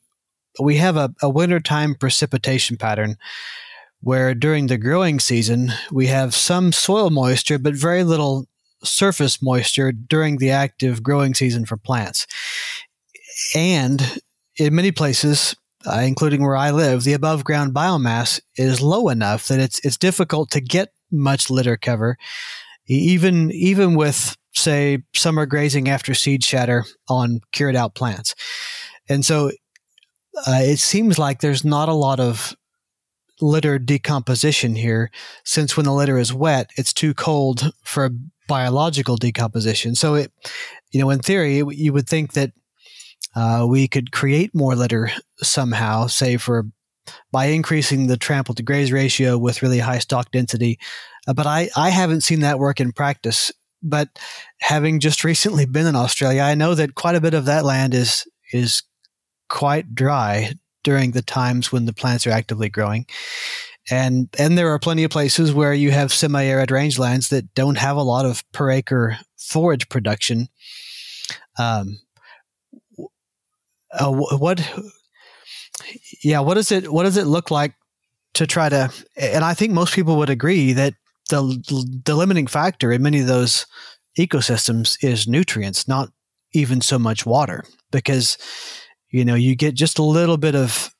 we 0.61 0.77
have 0.77 0.95
a, 0.95 1.13
a 1.21 1.29
wintertime 1.29 1.95
precipitation 1.95 2.77
pattern 2.77 3.17
where 4.03 4.35
during 4.35 4.67
the 4.67 4.77
growing 4.77 5.19
season 5.19 5.71
we 5.91 6.07
have 6.07 6.35
some 6.35 6.71
soil 6.71 7.09
moisture 7.09 7.57
but 7.57 7.73
very 7.73 8.03
little 8.03 8.45
surface 8.83 9.41
moisture 9.41 9.93
during 9.93 10.37
the 10.37 10.51
active 10.51 11.01
growing 11.01 11.33
season 11.33 11.65
for 11.65 11.77
plants. 11.77 12.27
And 13.55 14.19
in 14.57 14.75
many 14.75 14.91
places, 14.91 15.55
uh, 15.85 15.99
including 15.99 16.43
where 16.43 16.57
I 16.57 16.71
live, 16.71 17.03
the 17.03 17.13
above 17.13 17.43
ground 17.43 17.73
biomass 17.73 18.41
is 18.57 18.81
low 18.81 19.09
enough 19.09 19.47
that 19.47 19.59
it's 19.59 19.79
it's 19.85 19.97
difficult 19.97 20.51
to 20.51 20.61
get 20.61 20.93
much 21.11 21.49
litter 21.49 21.77
cover, 21.77 22.17
even 22.87 23.51
even 23.51 23.95
with 23.95 24.37
say 24.53 24.99
summer 25.15 25.45
grazing 25.45 25.89
after 25.89 26.13
seed 26.13 26.43
shatter 26.43 26.85
on 27.07 27.39
cured 27.51 27.75
out 27.75 27.95
plants. 27.95 28.35
And 29.09 29.25
so 29.25 29.51
uh, 30.47 30.61
it 30.61 30.77
seems 30.79 31.17
like 31.17 31.41
there's 31.41 31.65
not 31.65 31.89
a 31.89 31.93
lot 31.93 32.19
of 32.19 32.55
litter 33.41 33.79
decomposition 33.79 34.75
here, 34.75 35.11
since 35.43 35.75
when 35.75 35.85
the 35.85 35.93
litter 35.93 36.17
is 36.17 36.33
wet, 36.33 36.71
it's 36.77 36.93
too 36.93 37.13
cold 37.13 37.71
for 37.83 38.09
biological 38.47 39.15
decomposition. 39.15 39.95
So 39.95 40.15
it, 40.15 40.31
you 40.91 40.99
know, 40.99 41.09
in 41.09 41.19
theory, 41.19 41.63
you 41.69 41.93
would 41.93 42.07
think 42.07 42.33
that 42.33 42.51
uh, 43.35 43.65
we 43.67 43.87
could 43.87 44.11
create 44.11 44.53
more 44.53 44.75
litter 44.75 45.11
somehow, 45.41 46.07
say 46.07 46.37
for 46.37 46.67
by 47.31 47.45
increasing 47.45 48.07
the 48.07 48.17
trample 48.17 48.55
to 48.55 48.63
graze 48.63 48.91
ratio 48.91 49.37
with 49.37 49.61
really 49.61 49.79
high 49.79 49.99
stock 49.99 50.31
density. 50.31 50.79
Uh, 51.27 51.33
but 51.33 51.45
I, 51.45 51.69
I 51.75 51.89
haven't 51.89 52.21
seen 52.21 52.41
that 52.41 52.59
work 52.59 52.79
in 52.79 52.93
practice. 52.93 53.51
But 53.81 54.07
having 54.61 54.99
just 54.99 55.23
recently 55.25 55.65
been 55.65 55.87
in 55.87 55.95
Australia, 55.95 56.41
I 56.41 56.55
know 56.55 56.75
that 56.75 56.95
quite 56.95 57.15
a 57.15 57.21
bit 57.21 57.33
of 57.33 57.45
that 57.45 57.65
land 57.65 57.93
is 57.93 58.25
is 58.51 58.83
quite 59.49 59.95
dry 59.95 60.53
during 60.83 61.11
the 61.11 61.21
times 61.21 61.71
when 61.71 61.85
the 61.85 61.93
plants 61.93 62.27
are 62.27 62.31
actively 62.31 62.69
growing. 62.69 63.05
And 63.89 64.29
and 64.39 64.57
there 64.57 64.69
are 64.69 64.79
plenty 64.79 65.03
of 65.03 65.11
places 65.11 65.53
where 65.53 65.73
you 65.73 65.91
have 65.91 66.13
semi-arid 66.13 66.69
rangelands 66.69 67.29
that 67.29 67.53
don't 67.53 67.77
have 67.77 67.97
a 67.97 68.03
lot 68.03 68.25
of 68.25 68.43
per 68.51 68.71
acre 68.71 69.19
forage 69.37 69.89
production. 69.89 70.47
Um, 71.59 71.99
uh, 73.93 74.11
what 74.11 74.67
yeah 76.23 76.39
what 76.39 76.55
does 76.55 76.71
it 76.71 76.91
what 76.91 77.03
does 77.03 77.17
it 77.17 77.27
look 77.27 77.51
like 77.51 77.73
to 78.33 78.47
try 78.47 78.69
to 78.69 78.91
and 79.15 79.43
i 79.43 79.53
think 79.53 79.71
most 79.71 79.93
people 79.93 80.17
would 80.17 80.29
agree 80.29 80.73
that 80.73 80.93
the 81.29 82.01
the 82.05 82.15
limiting 82.15 82.47
factor 82.47 82.91
in 82.91 83.01
many 83.01 83.19
of 83.19 83.27
those 83.27 83.65
ecosystems 84.17 84.97
is 85.03 85.27
nutrients 85.27 85.87
not 85.87 86.09
even 86.53 86.81
so 86.81 86.97
much 86.97 87.25
water 87.25 87.63
because 87.91 88.37
you 89.13 89.23
know 89.23 89.35
you 89.35 89.55
get 89.55 89.75
just 89.75 89.99
a 89.99 90.03
little 90.03 90.37
bit 90.37 90.55
of 90.55 90.93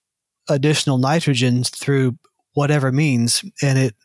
additional 0.50 0.98
nitrogen 0.98 1.64
through 1.64 2.18
whatever 2.54 2.92
means 2.92 3.44
and 3.62 3.78
it 3.78 3.96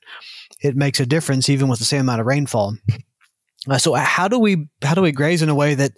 it 0.60 0.74
makes 0.74 0.98
a 0.98 1.06
difference 1.06 1.48
even 1.48 1.68
with 1.68 1.78
the 1.78 1.84
same 1.84 2.00
amount 2.00 2.20
of 2.20 2.26
rainfall. 2.26 2.76
Uh, 3.68 3.78
so 3.78 3.94
how 3.94 4.26
do 4.26 4.38
we 4.38 4.68
how 4.82 4.94
do 4.94 5.02
we 5.02 5.12
graze 5.12 5.42
in 5.42 5.48
a 5.48 5.54
way 5.54 5.74
that 5.74 5.92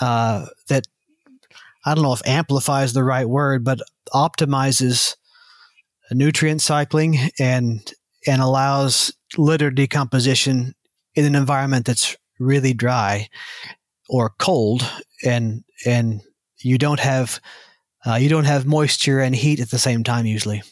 uh, 0.00 0.46
that 0.68 0.86
I 1.84 1.94
don't 1.94 2.02
know 2.02 2.12
if 2.12 2.26
amplifies 2.26 2.92
the 2.92 3.04
right 3.04 3.28
word, 3.28 3.62
but 3.62 3.80
optimizes 4.12 5.16
nutrient 6.10 6.62
cycling 6.62 7.18
and 7.38 7.92
and 8.26 8.40
allows 8.40 9.12
litter 9.36 9.70
decomposition 9.70 10.74
in 11.14 11.24
an 11.24 11.34
environment 11.34 11.86
that's 11.86 12.16
really 12.38 12.72
dry 12.72 13.28
or 14.08 14.30
cold 14.38 14.88
and 15.24 15.62
and 15.86 16.22
you 16.64 16.78
don't 16.78 17.00
have 17.00 17.40
uh, 18.06 18.14
you 18.16 18.28
don't 18.28 18.44
have 18.44 18.66
moisture 18.66 19.20
and 19.20 19.34
heat 19.34 19.60
at 19.60 19.70
the 19.70 19.78
same 19.78 20.04
time 20.04 20.26
usually. 20.26 20.62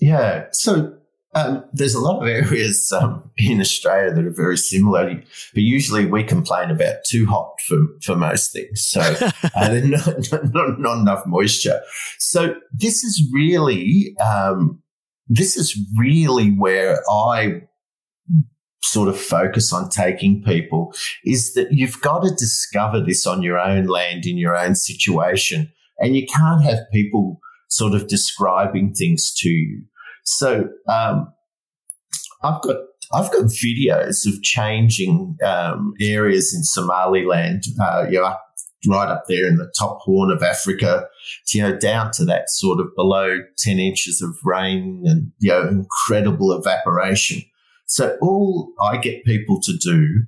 Yeah. 0.00 0.46
So 0.52 0.96
um, 1.34 1.64
there's 1.72 1.94
a 1.94 2.00
lot 2.00 2.22
of 2.22 2.28
areas 2.28 2.92
um, 2.98 3.30
in 3.36 3.60
Australia 3.60 4.12
that 4.12 4.24
are 4.24 4.30
very 4.30 4.56
similar, 4.56 5.22
but 5.52 5.62
usually 5.62 6.06
we 6.06 6.24
complain 6.24 6.70
about 6.70 6.96
too 7.06 7.26
hot 7.26 7.54
for, 7.66 7.78
for 8.02 8.16
most 8.16 8.52
things. 8.52 8.86
So 8.86 9.00
uh, 9.54 9.68
there's 9.68 10.32
not, 10.32 10.52
not, 10.54 10.80
not, 10.80 11.00
enough 11.00 11.26
moisture. 11.26 11.80
So 12.18 12.56
this 12.72 13.04
is 13.04 13.28
really 13.32 14.16
um, 14.18 14.82
this 15.28 15.56
is 15.56 15.76
really 15.98 16.50
where 16.50 17.02
I 17.10 17.62
sort 18.82 19.08
of 19.08 19.20
focus 19.20 19.72
on 19.72 19.88
taking 19.88 20.42
people 20.42 20.94
is 21.24 21.54
that 21.54 21.72
you've 21.72 22.00
got 22.00 22.20
to 22.20 22.30
discover 22.30 23.00
this 23.00 23.26
on 23.26 23.42
your 23.42 23.58
own 23.58 23.86
land 23.86 24.26
in 24.26 24.38
your 24.38 24.56
own 24.56 24.74
situation, 24.74 25.72
and 25.98 26.16
you 26.16 26.26
can't 26.26 26.62
have 26.62 26.78
people 26.92 27.40
sort 27.68 27.94
of 27.94 28.06
describing 28.06 28.94
things 28.94 29.34
to 29.34 29.48
you. 29.48 29.82
So 30.24 30.68
um, 30.88 31.32
I've 32.42 32.62
got 32.62 32.76
I've 33.12 33.30
got 33.30 33.44
videos 33.44 34.26
of 34.26 34.42
changing 34.42 35.36
um, 35.44 35.94
areas 36.00 36.54
in 36.54 36.64
Somaliland. 36.64 37.62
Uh, 37.80 38.06
you 38.10 38.20
know, 38.20 38.34
right 38.88 39.08
up 39.08 39.24
there 39.28 39.46
in 39.46 39.56
the 39.56 39.72
top 39.78 39.98
horn 40.00 40.30
of 40.30 40.42
Africa, 40.42 41.06
you 41.52 41.62
know, 41.62 41.76
down 41.76 42.10
to 42.12 42.24
that 42.24 42.50
sort 42.50 42.80
of 42.80 42.88
below 42.96 43.40
ten 43.58 43.78
inches 43.78 44.20
of 44.22 44.36
rain 44.44 45.02
and 45.06 45.32
you 45.38 45.50
know 45.50 45.66
incredible 45.68 46.52
evaporation. 46.52 47.42
So 47.86 48.16
all 48.20 48.72
I 48.80 48.98
get 48.98 49.24
people 49.24 49.60
to 49.62 49.76
do 49.76 50.24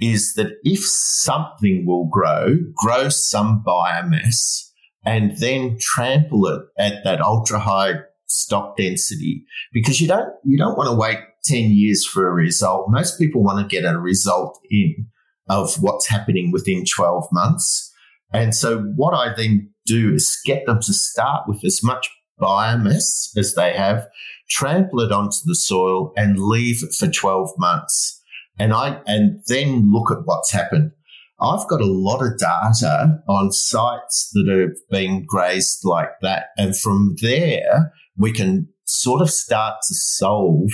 is 0.00 0.34
that 0.34 0.52
if 0.62 0.80
something 0.84 1.84
will 1.86 2.08
grow, 2.10 2.56
grow 2.74 3.08
some 3.08 3.62
biomass 3.66 4.70
and 5.04 5.36
then 5.38 5.76
trample 5.78 6.46
it 6.46 6.62
at 6.78 7.04
that 7.04 7.20
ultra 7.20 7.58
high 7.60 7.94
stock 8.26 8.76
density 8.76 9.44
because 9.72 10.00
you 10.00 10.08
don't 10.08 10.28
you 10.44 10.58
don't 10.58 10.76
want 10.76 10.88
to 10.88 10.96
wait 10.96 11.18
10 11.44 11.70
years 11.70 12.04
for 12.06 12.26
a 12.26 12.32
result. 12.32 12.86
Most 12.88 13.18
people 13.18 13.42
want 13.42 13.60
to 13.60 13.74
get 13.76 13.88
a 13.88 13.98
result 13.98 14.58
in 14.70 15.06
of 15.48 15.74
what's 15.82 16.08
happening 16.08 16.50
within 16.50 16.84
12 16.84 17.28
months. 17.30 17.92
And 18.32 18.54
so 18.54 18.80
what 18.96 19.12
I 19.12 19.34
then 19.34 19.70
do 19.86 20.14
is 20.14 20.38
get 20.44 20.64
them 20.66 20.80
to 20.80 20.92
start 20.92 21.42
with 21.46 21.62
as 21.64 21.80
much 21.82 22.08
biomass 22.40 23.36
as 23.36 23.54
they 23.54 23.74
have, 23.74 24.06
trample 24.54 25.00
it 25.00 25.12
onto 25.12 25.38
the 25.44 25.54
soil 25.54 26.12
and 26.16 26.38
leave 26.38 26.82
it 26.82 26.94
for 26.94 27.08
12 27.08 27.50
months. 27.58 28.22
And 28.58 28.72
I, 28.72 29.00
and 29.06 29.40
then 29.48 29.90
look 29.92 30.12
at 30.12 30.24
what's 30.24 30.52
happened. 30.52 30.92
I've 31.40 31.68
got 31.68 31.80
a 31.80 31.86
lot 31.86 32.22
of 32.22 32.38
data 32.38 33.18
on 33.28 33.50
sites 33.50 34.30
that 34.32 34.48
have 34.48 34.76
been 34.90 35.24
grazed 35.26 35.80
like 35.84 36.10
that. 36.22 36.46
And 36.56 36.78
from 36.78 37.16
there, 37.20 37.92
we 38.16 38.32
can 38.32 38.68
sort 38.84 39.20
of 39.20 39.30
start 39.30 39.74
to 39.88 39.94
solve, 39.94 40.70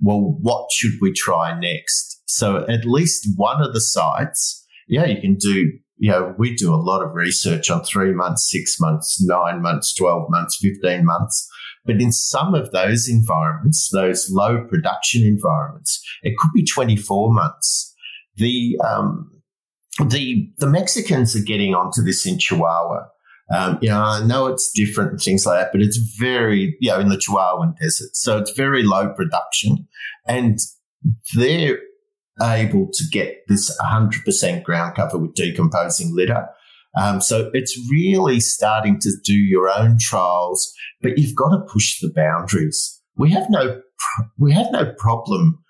well, 0.00 0.36
what 0.40 0.68
should 0.72 0.92
we 1.00 1.12
try 1.12 1.58
next? 1.58 2.22
So 2.26 2.64
at 2.68 2.84
least 2.84 3.28
one 3.36 3.60
of 3.62 3.74
the 3.74 3.80
sites, 3.80 4.64
yeah, 4.86 5.06
you 5.06 5.20
can 5.20 5.34
do, 5.34 5.72
you 5.96 6.10
know, 6.10 6.34
we 6.38 6.54
do 6.54 6.72
a 6.72 6.76
lot 6.76 7.02
of 7.04 7.14
research 7.14 7.68
on 7.68 7.82
three 7.82 8.12
months, 8.12 8.48
six 8.48 8.78
months, 8.80 9.22
nine 9.26 9.60
months, 9.62 9.94
12 9.94 10.26
months, 10.30 10.58
15 10.62 11.04
months. 11.04 11.48
But 11.84 12.00
in 12.00 12.12
some 12.12 12.54
of 12.54 12.70
those 12.72 13.08
environments, 13.08 13.90
those 13.90 14.30
low 14.30 14.64
production 14.64 15.24
environments, 15.24 16.02
it 16.22 16.36
could 16.38 16.50
be 16.54 16.64
24 16.64 17.32
months. 17.32 17.94
The, 18.36 18.78
um, 18.84 19.30
the, 20.08 20.50
the 20.58 20.66
Mexicans 20.66 21.36
are 21.36 21.42
getting 21.42 21.74
onto 21.74 22.02
this 22.02 22.26
in 22.26 22.38
Chihuahua. 22.38 23.06
Um, 23.54 23.78
you 23.82 23.90
know, 23.90 24.00
I 24.00 24.24
know 24.24 24.46
it's 24.46 24.72
different 24.72 25.10
and 25.12 25.20
things 25.20 25.44
like 25.44 25.60
that, 25.60 25.72
but 25.72 25.82
it's 25.82 25.98
very, 26.18 26.76
you 26.80 26.90
know, 26.90 26.98
in 26.98 27.10
the 27.10 27.16
Chihuahuan 27.16 27.76
desert. 27.78 28.16
So 28.16 28.38
it's 28.38 28.52
very 28.52 28.82
low 28.82 29.12
production 29.12 29.86
and 30.26 30.58
they're 31.36 31.78
able 32.42 32.88
to 32.92 33.04
get 33.12 33.46
this 33.46 33.76
100% 33.80 34.62
ground 34.62 34.96
cover 34.96 35.18
with 35.18 35.34
decomposing 35.34 36.14
litter. 36.14 36.48
Um, 36.96 37.20
so 37.20 37.50
it's 37.52 37.78
really 37.90 38.40
starting 38.40 39.00
to 39.00 39.10
do 39.24 39.34
your 39.34 39.68
own 39.68 39.98
trials, 39.98 40.72
but 41.02 41.18
you've 41.18 41.34
got 41.34 41.50
to 41.50 41.64
push 41.72 42.00
the 42.00 42.12
boundaries. 42.14 43.00
We 43.16 43.30
have 43.30 43.46
no, 43.50 43.80
we 44.38 44.52
have 44.52 44.70
no 44.70 44.92
problem 44.98 45.64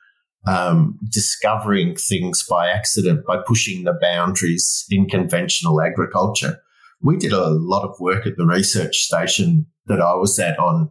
um, 0.46 0.98
discovering 1.10 1.96
things 1.96 2.44
by 2.48 2.68
accident 2.68 3.24
by 3.26 3.38
pushing 3.46 3.84
the 3.84 3.98
boundaries 4.00 4.84
in 4.90 5.08
conventional 5.08 5.80
agriculture. 5.80 6.60
We 7.02 7.16
did 7.16 7.32
a 7.32 7.48
lot 7.48 7.84
of 7.88 7.98
work 8.00 8.26
at 8.26 8.36
the 8.36 8.46
research 8.46 8.96
station 8.96 9.66
that 9.86 10.00
I 10.00 10.14
was 10.14 10.38
at 10.38 10.58
on, 10.58 10.90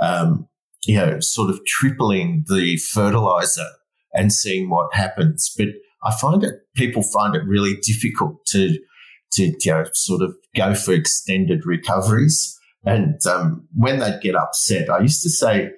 um, 0.00 0.48
you 0.86 0.96
know, 0.96 1.20
sort 1.20 1.50
of 1.50 1.60
tripling 1.66 2.44
the 2.48 2.76
fertilizer 2.76 3.66
and 4.12 4.32
seeing 4.32 4.70
what 4.70 4.94
happens. 4.94 5.52
But 5.56 5.68
I 6.02 6.14
find 6.14 6.44
it 6.44 6.54
people 6.74 7.02
find 7.02 7.34
it 7.34 7.44
really 7.46 7.76
difficult 7.82 8.44
to 8.46 8.78
to 9.34 9.44
you 9.44 9.72
know, 9.72 9.84
sort 9.92 10.22
of 10.22 10.34
go 10.56 10.74
for 10.74 10.92
extended 10.92 11.66
recoveries. 11.66 12.58
And 12.84 13.18
um, 13.26 13.66
when 13.74 13.98
they'd 13.98 14.20
get 14.20 14.34
upset, 14.34 14.90
I 14.90 15.00
used 15.00 15.22
to 15.22 15.30
say, 15.30 15.70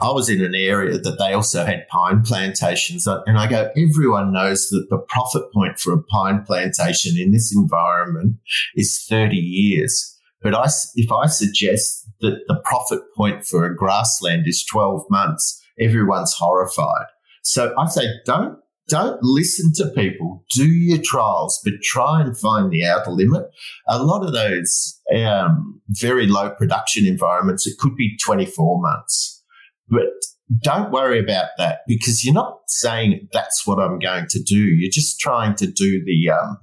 I 0.00 0.10
was 0.10 0.30
in 0.30 0.42
an 0.42 0.54
area 0.54 0.98
that 0.98 1.18
they 1.18 1.32
also 1.34 1.64
had 1.64 1.86
pine 1.88 2.22
plantations. 2.22 3.06
And 3.06 3.38
I 3.38 3.46
go, 3.46 3.70
everyone 3.76 4.32
knows 4.32 4.68
that 4.70 4.86
the 4.88 4.98
profit 4.98 5.52
point 5.52 5.78
for 5.78 5.92
a 5.92 6.02
pine 6.02 6.44
plantation 6.46 7.18
in 7.18 7.30
this 7.30 7.54
environment 7.54 8.36
is 8.74 9.04
30 9.08 9.36
years. 9.36 10.18
But 10.40 10.54
I, 10.54 10.68
if 10.96 11.12
I 11.12 11.26
suggest 11.26 12.08
that 12.20 12.40
the 12.48 12.60
profit 12.64 13.00
point 13.16 13.44
for 13.44 13.64
a 13.64 13.76
grassland 13.76 14.46
is 14.46 14.64
12 14.64 15.04
months, 15.10 15.62
everyone's 15.78 16.34
horrified. 16.34 17.06
So 17.42 17.74
I 17.78 17.86
say, 17.88 18.06
don't 18.24 18.58
don't 18.92 19.22
listen 19.22 19.72
to 19.74 19.88
people. 19.94 20.44
Do 20.54 20.66
your 20.66 21.00
trials, 21.02 21.58
but 21.64 21.72
try 21.82 22.20
and 22.20 22.36
find 22.36 22.70
the 22.70 22.84
outer 22.84 23.10
limit. 23.10 23.44
A 23.88 24.02
lot 24.02 24.22
of 24.22 24.34
those 24.34 25.00
um, 25.16 25.80
very 25.88 26.26
low 26.26 26.50
production 26.50 27.06
environments, 27.06 27.66
it 27.66 27.78
could 27.78 27.96
be 27.96 28.18
24 28.22 28.82
months. 28.82 29.42
But 29.88 30.12
don't 30.60 30.92
worry 30.92 31.18
about 31.18 31.46
that 31.56 31.78
because 31.86 32.22
you're 32.22 32.34
not 32.34 32.58
saying 32.66 33.28
that's 33.32 33.66
what 33.66 33.78
I'm 33.78 33.98
going 33.98 34.26
to 34.28 34.42
do. 34.42 34.58
You're 34.58 34.90
just 34.90 35.18
trying 35.18 35.54
to 35.56 35.66
do 35.66 36.04
the 36.04 36.30
um, 36.30 36.58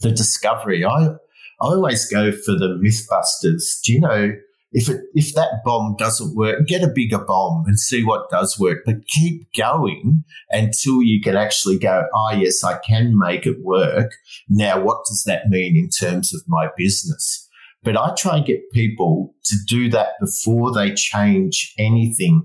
the 0.00 0.10
discovery. 0.10 0.82
I 0.82 1.08
I 1.08 1.16
always 1.60 2.10
go 2.10 2.32
for 2.32 2.52
the 2.52 2.80
mythbusters. 2.82 3.82
Do 3.84 3.92
you 3.92 4.00
know 4.00 4.32
if 4.72 4.88
it 4.88 5.00
if 5.14 5.34
that 5.34 5.60
bomb 5.64 5.96
doesn't 5.96 6.36
work, 6.36 6.66
get 6.66 6.82
a 6.82 6.92
bigger 6.94 7.18
bomb 7.18 7.64
and 7.66 7.78
see 7.78 8.04
what 8.04 8.30
does 8.30 8.58
work. 8.58 8.78
But 8.84 9.06
keep 9.06 9.52
going 9.56 10.24
until 10.50 11.02
you 11.02 11.20
can 11.22 11.36
actually 11.36 11.78
go, 11.78 12.04
oh 12.14 12.32
yes, 12.32 12.62
I 12.62 12.78
can 12.78 13.18
make 13.18 13.46
it 13.46 13.56
work. 13.62 14.12
Now 14.48 14.80
what 14.80 15.04
does 15.08 15.24
that 15.26 15.48
mean 15.48 15.76
in 15.76 15.88
terms 15.88 16.34
of 16.34 16.42
my 16.46 16.68
business? 16.76 17.48
But 17.82 17.96
I 17.96 18.14
try 18.14 18.36
and 18.36 18.46
get 18.46 18.70
people 18.72 19.34
to 19.44 19.56
do 19.66 19.88
that 19.90 20.14
before 20.20 20.72
they 20.72 20.92
change 20.92 21.74
anything 21.78 22.44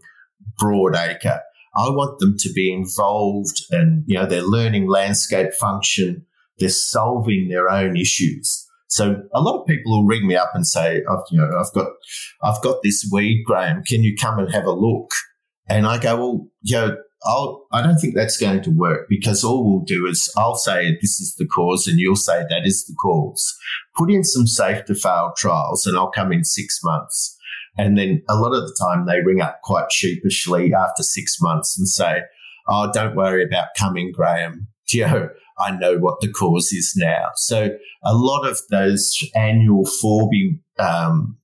broadacre. 0.61 1.41
I 1.76 1.89
want 1.89 2.19
them 2.19 2.36
to 2.38 2.53
be 2.53 2.71
involved 2.71 3.59
and, 3.71 4.03
you 4.05 4.15
know, 4.15 4.28
they're 4.28 4.43
learning 4.43 4.88
landscape 4.88 5.53
function. 5.59 6.26
They're 6.59 6.69
solving 6.69 7.49
their 7.49 7.69
own 7.69 7.97
issues. 7.97 8.69
So 8.93 9.23
a 9.33 9.41
lot 9.41 9.59
of 9.59 9.65
people 9.65 9.91
will 9.91 10.05
ring 10.05 10.27
me 10.27 10.35
up 10.35 10.51
and 10.53 10.67
say, 10.67 11.01
oh, 11.09 11.23
you 11.31 11.39
know, 11.39 11.49
I've 11.59 11.73
got, 11.73 11.87
I've 12.43 12.61
got 12.61 12.83
this 12.83 13.09
weed, 13.11 13.43
Graeme. 13.43 13.81
Can 13.83 14.03
you 14.03 14.15
come 14.15 14.37
and 14.37 14.53
have 14.53 14.65
a 14.65 14.71
look? 14.71 15.09
And 15.67 15.87
I 15.87 15.97
go, 15.97 16.15
well, 16.15 16.47
you 16.61 16.75
know, 16.75 16.97
I'll, 17.25 17.65
I 17.71 17.81
don't 17.81 17.97
think 17.97 18.13
that's 18.13 18.37
going 18.37 18.61
to 18.61 18.69
work 18.69 19.07
because 19.09 19.43
all 19.43 19.67
we'll 19.67 19.83
do 19.83 20.05
is 20.05 20.31
I'll 20.37 20.57
say 20.57 20.95
this 21.01 21.19
is 21.19 21.33
the 21.39 21.47
cause 21.47 21.87
and 21.87 21.99
you'll 21.99 22.15
say 22.15 22.43
that 22.47 22.67
is 22.67 22.85
the 22.85 22.93
cause. 23.01 23.57
Put 23.97 24.11
in 24.11 24.23
some 24.23 24.45
safe 24.45 24.85
to 24.85 24.93
fail 24.93 25.33
trials 25.35 25.87
and 25.87 25.97
I'll 25.97 26.11
come 26.11 26.31
in 26.31 26.43
six 26.43 26.79
months. 26.83 27.35
And 27.75 27.97
then 27.97 28.21
a 28.29 28.35
lot 28.35 28.53
of 28.53 28.61
the 28.61 28.77
time 28.79 29.07
they 29.07 29.21
ring 29.21 29.41
up 29.41 29.61
quite 29.63 29.91
sheepishly 29.91 30.71
after 30.71 31.01
six 31.01 31.41
months 31.41 31.79
and 31.79 31.87
say, 31.87 32.21
Oh, 32.67 32.91
don't 32.93 33.15
worry 33.15 33.43
about 33.43 33.69
coming, 33.77 34.11
Graeme. 34.11 34.67
You 34.89 35.07
know, 35.07 35.29
I 35.64 35.72
know 35.72 35.97
what 35.97 36.20
the 36.22 36.32
cause 36.32 36.72
is 36.72 36.93
now. 36.95 37.30
So 37.36 37.70
a 38.03 38.14
lot 38.14 38.47
of 38.47 38.59
those 38.70 39.18
annual 39.36 39.86
forby 39.86 40.59
um, 40.80 41.38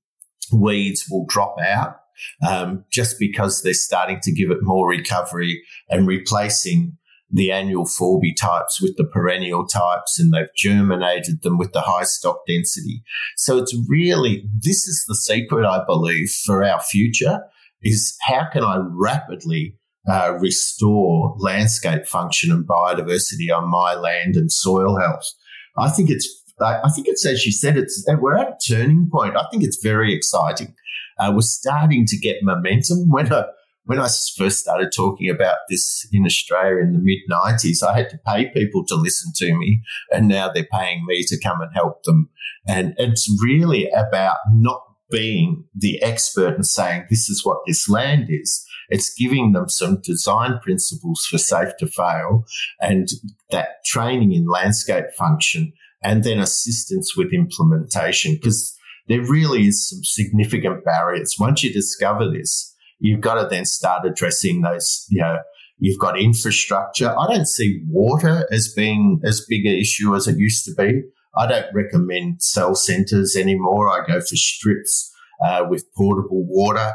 weeds 0.51 1.05
will 1.09 1.25
drop 1.27 1.55
out 1.59 1.99
um, 2.47 2.85
just 2.91 3.17
because 3.19 3.61
they're 3.61 3.73
starting 3.73 4.19
to 4.21 4.31
give 4.31 4.51
it 4.51 4.59
more 4.61 4.89
recovery 4.89 5.63
and 5.89 6.07
replacing 6.07 6.97
the 7.31 7.51
annual 7.51 7.85
forby 7.85 8.33
types 8.33 8.81
with 8.81 8.97
the 8.97 9.03
perennial 9.03 9.67
types 9.67 10.19
and 10.19 10.33
they've 10.33 10.53
germinated 10.55 11.43
them 11.43 11.57
with 11.57 11.71
the 11.73 11.81
high 11.81 12.03
stock 12.03 12.41
density. 12.47 13.03
So 13.37 13.57
it's 13.57 13.75
really, 13.87 14.47
this 14.57 14.87
is 14.87 15.05
the 15.07 15.15
secret, 15.15 15.65
I 15.65 15.83
believe, 15.85 16.31
for 16.45 16.63
our 16.63 16.81
future 16.81 17.41
is 17.81 18.17
how 18.21 18.47
can 18.51 18.63
I 18.63 18.77
rapidly 18.81 19.77
uh, 20.07 20.37
restore 20.39 21.35
landscape 21.37 22.05
function 22.05 22.51
and 22.51 22.67
biodiversity 22.67 23.55
on 23.55 23.69
my 23.69 23.93
land 23.95 24.35
and 24.35 24.51
soil 24.51 24.97
health. 24.99 25.33
I 25.77 25.89
think 25.89 26.09
it's, 26.09 26.27
I 26.61 26.89
think 26.93 27.07
it's 27.07 27.25
as 27.25 27.45
you 27.45 27.51
said, 27.51 27.77
it's 27.77 28.05
we're 28.19 28.37
at 28.37 28.47
a 28.47 28.57
turning 28.67 29.09
point. 29.11 29.37
I 29.37 29.45
think 29.49 29.63
it's 29.63 29.81
very 29.81 30.13
exciting. 30.13 30.75
Uh, 31.17 31.31
we're 31.33 31.41
starting 31.41 32.05
to 32.05 32.17
get 32.17 32.37
momentum. 32.41 33.09
When 33.09 33.31
I 33.31 33.45
when 33.85 33.99
I 33.99 34.07
first 34.37 34.59
started 34.59 34.91
talking 34.95 35.29
about 35.29 35.57
this 35.69 36.07
in 36.11 36.25
Australia 36.25 36.81
in 36.81 36.93
the 36.93 36.99
mid 36.99 37.19
'90s, 37.31 37.81
I 37.81 37.97
had 37.97 38.09
to 38.09 38.19
pay 38.25 38.49
people 38.49 38.85
to 38.87 38.95
listen 38.95 39.31
to 39.37 39.57
me, 39.57 39.81
and 40.11 40.27
now 40.27 40.49
they're 40.49 40.67
paying 40.71 41.05
me 41.05 41.23
to 41.27 41.39
come 41.39 41.61
and 41.61 41.71
help 41.73 42.03
them. 42.03 42.29
And 42.67 42.93
it's 42.97 43.29
really 43.41 43.89
about 43.89 44.37
not 44.51 44.81
being 45.09 45.63
the 45.73 46.01
expert 46.03 46.55
and 46.55 46.65
saying 46.65 47.05
this 47.09 47.29
is 47.29 47.45
what 47.45 47.59
this 47.65 47.89
land 47.89 48.27
is 48.29 48.65
it's 48.89 49.13
giving 49.13 49.53
them 49.53 49.69
some 49.69 50.01
design 50.01 50.59
principles 50.63 51.25
for 51.29 51.37
safe 51.37 51.69
to 51.79 51.87
fail 51.87 52.45
and 52.81 53.09
that 53.51 53.83
training 53.85 54.33
in 54.33 54.47
landscape 54.47 55.05
function 55.17 55.73
and 56.03 56.23
then 56.23 56.39
assistance 56.39 57.15
with 57.15 57.33
implementation 57.33 58.35
because 58.35 58.75
there 59.07 59.21
really 59.21 59.67
is 59.67 59.89
some 59.89 60.03
significant 60.03 60.85
barriers. 60.85 61.35
Once 61.39 61.63
you 61.63 61.73
discover 61.73 62.29
this, 62.29 62.75
you've 62.99 63.21
got 63.21 63.41
to 63.41 63.47
then 63.47 63.65
start 63.65 64.05
addressing 64.05 64.61
those, 64.61 65.05
you 65.09 65.21
know, 65.21 65.37
you've 65.79 65.99
got 65.99 66.19
infrastructure. 66.19 67.13
I 67.17 67.33
don't 67.33 67.47
see 67.47 67.81
water 67.87 68.47
as 68.51 68.71
being 68.73 69.21
as 69.23 69.45
big 69.47 69.65
an 69.65 69.73
issue 69.73 70.15
as 70.15 70.27
it 70.27 70.37
used 70.37 70.65
to 70.65 70.75
be. 70.75 71.01
I 71.37 71.47
don't 71.47 71.73
recommend 71.73 72.41
cell 72.41 72.75
centres 72.75 73.35
anymore. 73.35 73.89
I 73.89 74.05
go 74.05 74.19
for 74.19 74.35
strips 74.35 75.11
uh, 75.43 75.65
with 75.69 75.85
portable 75.95 76.45
water. 76.45 76.93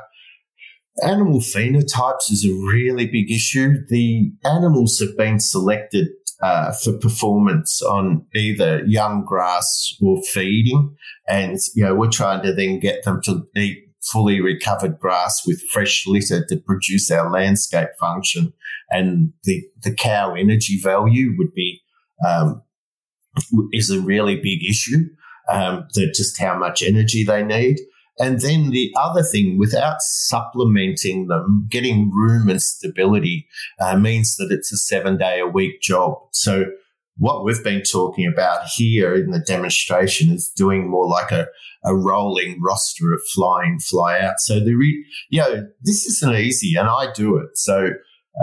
Animal 1.02 1.40
phenotypes 1.40 2.30
is 2.30 2.44
a 2.44 2.54
really 2.72 3.06
big 3.06 3.30
issue. 3.30 3.84
The 3.88 4.32
animals 4.44 5.00
have 5.00 5.16
been 5.16 5.40
selected 5.40 6.08
uh, 6.40 6.72
for 6.72 6.92
performance 6.98 7.82
on 7.82 8.24
either 8.34 8.84
young 8.86 9.24
grass 9.24 9.96
or 10.00 10.22
feeding, 10.22 10.94
and 11.26 11.58
you 11.74 11.84
know 11.84 11.96
we're 11.96 12.10
trying 12.10 12.44
to 12.44 12.52
then 12.52 12.78
get 12.78 13.02
them 13.04 13.20
to 13.24 13.44
eat 13.56 13.78
fully 14.02 14.40
recovered 14.40 14.98
grass 15.00 15.42
with 15.46 15.62
fresh 15.72 16.06
litter 16.06 16.44
to 16.46 16.56
produce 16.58 17.10
our 17.10 17.28
landscape 17.28 17.88
function, 17.98 18.52
and 18.90 19.32
the 19.42 19.64
the 19.82 19.92
cow 19.92 20.34
energy 20.34 20.78
value 20.80 21.34
would 21.36 21.52
be 21.54 21.80
um, 22.24 22.62
is 23.72 23.90
a 23.90 24.00
really 24.00 24.36
big 24.36 24.62
issue. 24.68 25.08
Um, 25.48 25.88
that 25.94 26.14
just 26.14 26.40
how 26.40 26.56
much 26.56 26.82
energy 26.82 27.24
they 27.24 27.42
need. 27.42 27.78
And 28.18 28.40
then 28.40 28.70
the 28.70 28.94
other 28.96 29.22
thing, 29.22 29.58
without 29.58 29.96
supplementing 30.00 31.26
them, 31.26 31.66
getting 31.68 32.12
rumen 32.12 32.60
stability 32.60 33.48
uh, 33.80 33.96
means 33.96 34.36
that 34.36 34.52
it's 34.52 34.72
a 34.72 34.76
seven 34.76 35.16
day 35.16 35.40
a 35.40 35.46
week 35.46 35.80
job. 35.80 36.18
So 36.32 36.66
what 37.16 37.44
we've 37.44 37.62
been 37.62 37.82
talking 37.82 38.26
about 38.26 38.66
here 38.74 39.14
in 39.14 39.30
the 39.30 39.40
demonstration 39.40 40.32
is 40.32 40.48
doing 40.48 40.88
more 40.88 41.08
like 41.08 41.32
a, 41.32 41.46
a 41.84 41.94
rolling 41.94 42.60
roster 42.62 43.12
of 43.12 43.20
fly 43.34 43.64
in, 43.66 43.78
fly 43.80 44.20
out. 44.20 44.34
So 44.38 44.60
the, 44.60 44.74
re, 44.74 45.04
you 45.28 45.40
know, 45.40 45.66
this 45.82 46.06
isn't 46.06 46.36
easy 46.36 46.76
and 46.76 46.88
I 46.88 47.12
do 47.12 47.36
it. 47.36 47.56
So, 47.56 47.90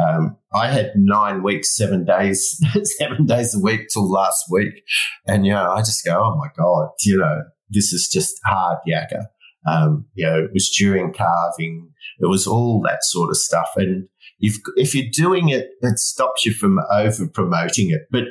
um, 0.02 0.38
I 0.54 0.68
had 0.68 0.94
nine 0.96 1.44
weeks, 1.44 1.76
seven 1.76 2.06
days, 2.06 2.58
seven 2.98 3.26
days 3.26 3.54
a 3.54 3.60
week 3.60 3.88
till 3.92 4.10
last 4.10 4.46
week. 4.50 4.84
And, 5.28 5.46
you 5.46 5.52
know, 5.52 5.70
I 5.70 5.80
just 5.80 6.06
go, 6.06 6.18
oh 6.18 6.38
my 6.38 6.48
God, 6.58 6.90
you 7.04 7.18
know, 7.18 7.44
this 7.70 7.92
is 7.92 8.10
just 8.12 8.40
hard 8.46 8.78
yakka. 8.88 9.26
Um, 9.68 10.06
you 10.16 10.26
know, 10.26 10.40
it 10.44 10.52
was 10.54 10.70
during 10.70 11.14
calving. 11.14 11.90
It 12.20 12.28
was 12.28 12.48
all 12.48 12.82
that 12.86 13.04
sort 13.04 13.30
of 13.30 13.38
stuff. 13.38 13.70
And 13.76 14.08
if, 14.40 14.58
if 14.76 14.96
you're 14.96 15.12
doing 15.12 15.50
it, 15.50 15.70
it 15.82 16.00
stops 16.00 16.46
you 16.46 16.54
from 16.54 16.80
over 16.92 17.28
promoting 17.28 17.92
it. 17.92 18.08
But 18.10 18.24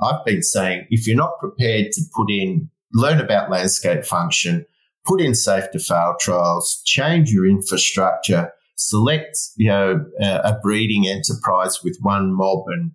I've 0.00 0.24
been 0.24 0.42
saying 0.42 0.86
if 0.90 1.06
you're 1.06 1.16
not 1.16 1.38
prepared 1.38 1.92
to 1.92 2.02
put 2.14 2.30
in, 2.30 2.70
learn 2.92 3.20
about 3.20 3.50
landscape 3.50 4.04
function, 4.04 4.64
put 5.06 5.20
in 5.20 5.34
safe 5.34 5.70
to 5.72 5.78
fail 5.78 6.14
trials, 6.20 6.80
change 6.84 7.30
your 7.30 7.46
infrastructure, 7.46 8.52
select, 8.76 9.36
you 9.56 9.68
know, 9.68 10.04
a, 10.20 10.26
a 10.44 10.58
breeding 10.62 11.06
enterprise 11.06 11.80
with 11.82 11.98
one 12.00 12.32
mob 12.32 12.64
and 12.68 12.92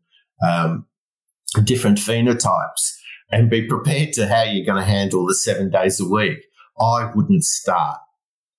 um, 0.47 0.85
different 1.63 1.97
phenotypes 1.97 2.93
and 3.31 3.49
be 3.49 3.67
prepared 3.67 4.13
to 4.13 4.27
how 4.27 4.43
you're 4.43 4.65
going 4.65 4.81
to 4.81 4.89
handle 4.89 5.25
the 5.25 5.35
seven 5.35 5.69
days 5.69 5.99
a 5.99 6.07
week. 6.07 6.37
I 6.79 7.11
wouldn't 7.13 7.43
start. 7.43 7.99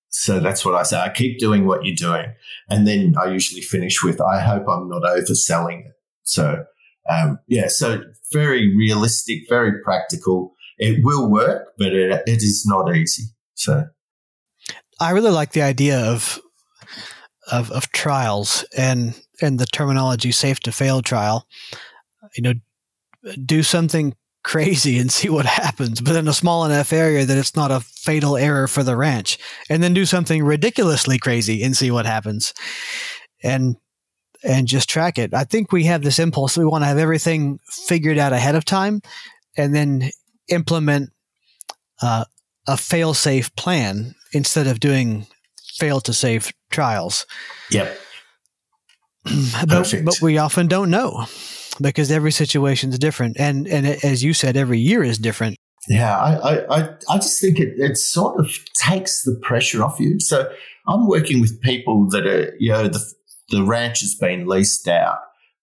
So 0.09 0.39
that's 0.39 0.63
what 0.63 0.75
I 0.75 0.83
say. 0.83 0.97
I 0.97 1.09
keep 1.09 1.39
doing 1.39 1.65
what 1.65 1.83
you're 1.83 1.95
doing. 1.95 2.33
And 2.69 2.87
then 2.87 3.15
I 3.21 3.29
usually 3.29 3.61
finish 3.61 4.01
with, 4.01 4.21
I 4.21 4.39
hope 4.39 4.65
I'm 4.69 4.87
not 4.87 5.03
overselling 5.03 5.87
it. 5.87 5.93
So, 6.23 6.63
um, 7.09 7.39
yeah, 7.47 7.67
so 7.67 8.01
very 8.31 8.75
realistic, 8.75 9.41
very 9.49 9.81
practical. 9.83 10.53
It 10.77 11.03
will 11.03 11.29
work, 11.29 11.67
but 11.77 11.93
it, 11.93 12.23
it 12.25 12.37
is 12.37 12.65
not 12.65 12.95
easy. 12.95 13.23
So 13.55 13.85
I 14.99 15.11
really 15.11 15.31
like 15.31 15.51
the 15.51 15.61
idea 15.61 15.99
of 15.99 16.39
of, 17.51 17.69
of 17.71 17.91
trials 17.91 18.65
and 18.75 19.19
and 19.41 19.59
the 19.59 19.65
terminology 19.67 20.31
safe 20.31 20.59
to 20.61 20.71
fail 20.71 21.01
trial. 21.01 21.47
You 22.35 22.43
know, 22.43 22.53
do 23.45 23.63
something 23.63 24.15
crazy 24.45 24.99
and 24.99 25.11
see 25.11 25.27
what 25.27 25.45
happens, 25.45 25.99
but 25.99 26.15
in 26.15 26.27
a 26.27 26.33
small 26.33 26.65
enough 26.65 26.93
area 26.93 27.25
that 27.25 27.37
it's 27.37 27.55
not 27.55 27.71
a 27.71 27.79
fatal 27.79 28.37
error 28.37 28.67
for 28.67 28.83
the 28.83 28.95
ranch, 28.95 29.39
and 29.69 29.81
then 29.81 29.93
do 29.93 30.05
something 30.05 30.43
ridiculously 30.43 31.17
crazy 31.17 31.63
and 31.63 31.75
see 31.75 31.89
what 31.91 32.05
happens, 32.05 32.53
and 33.43 33.75
and 34.43 34.67
just 34.67 34.87
track 34.87 35.17
it. 35.17 35.33
I 35.33 35.43
think 35.43 35.71
we 35.71 35.85
have 35.85 36.03
this 36.03 36.19
impulse 36.19 36.57
we 36.57 36.65
want 36.65 36.83
to 36.83 36.87
have 36.87 36.99
everything 36.99 37.59
figured 37.87 38.19
out 38.19 38.33
ahead 38.33 38.55
of 38.55 38.63
time, 38.63 39.01
and 39.57 39.73
then 39.73 40.11
implement 40.47 41.09
uh, 42.03 42.25
a 42.67 42.77
fail-safe 42.77 43.53
plan 43.55 44.13
instead 44.31 44.67
of 44.67 44.79
doing 44.79 45.25
fail 45.73 45.99
to 46.01 46.13
safe 46.13 46.53
trials. 46.69 47.25
Yep. 47.71 47.97
but, 49.67 49.91
but 50.05 50.21
we 50.21 50.37
often 50.37 50.67
don't 50.67 50.91
know 50.91 51.25
because 51.81 52.11
every 52.11 52.31
situation 52.31 52.89
is 52.91 52.99
different, 52.99 53.37
and 53.39 53.67
and 53.67 53.85
as 54.03 54.23
you 54.23 54.33
said, 54.33 54.57
every 54.57 54.79
year 54.79 55.03
is 55.03 55.17
different. 55.17 55.57
Yeah, 55.87 56.17
I 56.17 56.65
I, 56.69 56.89
I 57.09 57.15
just 57.17 57.39
think 57.39 57.59
it, 57.59 57.73
it 57.77 57.97
sort 57.97 58.39
of 58.39 58.51
takes 58.75 59.23
the 59.23 59.39
pressure 59.41 59.83
off 59.83 59.99
you. 59.99 60.19
So 60.19 60.49
I'm 60.87 61.07
working 61.07 61.41
with 61.41 61.61
people 61.61 62.09
that 62.09 62.25
are 62.25 62.55
you 62.59 62.71
know 62.71 62.87
the 62.87 63.03
the 63.49 63.63
ranch 63.63 64.01
has 64.01 64.15
been 64.15 64.47
leased 64.47 64.87
out 64.87 65.19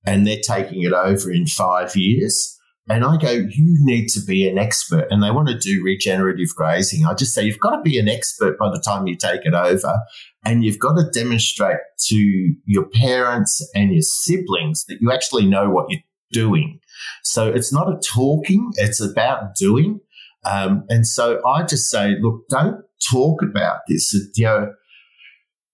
and 0.07 0.27
they're 0.27 0.41
taking 0.43 0.83
it 0.83 0.93
over 0.93 1.33
in 1.33 1.47
five 1.47 1.97
years. 1.97 2.59
And 2.89 3.05
I 3.05 3.17
go, 3.17 3.31
you 3.31 3.77
need 3.85 4.09
to 4.09 4.21
be 4.21 4.49
an 4.49 4.59
expert. 4.59 5.07
And 5.11 5.23
they 5.23 5.31
want 5.31 5.49
to 5.49 5.59
do 5.59 5.83
regenerative 5.85 6.49
grazing. 6.57 7.07
I 7.07 7.15
just 7.15 7.33
say, 7.33 7.45
you've 7.45 7.61
got 7.61 7.77
to 7.77 7.83
be 7.83 7.99
an 7.99 8.09
expert 8.09 8.59
by 8.59 8.71
the 8.71 8.81
time 8.81 9.07
you 9.07 9.17
take 9.17 9.43
it 9.45 9.55
over. 9.55 10.01
And 10.45 10.65
you've 10.65 10.81
got 10.81 10.95
to 10.95 11.09
demonstrate 11.13 11.79
to 12.07 12.55
your 12.67 12.89
parents 12.89 13.65
and 13.75 13.93
your 13.93 14.03
siblings 14.03 14.85
that 14.87 14.99
you 15.01 15.13
actually 15.13 15.47
know 15.47 15.71
what 15.71 15.87
you're 15.91 16.01
doing. 16.33 16.81
So 17.23 17.47
it's 17.49 17.73
not 17.73 17.89
a 17.89 18.01
talking, 18.01 18.73
it's 18.77 19.01
about 19.01 19.55
doing. 19.55 20.01
Um, 20.45 20.85
and 20.89 21.07
so 21.07 21.41
I 21.47 21.63
just 21.63 21.89
say, 21.89 22.17
look, 22.21 22.49
don't 22.49 22.83
talk 23.11 23.43
about 23.43 23.81
this. 23.89 24.13
You 24.35 24.45
know, 24.45 24.73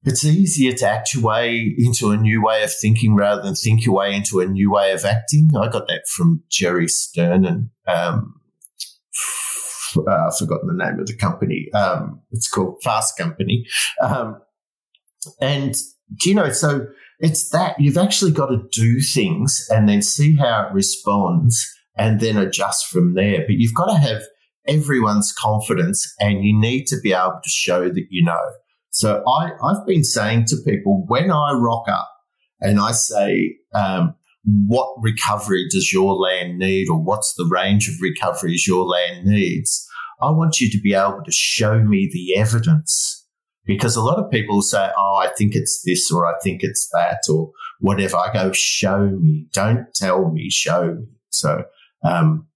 it's 0.05 0.25
easier 0.25 0.73
to 0.73 0.89
act 0.89 1.15
your 1.15 1.25
way 1.25 1.75
into 1.77 2.11
a 2.11 2.17
new 2.17 2.43
way 2.43 2.63
of 2.63 2.73
thinking 2.73 3.15
rather 3.15 3.43
than 3.43 3.55
think 3.55 3.85
your 3.85 3.97
way 3.97 4.15
into 4.15 4.41
a 4.41 4.47
new 4.47 4.71
way 4.71 4.93
of 4.93 5.05
acting. 5.05 5.51
I 5.57 5.69
got 5.69 5.89
that 5.89 6.07
from 6.09 6.43
Jerry 6.49 6.89
Stern 6.89 7.45
and 7.45 7.71
um, 7.87 8.41
uh, 9.97 10.27
I've 10.27 10.37
forgotten 10.37 10.69
the 10.69 10.85
name 10.85 11.01
of 11.01 11.07
the 11.07 11.17
company. 11.17 11.69
Um, 11.73 12.21
it's 12.31 12.49
called 12.49 12.81
Fast 12.83 13.17
Company. 13.17 13.67
Um, 14.01 14.41
and 15.41 15.75
you 16.25 16.35
know, 16.35 16.51
so 16.51 16.87
it's 17.21 17.51
that 17.51 17.79
you've 17.81 17.99
actually 17.99 18.31
got 18.31 18.47
to 18.47 18.63
do 18.71 19.01
things 19.01 19.67
and 19.71 19.89
then 19.89 20.03
see 20.03 20.37
how 20.37 20.69
it 20.69 20.73
responds 20.73 21.67
and 21.97 22.21
then 22.21 22.37
adjust 22.37 22.87
from 22.87 23.15
there. 23.15 23.41
But 23.41 23.57
you've 23.57 23.75
got 23.75 23.87
to 23.87 23.99
have 23.99 24.23
everyone's 24.67 25.33
confidence 25.33 26.15
and 26.21 26.45
you 26.45 26.59
need 26.59 26.87
to 26.87 26.97
be 27.03 27.13
able 27.13 27.41
to 27.43 27.51
show 27.51 27.89
that 27.89 28.07
you 28.11 28.25
know. 28.25 28.41
So 28.99 29.23
I, 29.29 29.51
I've 29.63 29.87
been 29.87 30.03
saying 30.03 30.47
to 30.47 30.57
people 30.67 31.05
when 31.07 31.31
I 31.31 31.53
rock 31.53 31.85
up 31.89 32.11
and 32.61 32.81
I 32.81 32.91
say, 32.91 33.59
um, 33.73 34.17
what 34.67 34.93
recovery 35.01 35.69
does 35.71 35.93
your 35.93 36.17
land 36.17 36.59
need 36.59 36.89
or 36.89 37.01
what's 37.01 37.33
the 37.35 37.49
range 37.49 37.89
of 37.89 37.95
recoveries 38.03 38.67
your 38.67 38.85
land 38.85 39.25
needs? 39.25 39.89
I 40.21 40.33
want 40.33 40.61
you 40.61 40.69
to 40.73 40.81
be 40.81 40.95
able 40.95 41.23
to 41.25 41.31
show 41.31 41.79
me 41.79 42.11
the 42.13 42.41
evidence 42.41 43.25
because 43.65 43.95
a 43.95 44.03
lot 44.03 44.19
of 44.19 44.33
people 44.33 44.63
say, 44.63 44.91
Oh, 44.99 45.23
I 45.23 45.29
think 45.39 45.55
it's 45.55 45.81
this 45.87 46.11
or 46.11 46.27
I 46.27 46.37
think 46.43 46.65
it's 46.65 46.89
that 46.93 47.21
or 47.31 47.53
whatever. 47.79 48.17
I 48.17 48.33
go, 48.33 48.51
show 48.51 49.11
me. 49.11 49.47
Don't 49.53 49.87
tell 49.95 50.29
me, 50.33 50.51
show 50.51 50.97
me. 50.97 51.07
So, 51.31 51.63
um, 52.03 52.49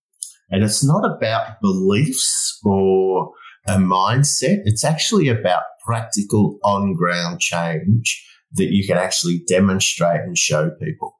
and 0.50 0.64
it's 0.64 0.82
not 0.82 1.04
about 1.04 1.60
beliefs 1.60 2.58
or 2.64 3.30
a 3.68 3.76
mindset. 3.76 4.62
It's 4.64 4.84
actually 4.84 5.28
about 5.28 5.62
practical 5.84 6.58
on 6.64 6.94
ground 6.94 7.40
change 7.40 8.24
that 8.54 8.72
you 8.72 8.86
can 8.86 8.98
actually 8.98 9.42
demonstrate 9.48 10.20
and 10.20 10.36
show 10.36 10.70
people. 10.70 11.18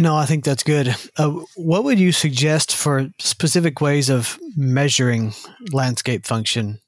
No, 0.00 0.16
I 0.16 0.26
think 0.26 0.44
that's 0.44 0.62
good. 0.62 0.94
Uh, 1.16 1.40
what 1.56 1.84
would 1.84 1.98
you 1.98 2.12
suggest 2.12 2.74
for 2.74 3.08
specific 3.18 3.80
ways 3.80 4.08
of 4.08 4.38
measuring 4.56 5.32
landscape 5.72 6.26
function, 6.26 6.80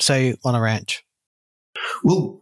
say 0.00 0.36
on 0.44 0.54
a 0.54 0.60
ranch? 0.60 1.04
Well, 2.02 2.40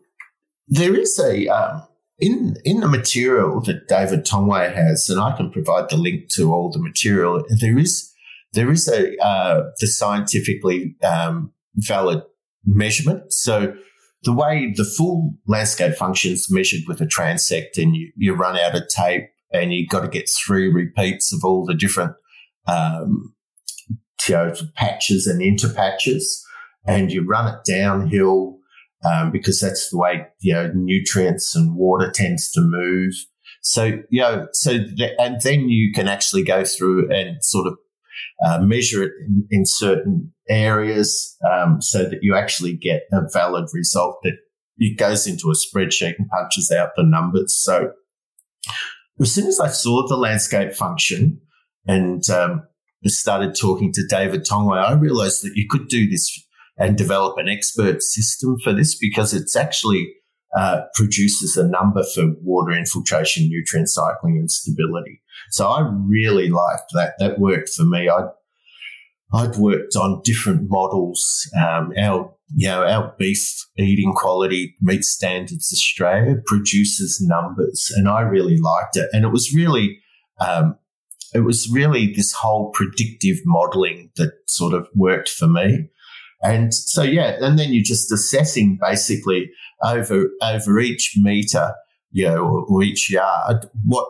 there 0.69 0.95
is 0.95 1.19
a 1.19 1.49
um, 1.49 1.83
in 2.19 2.57
in 2.65 2.81
the 2.81 2.89
material 2.89 3.61
that 3.63 3.89
David 3.89 4.25
Tongway 4.25 4.75
has, 4.75 5.09
and 5.09 5.21
I 5.21 5.37
can 5.37 5.51
provide 5.51 5.89
the 5.91 5.97
link 5.97 6.29
to 6.35 6.53
all 6.53 6.71
the 6.71 6.79
material. 6.79 7.45
There 7.61 7.79
is 7.79 8.13
there 8.53 8.71
is 8.71 8.89
a 8.89 9.17
uh, 9.23 9.71
the 9.81 9.87
scientifically 9.87 10.97
um, 11.03 11.53
valid 11.77 12.23
measurement. 12.67 13.33
So 13.33 13.75
the 14.25 14.33
way 14.33 14.73
the 14.75 14.85
full 14.85 15.35
landscape 15.47 15.95
functions 15.95 16.51
measured 16.51 16.83
with 16.87 17.01
a 17.01 17.07
transect, 17.07 17.77
and 17.77 17.95
you, 17.97 18.13
you 18.17 18.35
run 18.35 18.57
out 18.57 18.75
of 18.75 18.89
tape, 18.89 19.25
and 19.53 19.73
you've 19.73 19.91
got 19.91 20.01
to 20.01 20.09
get 20.09 20.29
three 20.29 20.73
repeats 20.73 21.33
of 21.33 21.45
all 21.45 21.65
the 21.65 21.75
different 21.75 22.13
um, 22.67 23.35
you 24.29 24.35
know, 24.35 24.55
patches 24.75 25.27
and 25.27 25.41
interpatches, 25.41 26.23
and 26.87 27.13
you 27.13 27.25
run 27.25 27.55
it 27.55 27.61
downhill 27.71 28.59
um, 29.05 29.31
because 29.31 29.61
that's 29.61 29.91
the 29.91 29.99
way 29.99 30.27
you 30.41 30.53
know 30.53 30.71
nutrients 30.75 31.55
and 31.55 31.77
water 31.77 32.11
tends 32.11 32.51
to 32.53 32.61
move. 32.61 33.13
So 33.63 34.01
you 34.11 34.21
know, 34.21 34.49
so 34.53 34.79
and 35.19 35.41
then 35.43 35.69
you 35.69 35.93
can 35.93 36.09
actually 36.09 36.43
go 36.43 36.65
through 36.65 37.13
and 37.13 37.43
sort 37.45 37.67
of 37.67 37.79
uh, 38.45 38.61
measure 38.61 39.03
it 39.03 39.13
in, 39.27 39.47
in 39.51 39.67
certain 39.67 40.33
areas 40.49 41.37
um, 41.51 41.81
so 41.81 42.05
that 42.05 42.19
you 42.23 42.35
actually 42.35 42.77
get 42.77 43.03
a 43.13 43.21
valid 43.33 43.69
result 43.73 44.19
that 44.23 44.37
it 44.79 44.99
goes 44.99 45.27
into 45.27 45.51
a 45.51 45.55
spreadsheet 45.55 46.15
and 46.19 46.29
punches 46.29 46.71
out 46.71 46.91
the 46.97 47.03
numbers. 47.05 47.55
So 47.57 47.93
as 49.21 49.33
soon 49.33 49.47
as 49.47 49.61
I 49.61 49.69
saw 49.69 50.07
the 50.07 50.17
landscape 50.17 50.73
function 50.73 51.41
and 51.87 52.29
um, 52.31 52.63
started 53.07 53.55
talking 53.55 53.93
to 53.93 54.07
David 54.09 54.45
Tongway, 54.45 54.83
I 54.83 54.93
realized 54.93 55.45
that 55.45 55.53
you 55.55 55.67
could 55.69 55.89
do 55.89 56.09
this 56.09 56.31
and 56.77 56.99
develop 56.99 57.39
an 57.39 57.49
expert 57.49 58.03
system 58.03 58.57
for 58.63 58.73
this 58.73 58.97
because 58.99 59.33
it's 59.33 59.55
actually 59.55 60.13
uh, 60.57 60.83
produces 60.95 61.57
a 61.57 61.67
number 61.67 62.03
for 62.15 62.33
water 62.43 62.73
infiltration, 62.73 63.49
nutrient 63.49 63.89
cycling, 63.89 64.39
and 64.39 64.51
stability. 64.51 65.21
So 65.51 65.69
I 65.69 65.89
really 66.07 66.49
liked 66.49 66.93
that. 66.95 67.15
That 67.19 67.39
worked 67.39 67.71
for 67.71 67.85
me. 67.85 68.09
I 68.09 68.27
I'd 69.35 69.57
worked 69.57 69.97
on 69.97 70.23
different 70.25 70.71
models. 70.71 71.51
Um, 71.57 71.93
our, 71.99 72.33
you 72.55 72.69
know, 72.69 72.85
our 72.85 73.15
beef 73.19 73.67
eating 73.77 74.13
quality 74.15 74.77
meat 74.81 75.05
standards 75.05 75.71
Australia 75.73 76.37
produces 76.47 77.21
numbers, 77.21 77.91
and 77.97 78.09
I 78.09 78.21
really 78.21 78.59
liked 78.59 78.97
it. 78.97 79.09
And 79.13 79.25
it 79.25 79.33
was 79.33 79.53
really 79.55 79.99
um, 80.41 80.77
it 81.35 81.41
was 81.41 81.69
really 81.71 82.13
this 82.15 82.33
whole 82.33 82.71
predictive 82.71 83.39
modeling 83.45 84.11
that 84.17 84.33
sort 84.47 84.73
of 84.73 84.89
worked 84.95 85.29
for 85.29 85.49
me. 85.49 85.89
And 86.43 86.73
so, 86.73 87.03
yeah, 87.03 87.37
and 87.41 87.59
then 87.59 87.73
you're 87.73 87.83
just 87.83 88.13
assessing 88.13 88.79
basically 88.81 89.51
over, 89.83 90.31
over 90.43 90.79
each 90.79 91.15
meter, 91.17 91.75
you 92.13 92.27
know, 92.27 92.37
or, 92.37 92.67
or 92.69 92.83
each 92.83 93.11
yard, 93.11 93.67
what, 93.85 94.07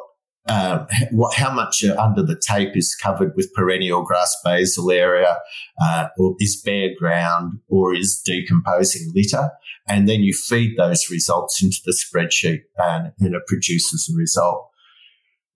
um, 0.47 0.87
what, 1.11 1.35
how 1.35 1.53
much 1.53 1.85
under 1.85 2.23
the 2.23 2.41
tape 2.49 2.77
is 2.77 2.95
covered 2.95 3.33
with 3.35 3.53
perennial 3.55 4.03
grass 4.05 4.37
basal 4.45 4.91
area, 4.91 5.37
uh, 5.81 6.09
or 6.19 6.35
is 6.39 6.61
bare 6.65 6.91
ground 6.99 7.61
or 7.69 7.95
is 7.95 8.21
decomposing 8.25 9.13
litter. 9.15 9.51
And 9.89 10.09
then 10.09 10.21
you 10.21 10.33
feed 10.33 10.77
those 10.77 11.11
results 11.11 11.63
into 11.63 11.79
the 11.85 11.93
spreadsheet 11.93 12.63
and, 12.79 13.13
and 13.19 13.35
it 13.35 13.47
produces 13.47 14.11
a 14.13 14.17
result. 14.17 14.71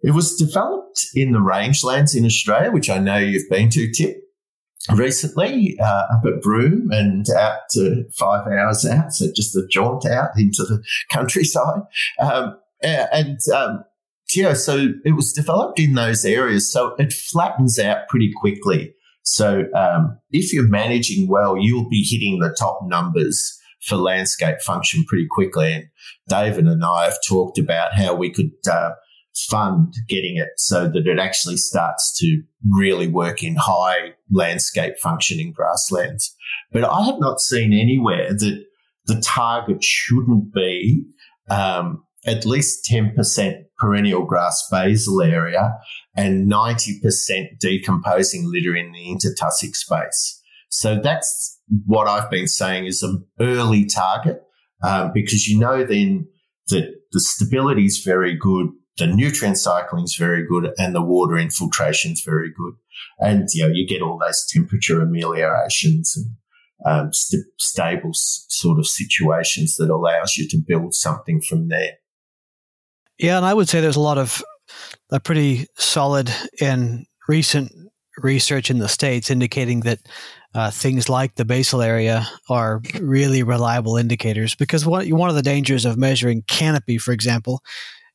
It 0.00 0.12
was 0.12 0.36
developed 0.36 1.06
in 1.14 1.32
the 1.32 1.40
rangelands 1.40 2.16
in 2.16 2.24
Australia, 2.24 2.70
which 2.70 2.88
I 2.88 2.98
know 2.98 3.18
you've 3.18 3.48
been 3.50 3.68
to, 3.70 3.90
Tip, 3.92 4.16
recently 4.94 5.76
uh, 5.80 6.04
up 6.12 6.24
at 6.24 6.40
Broome 6.40 6.90
and 6.92 7.28
out 7.30 7.60
to 7.72 8.04
five 8.16 8.46
hours 8.46 8.86
out, 8.86 9.12
so 9.12 9.26
just 9.34 9.56
a 9.56 9.66
jaunt 9.70 10.06
out 10.06 10.30
into 10.36 10.62
the 10.64 10.82
countryside. 11.10 11.82
Um, 12.20 12.58
and 12.80 13.38
um, 13.52 13.84
yeah, 14.34 14.52
so 14.52 14.88
it 15.04 15.12
was 15.12 15.32
developed 15.32 15.80
in 15.80 15.94
those 15.94 16.24
areas, 16.24 16.70
so 16.70 16.94
it 16.98 17.12
flattens 17.12 17.78
out 17.78 18.08
pretty 18.08 18.32
quickly. 18.36 18.94
So 19.22 19.64
um, 19.74 20.18
if 20.30 20.52
you're 20.52 20.68
managing 20.68 21.28
well, 21.28 21.56
you'll 21.58 21.88
be 21.88 22.02
hitting 22.02 22.40
the 22.40 22.54
top 22.58 22.80
numbers 22.84 23.58
for 23.82 23.96
landscape 23.96 24.60
function 24.60 25.04
pretty 25.04 25.26
quickly. 25.30 25.72
And 25.72 25.84
David 26.28 26.66
and 26.66 26.84
I 26.84 27.04
have 27.04 27.18
talked 27.26 27.58
about 27.58 27.94
how 27.94 28.14
we 28.14 28.30
could 28.30 28.50
uh, 28.70 28.90
fund 29.48 29.94
getting 30.08 30.36
it 30.36 30.48
so 30.56 30.88
that 30.88 31.06
it 31.06 31.18
actually 31.18 31.56
starts 31.56 32.18
to 32.18 32.42
really 32.70 33.06
work 33.06 33.42
in 33.42 33.56
high 33.56 34.14
landscape 34.30 34.94
functioning 34.98 35.52
grasslands. 35.52 36.34
But 36.72 36.84
I 36.84 37.04
have 37.04 37.18
not 37.18 37.40
seen 37.40 37.72
anywhere 37.72 38.30
that 38.30 38.64
the 39.06 39.20
target 39.20 39.82
shouldn't 39.82 40.52
be 40.52 41.04
um, 41.50 42.04
at 42.26 42.44
least 42.44 42.88
10% 42.90 43.64
perennial 43.78 44.24
grass 44.24 44.66
basal 44.70 45.22
area 45.22 45.74
and 46.16 46.50
90% 46.50 47.58
decomposing 47.60 48.50
litter 48.50 48.74
in 48.74 48.92
the 48.92 49.14
intertussock 49.14 49.74
space. 49.74 50.42
So 50.70 51.00
that's 51.00 51.60
what 51.86 52.08
I've 52.08 52.30
been 52.30 52.48
saying 52.48 52.86
is 52.86 53.02
an 53.02 53.24
early 53.40 53.86
target 53.86 54.42
um, 54.82 55.12
because 55.14 55.46
you 55.46 55.58
know 55.58 55.84
then 55.84 56.28
that 56.68 56.94
the 57.12 57.20
stability 57.20 57.86
is 57.86 58.02
very 58.04 58.36
good 58.36 58.68
the 58.98 59.06
nutrient 59.06 59.56
cycling 59.56 60.04
is 60.04 60.16
very 60.16 60.44
good 60.46 60.72
and 60.76 60.94
the 60.94 61.02
water 61.02 61.38
infiltration 61.38 62.12
is 62.12 62.22
very 62.26 62.50
good. 62.50 62.74
And, 63.20 63.48
you 63.54 63.62
know, 63.62 63.72
you 63.72 63.86
get 63.86 64.02
all 64.02 64.18
those 64.18 64.44
temperature 64.52 65.00
ameliorations 65.00 66.16
and 66.16 66.26
um, 66.84 67.12
st- 67.12 67.46
stable 67.58 68.10
s- 68.10 68.44
sort 68.48 68.78
of 68.78 68.86
situations 68.86 69.76
that 69.76 69.88
allows 69.88 70.36
you 70.36 70.48
to 70.48 70.58
build 70.66 70.94
something 70.94 71.40
from 71.40 71.68
there. 71.68 71.92
Yeah, 73.18 73.36
and 73.36 73.46
I 73.46 73.54
would 73.54 73.68
say 73.68 73.80
there's 73.80 73.96
a 73.96 74.00
lot 74.00 74.18
of 74.18 74.42
a 75.10 75.20
pretty 75.20 75.66
solid 75.76 76.32
and 76.60 77.06
recent 77.28 77.72
research 78.18 78.70
in 78.70 78.78
the 78.78 78.88
states 78.88 79.30
indicating 79.30 79.80
that 79.80 79.98
uh, 80.54 80.70
things 80.70 81.08
like 81.08 81.34
the 81.34 81.44
basal 81.44 81.82
area 81.82 82.26
are 82.48 82.80
really 83.00 83.42
reliable 83.42 83.96
indicators 83.96 84.54
because 84.54 84.86
one, 84.86 85.08
one 85.10 85.28
of 85.28 85.36
the 85.36 85.42
dangers 85.42 85.84
of 85.84 85.98
measuring 85.98 86.42
canopy, 86.46 86.98
for 86.98 87.12
example, 87.12 87.60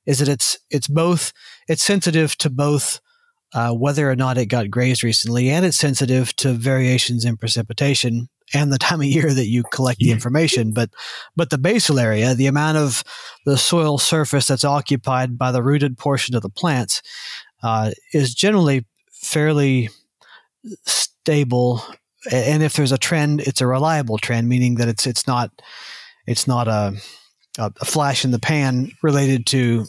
is 0.06 0.20
that 0.20 0.28
it's 0.28 0.58
it's 0.70 0.88
both 0.88 1.32
it's 1.68 1.84
sensitive 1.84 2.38
to 2.38 2.50
both 2.50 3.00
uh, 3.54 3.72
whether 3.72 4.10
or 4.10 4.16
not 4.16 4.38
it 4.38 4.48
got 4.48 4.72
grazed 4.72 5.04
recently, 5.04 5.50
and 5.50 5.66
it's 5.66 5.78
sensitive 5.78 6.36
to 6.38 6.54
variations 6.54 7.24
in 7.24 7.38
precipitation 7.38 8.28
and 8.54 8.72
the 8.72 8.78
time 8.78 9.02
of 9.02 9.06
year 9.06 9.34
that 9.34 9.48
you 9.48 9.64
collect 9.72 10.00
the 10.00 10.12
information. 10.12 10.72
But 10.72 10.90
but 11.36 11.50
the 11.50 11.58
basal 11.58 12.00
area, 12.00 12.34
the 12.34 12.48
amount 12.48 12.78
of 12.78 13.04
the 13.46 13.58
soil 13.58 13.98
surface 13.98 14.48
that's 14.48 14.66
occupied 14.66 15.38
by 15.38 15.52
the 15.52 15.64
rooted 15.64 15.98
portion 15.98 16.36
of 16.36 16.42
the 16.42 16.50
plants, 16.50 17.02
uh, 17.64 17.92
is 18.14 18.34
generally 18.34 18.86
fairly 19.12 19.90
stable. 20.86 21.84
And 22.32 22.64
if 22.64 22.74
there's 22.74 22.92
a 22.92 22.98
trend, 22.98 23.42
it's 23.42 23.62
a 23.62 23.68
reliable 23.68 24.18
trend, 24.18 24.48
meaning 24.48 24.76
that 24.76 24.88
it's 24.88 25.08
it's 25.08 25.28
not 25.28 25.52
it's 26.28 26.48
not 26.48 26.68
a 26.68 26.94
a, 27.58 27.72
flash 27.86 28.26
in 28.26 28.32
the 28.32 28.40
pan 28.40 28.92
related 29.02 29.46
to 29.48 29.86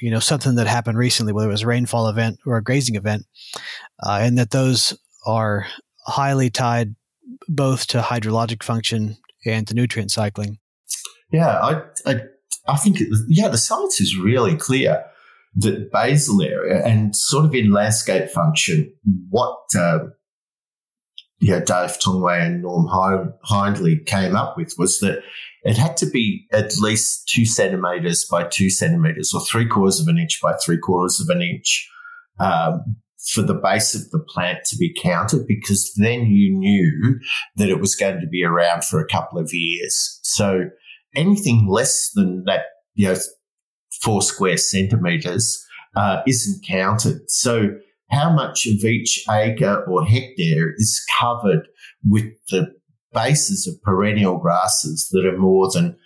you 0.00 0.10
know 0.10 0.20
something 0.20 0.56
that 0.56 0.66
happened 0.66 0.98
recently, 0.98 1.32
whether 1.32 1.48
it 1.48 1.52
was 1.52 1.62
a 1.62 1.66
rainfall 1.66 2.08
event 2.08 2.38
or 2.44 2.56
a 2.56 2.62
grazing 2.62 2.96
event, 2.96 3.24
uh, 4.02 4.18
and 4.20 4.36
that 4.38 4.50
those 4.50 4.96
are 5.26 5.66
highly 6.06 6.50
tied 6.50 6.94
both 7.48 7.86
to 7.88 8.00
hydrologic 8.00 8.62
function 8.62 9.16
and 9.44 9.66
to 9.68 9.74
nutrient 9.74 10.10
cycling. 10.10 10.58
Yeah, 11.30 11.58
I, 11.58 11.82
I, 12.06 12.20
I 12.68 12.76
think 12.76 12.98
yeah, 13.28 13.48
the 13.48 13.58
science 13.58 14.00
is 14.00 14.16
really 14.16 14.56
clear 14.56 15.04
that 15.56 15.90
basal 15.90 16.42
area 16.42 16.84
and 16.84 17.16
sort 17.16 17.46
of 17.46 17.54
in 17.54 17.72
landscape 17.72 18.28
function, 18.28 18.92
what 19.30 19.58
uh, 19.76 20.00
yeah, 21.40 21.60
Dave 21.60 21.98
Tongway 21.98 22.46
and 22.46 22.62
Norm 22.62 22.88
Hindley 23.44 23.98
came 24.06 24.36
up 24.36 24.56
with 24.56 24.74
was 24.78 25.00
that 25.00 25.22
it 25.64 25.76
had 25.76 25.96
to 25.98 26.06
be 26.06 26.46
at 26.52 26.78
least 26.78 27.28
two 27.28 27.44
centimeters 27.44 28.24
by 28.24 28.44
two 28.44 28.70
centimeters 28.70 29.32
or 29.34 29.40
three 29.40 29.66
quarters 29.66 30.00
of 30.00 30.08
an 30.08 30.18
inch 30.18 30.40
by 30.42 30.54
three 30.64 30.78
quarters 30.78 31.20
of 31.20 31.34
an 31.34 31.42
inch 31.42 31.88
um, 32.38 32.96
for 33.26 33.42
the 33.42 33.54
base 33.54 33.94
of 33.94 34.08
the 34.10 34.18
plant 34.18 34.64
to 34.64 34.76
be 34.76 34.94
counted 34.94 35.46
because 35.46 35.92
then 35.96 36.26
you 36.26 36.56
knew 36.56 37.18
that 37.56 37.68
it 37.68 37.80
was 37.80 37.94
going 37.94 38.20
to 38.20 38.26
be 38.26 38.44
around 38.44 38.84
for 38.84 39.00
a 39.00 39.06
couple 39.06 39.38
of 39.38 39.50
years. 39.52 40.20
So 40.22 40.70
anything 41.14 41.66
less 41.68 42.10
than 42.14 42.44
that, 42.44 42.62
you 42.94 43.08
know, 43.08 43.16
four 44.02 44.22
square 44.22 44.56
centimeters 44.56 45.64
uh, 45.96 46.22
isn't 46.26 46.64
counted. 46.66 47.30
So 47.30 47.70
how 48.10 48.30
much 48.30 48.66
of 48.66 48.84
each 48.84 49.24
acre 49.28 49.84
or 49.88 50.04
hectare 50.04 50.72
is 50.76 51.04
covered 51.18 51.66
with 52.04 52.26
the 52.50 52.72
bases 53.12 53.66
of 53.66 53.82
perennial 53.82 54.38
grasses 54.38 55.08
that 55.10 55.26
are 55.26 55.38
more 55.38 55.70
than 55.72 55.96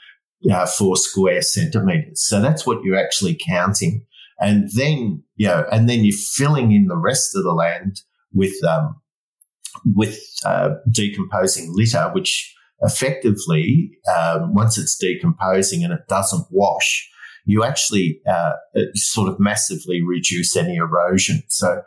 uh, 0.50 0.64
four 0.66 0.96
square 0.96 1.42
centimeters. 1.42 2.22
So 2.26 2.40
that's 2.40 2.66
what 2.66 2.82
you're 2.82 2.96
actually 2.96 3.38
counting. 3.46 4.06
And 4.41 4.70
then, 4.74 5.22
you 5.36 5.47
know, 5.47 5.66
and 5.70 5.88
then 5.88 6.05
you're 6.05 6.16
filling 6.16 6.72
in 6.72 6.86
the 6.86 6.97
rest 6.97 7.36
of 7.36 7.43
the 7.43 7.53
land 7.53 8.01
with, 8.32 8.62
um, 8.64 9.01
with, 9.84 10.18
uh, 10.45 10.70
decomposing 10.91 11.72
litter, 11.74 12.11
which 12.14 12.55
effectively, 12.80 13.91
um, 14.16 14.55
once 14.55 14.78
it's 14.78 14.97
decomposing 14.97 15.84
and 15.84 15.93
it 15.93 16.09
doesn't 16.09 16.47
wash, 16.51 17.09
you 17.45 17.64
actually, 17.64 18.20
uh, 18.26 18.53
sort 18.95 19.28
of 19.28 19.38
massively 19.38 20.03
reduce 20.03 20.57
any 20.57 20.76
erosion. 20.76 21.43
So 21.49 21.82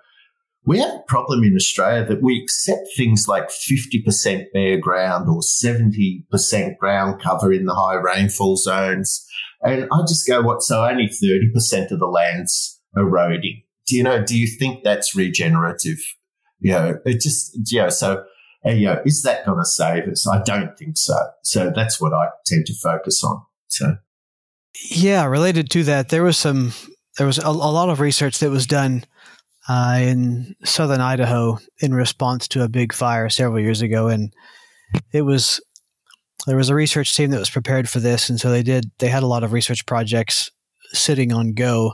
we 0.65 0.79
have 0.79 0.93
a 0.93 1.03
problem 1.07 1.43
in 1.43 1.55
Australia 1.55 2.05
that 2.05 2.21
we 2.21 2.41
accept 2.41 2.87
things 2.95 3.27
like 3.27 3.49
50% 3.49 4.45
bare 4.53 4.77
ground 4.77 5.27
or 5.27 5.41
70% 5.41 6.77
ground 6.77 7.21
cover 7.21 7.51
in 7.51 7.65
the 7.65 7.73
high 7.73 7.95
rainfall 7.95 8.55
zones. 8.55 9.25
And 9.63 9.87
I 9.91 10.01
just 10.01 10.27
go, 10.27 10.41
what? 10.41 10.61
So 10.61 10.85
only 10.85 11.07
30% 11.07 11.91
of 11.91 11.99
the 11.99 12.07
land's 12.07 12.81
eroding. 12.95 13.63
Do 13.87 13.95
you 13.95 14.03
know, 14.03 14.23
do 14.23 14.37
you 14.37 14.47
think 14.47 14.83
that's 14.83 15.15
regenerative? 15.15 15.99
You 16.59 16.71
know, 16.71 16.99
it 17.05 17.21
just, 17.21 17.71
you 17.71 17.81
know, 17.81 17.89
so, 17.89 18.23
you 18.65 18.85
know, 18.85 19.01
is 19.05 19.23
that 19.23 19.45
going 19.45 19.59
to 19.59 19.65
save 19.65 20.07
us? 20.07 20.27
I 20.27 20.41
don't 20.43 20.77
think 20.77 20.97
so. 20.97 21.15
So 21.43 21.71
that's 21.75 21.99
what 21.99 22.13
I 22.13 22.27
tend 22.45 22.65
to 22.67 22.73
focus 22.73 23.23
on. 23.23 23.41
So. 23.67 23.97
Yeah, 24.89 25.25
related 25.25 25.69
to 25.71 25.83
that, 25.83 26.09
there 26.09 26.23
was 26.23 26.37
some, 26.37 26.73
there 27.17 27.27
was 27.27 27.37
a, 27.37 27.47
a 27.47 27.51
lot 27.51 27.89
of 27.89 27.99
research 27.99 28.39
that 28.39 28.49
was 28.49 28.65
done 28.65 29.03
uh, 29.69 29.99
in 30.01 30.55
southern 30.63 31.01
Idaho 31.01 31.59
in 31.79 31.93
response 31.93 32.47
to 32.49 32.63
a 32.63 32.69
big 32.69 32.93
fire 32.93 33.29
several 33.29 33.59
years 33.59 33.81
ago, 33.81 34.07
and 34.07 34.33
it 35.11 35.21
was 35.21 35.61
there 36.45 36.57
was 36.57 36.69
a 36.69 36.75
research 36.75 37.15
team 37.15 37.31
that 37.31 37.39
was 37.39 37.49
prepared 37.49 37.89
for 37.89 37.99
this, 37.99 38.29
and 38.29 38.39
so 38.39 38.49
they 38.49 38.63
did 38.63 38.91
they 38.99 39.09
had 39.09 39.23
a 39.23 39.27
lot 39.27 39.43
of 39.43 39.53
research 39.53 39.85
projects 39.85 40.51
sitting 40.91 41.31
on 41.31 41.53
go, 41.53 41.93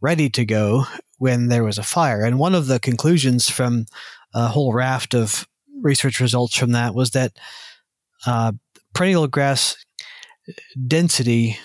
ready 0.00 0.28
to 0.30 0.44
go 0.44 0.84
when 1.18 1.48
there 1.48 1.64
was 1.64 1.78
a 1.78 1.82
fire. 1.82 2.24
And 2.24 2.38
one 2.38 2.54
of 2.54 2.66
the 2.66 2.80
conclusions 2.80 3.48
from 3.48 3.86
a 4.34 4.48
whole 4.48 4.72
raft 4.72 5.14
of 5.14 5.46
research 5.80 6.20
results 6.20 6.56
from 6.56 6.72
that 6.72 6.94
was 6.94 7.10
that 7.10 7.32
uh, 8.26 8.52
perennial 8.94 9.26
grass 9.28 9.76
density 10.86 11.58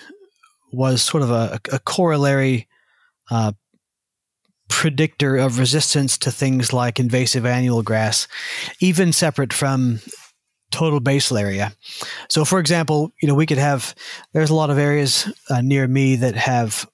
was 0.72 1.02
sort 1.02 1.22
of 1.22 1.30
a, 1.30 1.60
a 1.72 1.78
corollary 1.80 2.68
uh, 3.30 3.52
predictor 4.68 5.36
of 5.36 5.58
resistance 5.58 6.18
to 6.18 6.30
things 6.30 6.72
like 6.72 7.00
invasive 7.00 7.46
annual 7.46 7.82
grass, 7.82 8.28
even 8.80 9.12
separate 9.12 9.52
from 9.52 10.00
total 10.70 11.00
basal 11.00 11.38
area. 11.38 11.72
So, 12.28 12.44
for 12.44 12.58
example, 12.58 13.12
you 13.22 13.28
know, 13.28 13.34
we 13.34 13.46
could 13.46 13.58
have, 13.58 13.94
there's 14.32 14.50
a 14.50 14.54
lot 14.54 14.70
of 14.70 14.78
areas 14.78 15.32
uh, 15.50 15.60
near 15.60 15.86
me 15.88 16.16
that 16.16 16.34
have 16.36 16.88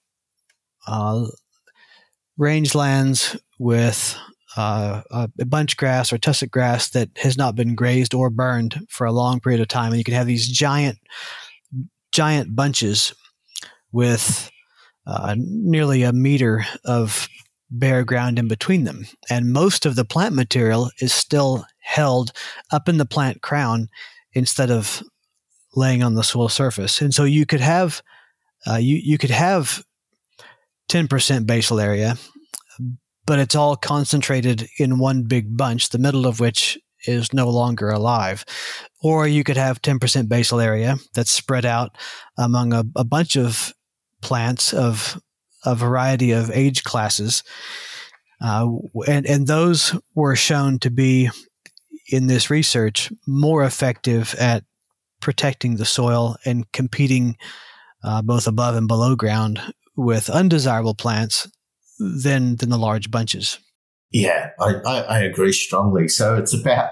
uh, 0.86 1.26
rangelands 2.38 3.38
with 3.58 4.16
uh, 4.56 5.02
a 5.10 5.44
bunch 5.44 5.76
grass 5.76 6.12
or 6.12 6.18
tussock 6.18 6.50
grass 6.50 6.90
that 6.90 7.08
has 7.16 7.36
not 7.36 7.56
been 7.56 7.74
grazed 7.74 8.14
or 8.14 8.30
burned 8.30 8.86
for 8.88 9.06
a 9.06 9.12
long 9.12 9.40
period 9.40 9.60
of 9.60 9.68
time, 9.68 9.90
and 9.90 9.98
you 9.98 10.04
can 10.04 10.14
have 10.14 10.26
these 10.26 10.48
giant, 10.48 10.98
giant 12.12 12.54
bunches 12.54 13.12
with 13.90 14.50
uh, 15.06 15.34
nearly 15.36 16.02
a 16.02 16.12
meter 16.12 16.64
of 16.84 17.28
bare 17.70 18.04
ground 18.04 18.38
in 18.38 18.46
between 18.46 18.84
them, 18.84 19.06
and 19.28 19.52
most 19.52 19.86
of 19.86 19.96
the 19.96 20.04
plant 20.04 20.34
material 20.34 20.90
is 21.00 21.12
still 21.12 21.64
held 21.84 22.32
up 22.72 22.88
in 22.88 22.96
the 22.96 23.06
plant 23.06 23.42
crown 23.42 23.88
instead 24.32 24.70
of 24.70 25.02
laying 25.76 26.02
on 26.02 26.14
the 26.14 26.24
soil 26.24 26.48
surface, 26.48 27.00
and 27.00 27.14
so 27.14 27.24
you 27.24 27.46
could 27.46 27.60
have 27.60 28.02
uh, 28.66 28.76
you 28.76 28.96
you 28.96 29.18
could 29.18 29.30
have 29.30 29.84
10% 30.88 31.46
basal 31.46 31.80
area, 31.80 32.16
but 33.26 33.38
it's 33.38 33.54
all 33.54 33.76
concentrated 33.76 34.68
in 34.78 34.98
one 34.98 35.22
big 35.22 35.56
bunch, 35.56 35.88
the 35.88 35.98
middle 35.98 36.26
of 36.26 36.40
which 36.40 36.78
is 37.06 37.32
no 37.32 37.48
longer 37.48 37.90
alive. 37.90 38.44
Or 39.02 39.26
you 39.26 39.44
could 39.44 39.56
have 39.56 39.82
10% 39.82 40.28
basal 40.28 40.60
area 40.60 40.96
that's 41.14 41.30
spread 41.30 41.64
out 41.64 41.96
among 42.38 42.72
a, 42.72 42.84
a 42.96 43.04
bunch 43.04 43.36
of 43.36 43.72
plants 44.20 44.72
of 44.72 45.20
a 45.64 45.74
variety 45.74 46.32
of 46.32 46.50
age 46.50 46.84
classes. 46.84 47.42
Uh, 48.40 48.68
and, 49.06 49.26
and 49.26 49.46
those 49.46 49.98
were 50.14 50.36
shown 50.36 50.78
to 50.80 50.90
be, 50.90 51.30
in 52.08 52.26
this 52.26 52.50
research, 52.50 53.12
more 53.26 53.64
effective 53.64 54.34
at 54.38 54.64
protecting 55.20 55.76
the 55.76 55.84
soil 55.84 56.36
and 56.44 56.70
competing 56.72 57.36
uh, 58.02 58.20
both 58.20 58.46
above 58.46 58.76
and 58.76 58.88
below 58.88 59.16
ground 59.16 59.60
with 59.96 60.28
undesirable 60.28 60.94
plants 60.94 61.50
than 61.98 62.56
than 62.56 62.68
the 62.68 62.78
large 62.78 63.10
bunches. 63.10 63.58
Yeah, 64.10 64.50
I, 64.60 64.74
I, 64.84 65.18
agree 65.20 65.52
strongly. 65.52 66.06
So 66.06 66.36
it's 66.36 66.54
about 66.54 66.90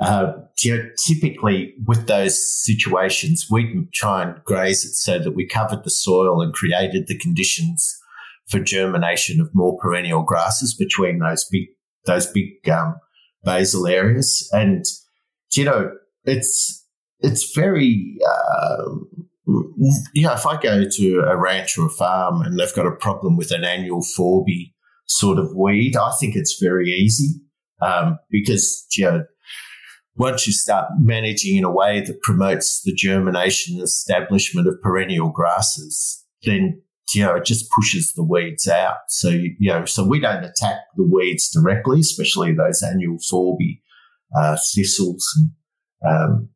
uh, 0.00 0.32
you 0.60 0.76
know, 0.76 0.84
typically 1.06 1.74
with 1.86 2.06
those 2.06 2.64
situations, 2.64 3.46
we 3.50 3.86
try 3.92 4.22
and 4.22 4.42
graze 4.44 4.84
it 4.84 4.92
so 4.94 5.18
that 5.18 5.32
we 5.32 5.46
covered 5.46 5.84
the 5.84 5.90
soil 5.90 6.40
and 6.42 6.52
created 6.52 7.06
the 7.06 7.18
conditions 7.18 7.98
for 8.46 8.60
germination 8.60 9.40
of 9.40 9.54
more 9.54 9.78
perennial 9.78 10.22
grasses 10.22 10.74
between 10.74 11.18
those 11.18 11.44
big 11.50 11.68
those 12.06 12.26
big 12.26 12.68
um, 12.68 12.96
basal 13.44 13.86
areas. 13.86 14.48
And 14.52 14.84
you 15.52 15.64
know, 15.64 15.90
it's 16.24 16.84
it's 17.20 17.54
very 17.54 18.18
uh, 18.26 18.84
yeah, 20.14 20.34
if 20.34 20.46
I 20.46 20.60
go 20.60 20.84
to 20.88 21.20
a 21.20 21.36
ranch 21.36 21.78
or 21.78 21.86
a 21.86 21.90
farm 21.90 22.42
and 22.42 22.58
they've 22.58 22.74
got 22.74 22.86
a 22.86 22.92
problem 22.92 23.36
with 23.36 23.50
an 23.50 23.64
annual 23.64 24.02
forby 24.02 24.74
sort 25.06 25.38
of 25.38 25.54
weed, 25.54 25.96
I 25.96 26.12
think 26.20 26.36
it's 26.36 26.60
very 26.60 26.90
easy 26.90 27.40
um, 27.80 28.18
because 28.30 28.86
you 28.96 29.04
know, 29.04 29.24
once 30.16 30.46
you 30.46 30.52
start 30.52 30.90
managing 31.00 31.56
in 31.56 31.64
a 31.64 31.70
way 31.70 32.00
that 32.00 32.20
promotes 32.22 32.82
the 32.82 32.92
germination 32.92 33.76
and 33.76 33.84
establishment 33.84 34.68
of 34.68 34.80
perennial 34.82 35.30
grasses, 35.30 36.24
then 36.42 36.82
you 37.14 37.22
know 37.22 37.36
it 37.36 37.44
just 37.44 37.70
pushes 37.70 38.12
the 38.14 38.24
weeds 38.24 38.68
out. 38.68 38.98
So 39.08 39.28
you 39.28 39.54
know, 39.60 39.84
so 39.84 40.04
we 40.04 40.20
don't 40.20 40.44
attack 40.44 40.78
the 40.96 41.08
weeds 41.10 41.50
directly, 41.50 42.00
especially 42.00 42.52
those 42.52 42.82
annual 42.82 43.18
forby 43.18 43.80
uh, 44.36 44.56
thistles 44.74 45.26
and 45.36 45.50
um, 46.06 46.48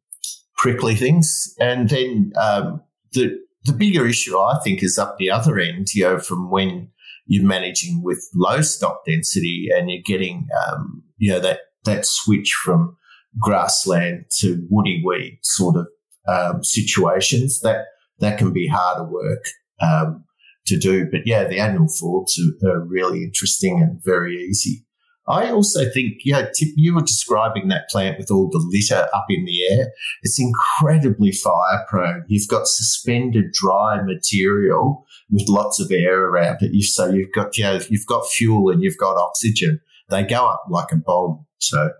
prickly 0.57 0.94
things. 0.94 1.55
And 1.61 1.88
then 1.88 2.32
um, 2.40 2.82
the 3.12 3.38
the 3.64 3.72
bigger 3.72 4.07
issue, 4.07 4.36
I 4.36 4.59
think, 4.62 4.82
is 4.82 4.98
up 4.98 5.16
the 5.18 5.30
other 5.30 5.59
end. 5.59 5.94
You 5.94 6.05
know, 6.05 6.18
from 6.18 6.50
when 6.50 6.90
you're 7.26 7.46
managing 7.46 8.03
with 8.03 8.28
low 8.34 8.61
stock 8.61 9.05
density 9.07 9.68
and 9.74 9.90
you're 9.90 10.03
getting, 10.05 10.48
um, 10.66 11.03
you 11.18 11.30
know, 11.30 11.40
that 11.40 11.61
that 11.84 12.07
switch 12.07 12.53
from 12.64 12.96
grassland 13.40 14.26
to 14.38 14.66
woody 14.68 15.03
weed 15.05 15.38
sort 15.42 15.76
of 15.76 15.86
um, 16.28 16.62
situations. 16.62 17.61
That 17.61 17.86
that 18.18 18.38
can 18.38 18.53
be 18.53 18.68
harder 18.68 19.05
work 19.05 19.44
um, 19.80 20.24
to 20.66 20.78
do. 20.78 21.06
But 21.10 21.22
yeah, 21.26 21.44
the 21.44 21.60
annual 21.60 21.86
forbs 21.86 22.32
are, 22.62 22.70
are 22.70 22.84
really 22.84 23.22
interesting 23.22 23.80
and 23.80 24.02
very 24.04 24.36
easy. 24.36 24.84
I 25.28 25.50
also 25.50 25.88
think, 25.88 26.14
yeah, 26.24 26.42
Tip, 26.42 26.70
you 26.74 26.94
were 26.94 27.02
describing 27.02 27.68
that 27.68 27.88
plant 27.88 28.18
with 28.18 28.30
all 28.30 28.48
the 28.50 28.58
litter 28.72 29.08
up 29.14 29.26
in 29.28 29.44
the 29.44 29.64
air. 29.70 29.92
It's 30.22 30.40
incredibly 30.40 31.30
fire 31.30 31.86
prone. 31.88 32.24
You've 32.26 32.48
got 32.48 32.66
suspended 32.66 33.52
dry 33.52 34.02
material 34.02 35.06
with 35.30 35.48
lots 35.48 35.78
of 35.80 35.92
air 35.92 36.24
around 36.24 36.58
it. 36.62 36.72
You, 36.72 36.82
so 36.82 37.08
you've 37.08 37.32
got, 37.32 37.56
know, 37.56 37.78
you've 37.88 38.06
got 38.06 38.26
fuel 38.26 38.70
and 38.70 38.82
you've 38.82 38.98
got 38.98 39.16
oxygen. 39.16 39.80
They 40.08 40.24
go 40.24 40.44
up 40.44 40.64
like 40.68 40.90
a 40.90 40.96
bomb. 40.96 41.46
So. 41.58 41.90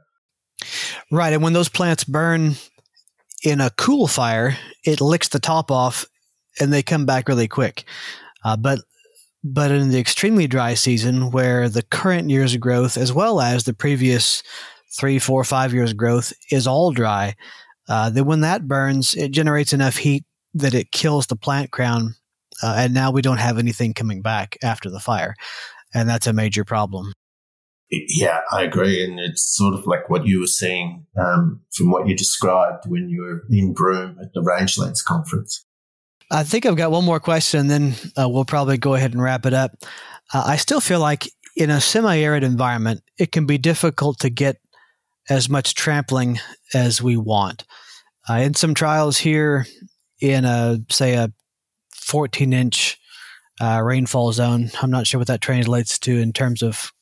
Right. 1.13 1.33
And 1.33 1.45
when 1.45 1.53
those 1.53 1.69
plants 1.69 2.03
burn 2.03 2.57
in 3.45 3.61
a 3.61 3.71
cool 3.71 4.09
fire, 4.09 4.57
it 4.85 5.01
licks 5.01 5.29
the 5.29 5.39
top 5.39 5.71
off 5.71 6.07
and 6.61 6.73
they 6.73 6.83
come 6.83 7.07
back 7.07 7.29
really 7.29 7.49
quick. 7.49 7.85
Uh, 8.45 8.57
but 8.57 8.81
but 9.45 9.71
in 9.71 9.91
the 9.91 9.99
extremely 9.99 10.47
dry 10.47 10.75
season, 10.75 11.31
where 11.31 11.69
the 11.69 11.83
current 11.83 12.31
year's 12.31 12.57
growth, 12.57 12.97
as 12.97 13.13
well 13.13 13.41
as 13.41 13.65
the 13.65 13.75
previous 13.75 14.43
three, 14.97 15.19
four, 15.19 15.43
five 15.43 15.73
years' 15.75 15.93
growth, 15.93 16.33
is 16.51 16.67
all 16.67 16.93
dry, 16.93 17.35
uh, 17.89 18.11
then 18.11 18.25
when 18.25 18.41
that 18.41 18.69
burns, 18.69 19.15
it 19.15 19.33
generates 19.33 19.73
enough 19.73 19.97
heat 19.97 20.25
that 20.55 20.75
it 20.75 20.93
kills 20.93 21.27
the 21.27 21.37
plant 21.37 21.71
crown. 21.71 22.15
Uh, 22.63 22.75
and 22.79 22.95
now 22.95 23.11
we 23.11 23.23
don't 23.23 23.39
have 23.39 23.59
anything 23.59 23.95
coming 23.95 24.23
back 24.23 24.57
after 24.63 24.91
the 24.91 25.01
fire. 25.01 25.35
And 25.95 26.09
that's 26.09 26.27
a 26.27 26.33
major 26.33 26.65
problem. 26.65 27.13
Yeah, 27.91 28.41
I 28.51 28.63
agree. 28.63 29.05
And 29.05 29.19
it's 29.19 29.55
sort 29.55 29.75
of 29.75 29.87
like 29.87 30.09
what 30.09 30.27
you 30.27 30.41
were 30.41 30.47
saying 30.47 31.05
um, 31.19 31.61
from 31.73 31.91
what 31.91 32.07
you 32.07 32.17
described 32.17 32.85
when 32.87 33.09
you 33.11 33.23
were 33.23 33.43
in 33.51 33.75
Broome 33.75 34.17
at 34.23 34.33
the 34.33 34.41
Rangelands 34.41 35.05
conference. 35.05 35.67
I 36.33 36.45
think 36.45 36.65
I've 36.65 36.77
got 36.77 36.91
one 36.91 37.05
more 37.05 37.21
question, 37.21 37.61
and 37.61 37.71
then 37.71 37.95
uh, 38.19 38.27
we'll 38.29 38.47
probably 38.47 38.79
go 38.79 38.95
ahead 38.95 39.13
and 39.13 39.23
wrap 39.23 39.45
it 39.45 39.53
up. 39.53 39.73
Uh, 40.33 40.45
I 40.47 40.57
still 40.57 40.81
feel 40.81 40.99
like 40.99 41.29
in 41.57 41.69
a 41.69 41.81
semi 41.81 42.17
arid 42.19 42.43
environment, 42.43 43.03
it 43.19 43.33
can 43.33 43.45
be 43.45 43.59
difficult 43.59 44.19
to 44.21 44.31
get 44.31 44.57
as 45.29 45.51
much 45.51 45.75
trampling 45.75 46.39
as 46.73 47.03
we 47.03 47.19
want. 47.19 47.65
Uh, 48.29 48.35
in 48.35 48.55
some 48.55 48.73
trials 48.73 49.19
here, 49.19 49.67
in 50.21 50.47
a 50.47 50.79
say 50.91 51.15
a 51.15 51.31
14 51.97 52.53
inch 52.53 52.99
uh, 53.61 53.83
rainfall 53.83 54.33
zone, 54.33 54.71
I'm 54.81 54.91
not 54.91 55.07
sure 55.07 55.19
what 55.19 55.29
that 55.29 55.43
translates 55.43 55.99
to 56.01 56.17
in 56.17 56.33
terms 56.33 56.63
of 56.63 56.93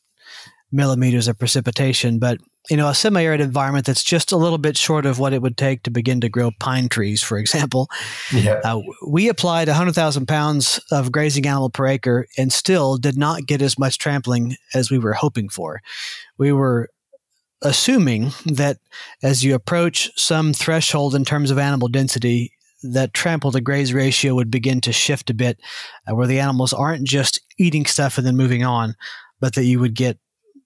millimeters 0.72 1.28
of 1.28 1.38
precipitation, 1.38 2.18
but 2.18 2.38
you 2.68 2.76
know, 2.76 2.88
a 2.88 2.94
semi-arid 2.94 3.40
environment 3.40 3.86
that's 3.86 4.04
just 4.04 4.32
a 4.32 4.36
little 4.36 4.58
bit 4.58 4.76
short 4.76 5.06
of 5.06 5.18
what 5.18 5.32
it 5.32 5.40
would 5.40 5.56
take 5.56 5.82
to 5.84 5.90
begin 5.90 6.20
to 6.20 6.28
grow 6.28 6.50
pine 6.60 6.88
trees, 6.88 7.22
for 7.22 7.38
example. 7.38 7.88
Yeah. 8.32 8.60
Uh, 8.62 8.82
we 9.06 9.28
applied 9.28 9.68
100,000 9.68 10.26
pounds 10.26 10.80
of 10.92 11.10
grazing 11.10 11.46
animal 11.46 11.70
per 11.70 11.86
acre 11.86 12.26
and 12.36 12.52
still 12.52 12.96
did 12.96 13.16
not 13.16 13.46
get 13.46 13.62
as 13.62 13.78
much 13.78 13.98
trampling 13.98 14.56
as 14.74 14.90
we 14.90 14.98
were 14.98 15.14
hoping 15.14 15.48
for. 15.48 15.80
We 16.38 16.52
were 16.52 16.90
assuming 17.62 18.32
that 18.46 18.78
as 19.22 19.42
you 19.42 19.54
approach 19.54 20.10
some 20.16 20.52
threshold 20.52 21.14
in 21.14 21.24
terms 21.24 21.50
of 21.50 21.58
animal 21.58 21.88
density, 21.88 22.52
that 22.82 23.12
trample 23.12 23.52
to 23.52 23.60
graze 23.60 23.92
ratio 23.92 24.34
would 24.34 24.50
begin 24.50 24.80
to 24.82 24.92
shift 24.92 25.28
a 25.28 25.34
bit, 25.34 25.58
uh, 26.06 26.14
where 26.14 26.26
the 26.26 26.40
animals 26.40 26.72
aren't 26.72 27.06
just 27.06 27.40
eating 27.58 27.84
stuff 27.84 28.16
and 28.16 28.26
then 28.26 28.36
moving 28.36 28.64
on, 28.64 28.94
but 29.40 29.54
that 29.54 29.64
you 29.64 29.78
would 29.80 29.94
get 29.94 30.18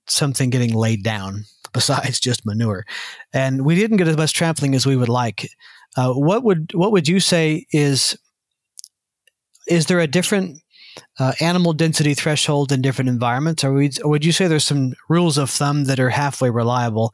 something 0.07 0.51
getting 0.51 0.75
laid 0.75 1.03
down 1.03 1.45
besides 1.73 2.21
just 2.21 2.47
manure. 2.47 2.85
And 3.33 3.65
we 3.65 3.75
didn't 3.75 3.97
get 3.99 4.09
as 4.09 4.17
much 4.17 4.33
trampling 4.33 4.75
as 4.75 4.87
we 4.87 4.97
would 4.97 5.09
like. 5.09 5.49
Uh, 5.97 6.13
what 6.13 6.43
would 6.43 6.73
what 6.75 6.93
would 6.93 7.07
you 7.07 7.21
say 7.21 7.67
is 7.73 8.19
is 9.67 9.87
there 9.87 10.01
a 10.01 10.07
different 10.07 10.61
uh, 11.19 11.33
animal 11.41 11.73
density 11.73 12.15
threshold 12.15 12.73
in 12.73 12.83
different 12.83 13.09
environments, 13.09 13.65
or, 13.65 13.73
we, 13.73 13.91
or, 14.03 14.11
would 14.11 14.25
you 14.25 14.33
say 14.33 14.47
there's 14.47 14.65
some 14.65 14.95
rules 15.09 15.39
of 15.39 15.51
thumb 15.51 15.85
that 15.85 15.99
are 15.99 16.11
halfway 16.11 16.51
reliable 16.51 17.13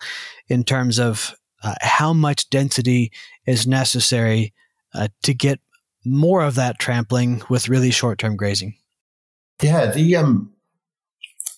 in 0.48 0.64
terms 0.64 0.98
of 0.98 1.34
uh, 1.62 1.74
how 1.80 2.12
much 2.12 2.50
density 2.50 3.12
is 3.46 3.66
necessary 3.66 4.52
uh, 4.94 5.08
to 5.22 5.34
get 5.34 5.60
more 6.04 6.42
of 6.42 6.54
that 6.54 6.78
trampling 6.78 7.42
with 7.48 7.68
really 7.68 7.90
short-term 7.90 8.36
grazing? 8.36 8.74
Yeah, 9.62 9.90
the 9.90 10.16
um, 10.16 10.52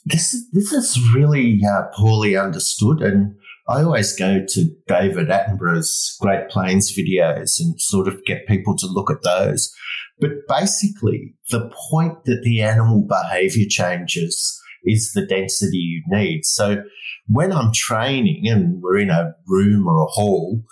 this 0.05 0.37
this 0.53 0.73
is 0.73 0.99
really 1.15 1.61
uh, 1.65 1.83
poorly 1.95 2.37
understood, 2.37 3.01
and 3.03 3.37
I 3.69 3.83
always 3.83 4.17
go 4.17 4.45
to 4.47 4.65
David 4.89 5.29
Attenborough's 5.29 6.17
Great 6.21 6.49
Plains 6.49 6.97
videos 6.97 7.61
and 7.61 7.81
sort 7.81 8.09
of 8.09 8.25
get 8.25 8.49
people 8.49 8.77
to 8.79 8.87
look 8.87 9.11
at 9.11 9.23
those. 9.23 9.73
But 10.19 10.31
basically, 10.49 11.35
the 11.51 11.71
point 11.91 12.25
that 12.25 12.43
the 12.43 12.63
animal 12.63 13.07
behavior 13.09 13.67
changes 13.69 14.61
is 14.85 15.13
the 15.13 15.25
density 15.25 15.77
you 15.77 16.03
need. 16.09 16.45
So 16.45 16.83
when 17.29 17.53
I'm 17.53 17.73
training 17.73 18.49
and 18.49 18.83
we're 18.83 18.99
in 18.99 19.11
a 19.11 19.35
room 19.47 19.87
or 19.87 20.03
a 20.03 20.07
hall, 20.07 20.65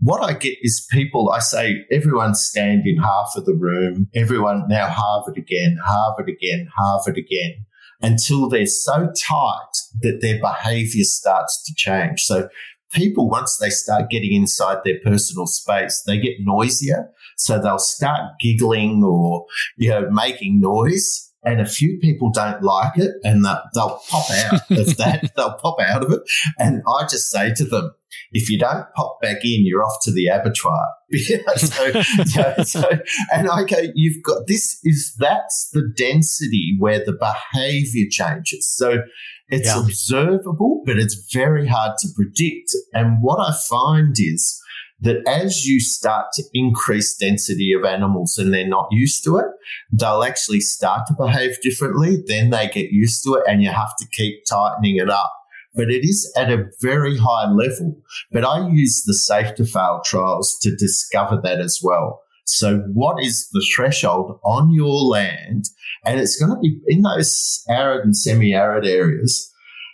what 0.00 0.22
I 0.22 0.34
get 0.34 0.58
is 0.60 0.86
people, 0.90 1.30
I 1.30 1.38
say, 1.38 1.84
everyone 1.90 2.34
stand 2.34 2.82
in 2.86 2.98
half 2.98 3.32
of 3.36 3.46
the 3.46 3.54
room, 3.54 4.08
everyone 4.14 4.68
now 4.68 4.88
halve 4.88 5.24
it 5.28 5.38
again, 5.38 5.78
halve 5.86 6.16
it 6.18 6.30
again, 6.30 6.68
halve 6.76 7.08
it 7.08 7.16
again 7.16 7.64
until 8.04 8.48
they're 8.48 8.66
so 8.66 9.10
tight 9.26 9.72
that 10.02 10.18
their 10.20 10.38
behavior 10.38 11.04
starts 11.04 11.62
to 11.64 11.74
change. 11.74 12.20
So 12.22 12.48
people, 12.92 13.30
once 13.30 13.56
they 13.56 13.70
start 13.70 14.10
getting 14.10 14.34
inside 14.34 14.78
their 14.84 15.00
personal 15.02 15.46
space, 15.46 16.02
they 16.06 16.18
get 16.18 16.36
noisier. 16.40 17.10
So 17.36 17.58
they'll 17.58 17.78
start 17.78 18.32
giggling 18.40 19.02
or, 19.02 19.46
you 19.76 19.88
know, 19.88 20.10
making 20.10 20.60
noise 20.60 21.32
and 21.42 21.60
a 21.60 21.66
few 21.66 21.98
people 22.00 22.30
don't 22.30 22.62
like 22.62 22.96
it 22.96 23.12
and 23.24 23.44
they'll 23.44 24.00
pop 24.08 24.30
out 24.30 24.54
of 24.70 24.96
that. 24.98 25.32
they'll 25.36 25.54
pop 25.54 25.80
out 25.80 26.04
of 26.04 26.12
it. 26.12 26.20
And 26.58 26.82
I 26.86 27.06
just 27.06 27.30
say 27.30 27.52
to 27.54 27.64
them, 27.64 27.92
if 28.32 28.50
you 28.50 28.58
don't 28.58 28.86
pop 28.94 29.20
back 29.20 29.44
in, 29.44 29.66
you're 29.66 29.82
off 29.82 29.96
to 30.02 30.12
the 30.12 30.26
abattoir. 30.26 30.88
so, 31.56 32.02
so, 32.24 32.54
so, 32.64 32.90
and 33.32 33.48
I 33.48 33.64
go, 33.64 33.78
you've 33.94 34.22
got 34.22 34.46
this 34.46 34.78
is 34.84 35.14
that's 35.18 35.70
the 35.72 35.92
density 35.96 36.76
where 36.78 36.98
the 37.04 37.12
behavior 37.12 38.06
changes. 38.10 38.68
So 38.68 39.02
it's 39.48 39.68
yeah. 39.68 39.80
observable, 39.80 40.82
but 40.86 40.98
it's 40.98 41.28
very 41.32 41.66
hard 41.66 41.98
to 41.98 42.08
predict. 42.14 42.70
And 42.92 43.18
what 43.22 43.36
I 43.36 43.54
find 43.68 44.14
is 44.18 44.60
that 45.00 45.22
as 45.28 45.66
you 45.66 45.80
start 45.80 46.26
to 46.34 46.42
increase 46.54 47.16
density 47.16 47.72
of 47.72 47.84
animals 47.84 48.38
and 48.38 48.54
they're 48.54 48.66
not 48.66 48.88
used 48.90 49.22
to 49.24 49.36
it, 49.36 49.46
they'll 49.92 50.22
actually 50.22 50.60
start 50.60 51.02
to 51.08 51.14
behave 51.14 51.60
differently. 51.60 52.22
Then 52.26 52.50
they 52.50 52.68
get 52.68 52.90
used 52.90 53.22
to 53.24 53.34
it 53.34 53.44
and 53.46 53.62
you 53.62 53.70
have 53.70 53.94
to 53.98 54.06
keep 54.12 54.44
tightening 54.48 54.96
it 54.96 55.10
up. 55.10 55.32
But 55.74 55.90
it 55.90 56.04
is 56.04 56.32
at 56.36 56.50
a 56.50 56.66
very 56.80 57.16
high 57.16 57.50
level. 57.50 58.00
But 58.30 58.44
I 58.44 58.68
use 58.68 59.02
the 59.04 59.14
safe 59.14 59.54
to 59.56 59.64
fail 59.64 60.02
trials 60.04 60.56
to 60.62 60.74
discover 60.76 61.40
that 61.42 61.60
as 61.60 61.80
well. 61.82 62.20
So 62.46 62.80
what 62.92 63.22
is 63.22 63.48
the 63.52 63.66
threshold 63.74 64.38
on 64.44 64.72
your 64.72 65.02
land? 65.02 65.64
And 66.04 66.20
it's 66.20 66.36
going 66.36 66.54
to 66.54 66.60
be 66.60 66.78
in 66.86 67.02
those 67.02 67.64
arid 67.68 68.04
and 68.04 68.16
semi-arid 68.16 68.86
areas. 68.86 69.50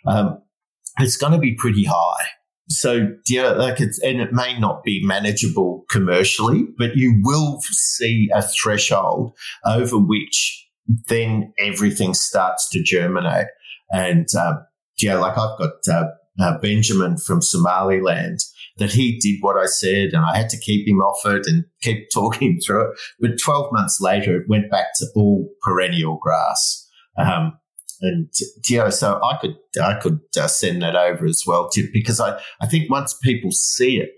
Um, 0.07 0.43
it's 0.99 1.17
going 1.17 1.33
to 1.33 1.39
be 1.39 1.55
pretty 1.55 1.85
high 1.85 2.27
so 2.71 3.09
yeah, 3.27 3.51
like 3.51 3.81
it's 3.81 4.01
and 4.01 4.21
it 4.21 4.33
may 4.33 4.59
not 4.59 4.85
be 4.85 5.05
manageable 5.05 5.85
commercially, 5.91 6.65
but 6.79 6.97
you 6.97 7.21
will 7.23 7.59
see 7.63 8.31
a 8.33 8.43
threshold 8.43 9.33
over 9.67 9.99
which 9.99 10.69
then 11.09 11.53
everything 11.59 12.15
starts 12.15 12.69
to 12.71 12.83
germinate. 12.83 13.49
And 13.93 14.29
um, 14.41 14.65
yeah, 14.99 15.17
like 15.17 15.39
I've 15.39 15.59
got 15.59 15.73
uh, 15.91 16.09
uh, 16.41 16.59
Benjamin 16.59 17.17
from 17.17 17.43
Somaliland 17.43 18.41
that 18.79 18.93
he 18.93 19.19
did 19.19 19.39
what 19.41 19.57
I 19.57 19.67
said, 19.67 20.11
and 20.13 20.25
I 20.25 20.37
had 20.37 20.49
to 20.51 20.59
keep 20.59 20.89
him 20.89 21.01
off 21.01 21.21
it 21.27 21.47
and 21.47 21.65
keep 21.83 22.09
talking 22.15 22.59
through 22.65 22.91
it. 22.91 22.99
But 23.21 23.41
twelve 23.43 23.73
months 23.73 24.01
later, 24.01 24.37
it 24.37 24.49
went 24.49 24.71
back 24.71 24.87
to 24.97 25.07
all 25.15 25.49
perennial 25.63 26.19
grass. 26.21 26.89
Um, 27.19 27.59
and 28.03 28.33
know, 28.71 28.91
so 28.91 29.21
I 29.23 29.37
could 29.41 29.57
I 29.83 29.95
could 30.01 30.21
uh, 30.39 30.47
send 30.47 30.83
that 30.83 30.97
over 30.97 31.27
as 31.27 31.43
well 31.47 31.69
too, 31.69 31.89
because 31.93 32.21
I 32.21 32.41
I 32.61 32.67
think 32.67 32.91
once 32.91 33.15
people 33.23 33.51
see 33.53 33.99
it 33.99 34.11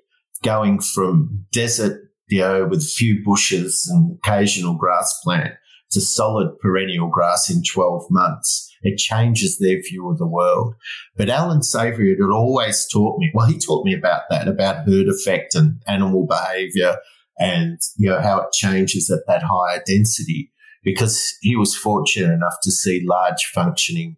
going 0.42 0.80
from 0.80 1.44
desert, 1.52 2.00
you 2.28 2.40
know, 2.40 2.66
with 2.66 2.80
a 2.80 2.92
few 2.96 3.22
bushes 3.24 3.88
and 3.92 4.18
occasional 4.24 4.74
grass 4.74 5.20
plant 5.24 5.54
to 5.92 6.00
solid 6.00 6.58
perennial 6.60 7.08
grass 7.08 7.50
in 7.50 7.62
12 7.62 8.04
months, 8.10 8.71
it 8.82 8.98
changes 8.98 9.58
their 9.58 9.80
view 9.80 10.10
of 10.10 10.18
the 10.18 10.26
world. 10.26 10.74
But 11.16 11.28
Alan 11.28 11.62
Savory 11.62 12.10
had 12.10 12.32
always 12.32 12.86
taught 12.92 13.18
me, 13.18 13.30
well, 13.34 13.46
he 13.46 13.58
taught 13.58 13.84
me 13.84 13.94
about 13.94 14.22
that, 14.30 14.48
about 14.48 14.86
herd 14.86 15.08
effect 15.08 15.54
and 15.54 15.80
animal 15.86 16.26
behavior 16.26 16.96
and, 17.38 17.78
you 17.96 18.10
know, 18.10 18.20
how 18.20 18.40
it 18.40 18.52
changes 18.52 19.10
at 19.10 19.26
that 19.26 19.42
higher 19.42 19.82
density 19.86 20.50
because 20.84 21.36
he 21.40 21.56
was 21.56 21.76
fortunate 21.76 22.32
enough 22.32 22.56
to 22.62 22.70
see 22.70 23.04
large 23.04 23.44
functioning 23.54 24.16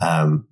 um, 0.00 0.46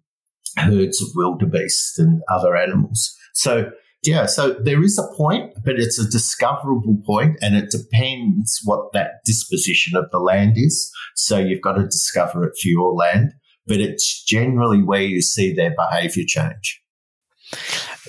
herds 0.56 1.00
of 1.02 1.08
wildebeest 1.14 1.98
and 1.98 2.22
other 2.28 2.56
animals. 2.56 3.16
So, 3.34 3.70
yeah, 4.02 4.26
so 4.26 4.54
there 4.54 4.82
is 4.82 4.98
a 4.98 5.16
point, 5.16 5.52
but 5.64 5.78
it's 5.78 5.98
a 5.98 6.10
discoverable 6.10 7.00
point 7.06 7.38
and 7.40 7.56
it 7.56 7.70
depends 7.70 8.60
what 8.64 8.92
that 8.92 9.24
disposition 9.24 9.96
of 9.96 10.10
the 10.10 10.18
land 10.18 10.54
is. 10.56 10.90
So 11.14 11.38
you've 11.38 11.62
got 11.62 11.74
to 11.74 11.84
discover 11.84 12.44
it 12.44 12.54
for 12.60 12.68
your 12.68 12.92
land, 12.92 13.32
but 13.66 13.80
it's 13.80 14.24
generally 14.24 14.82
where 14.82 15.02
you 15.02 15.22
see 15.22 15.52
their 15.52 15.74
behavior 15.74 16.24
change. 16.26 16.80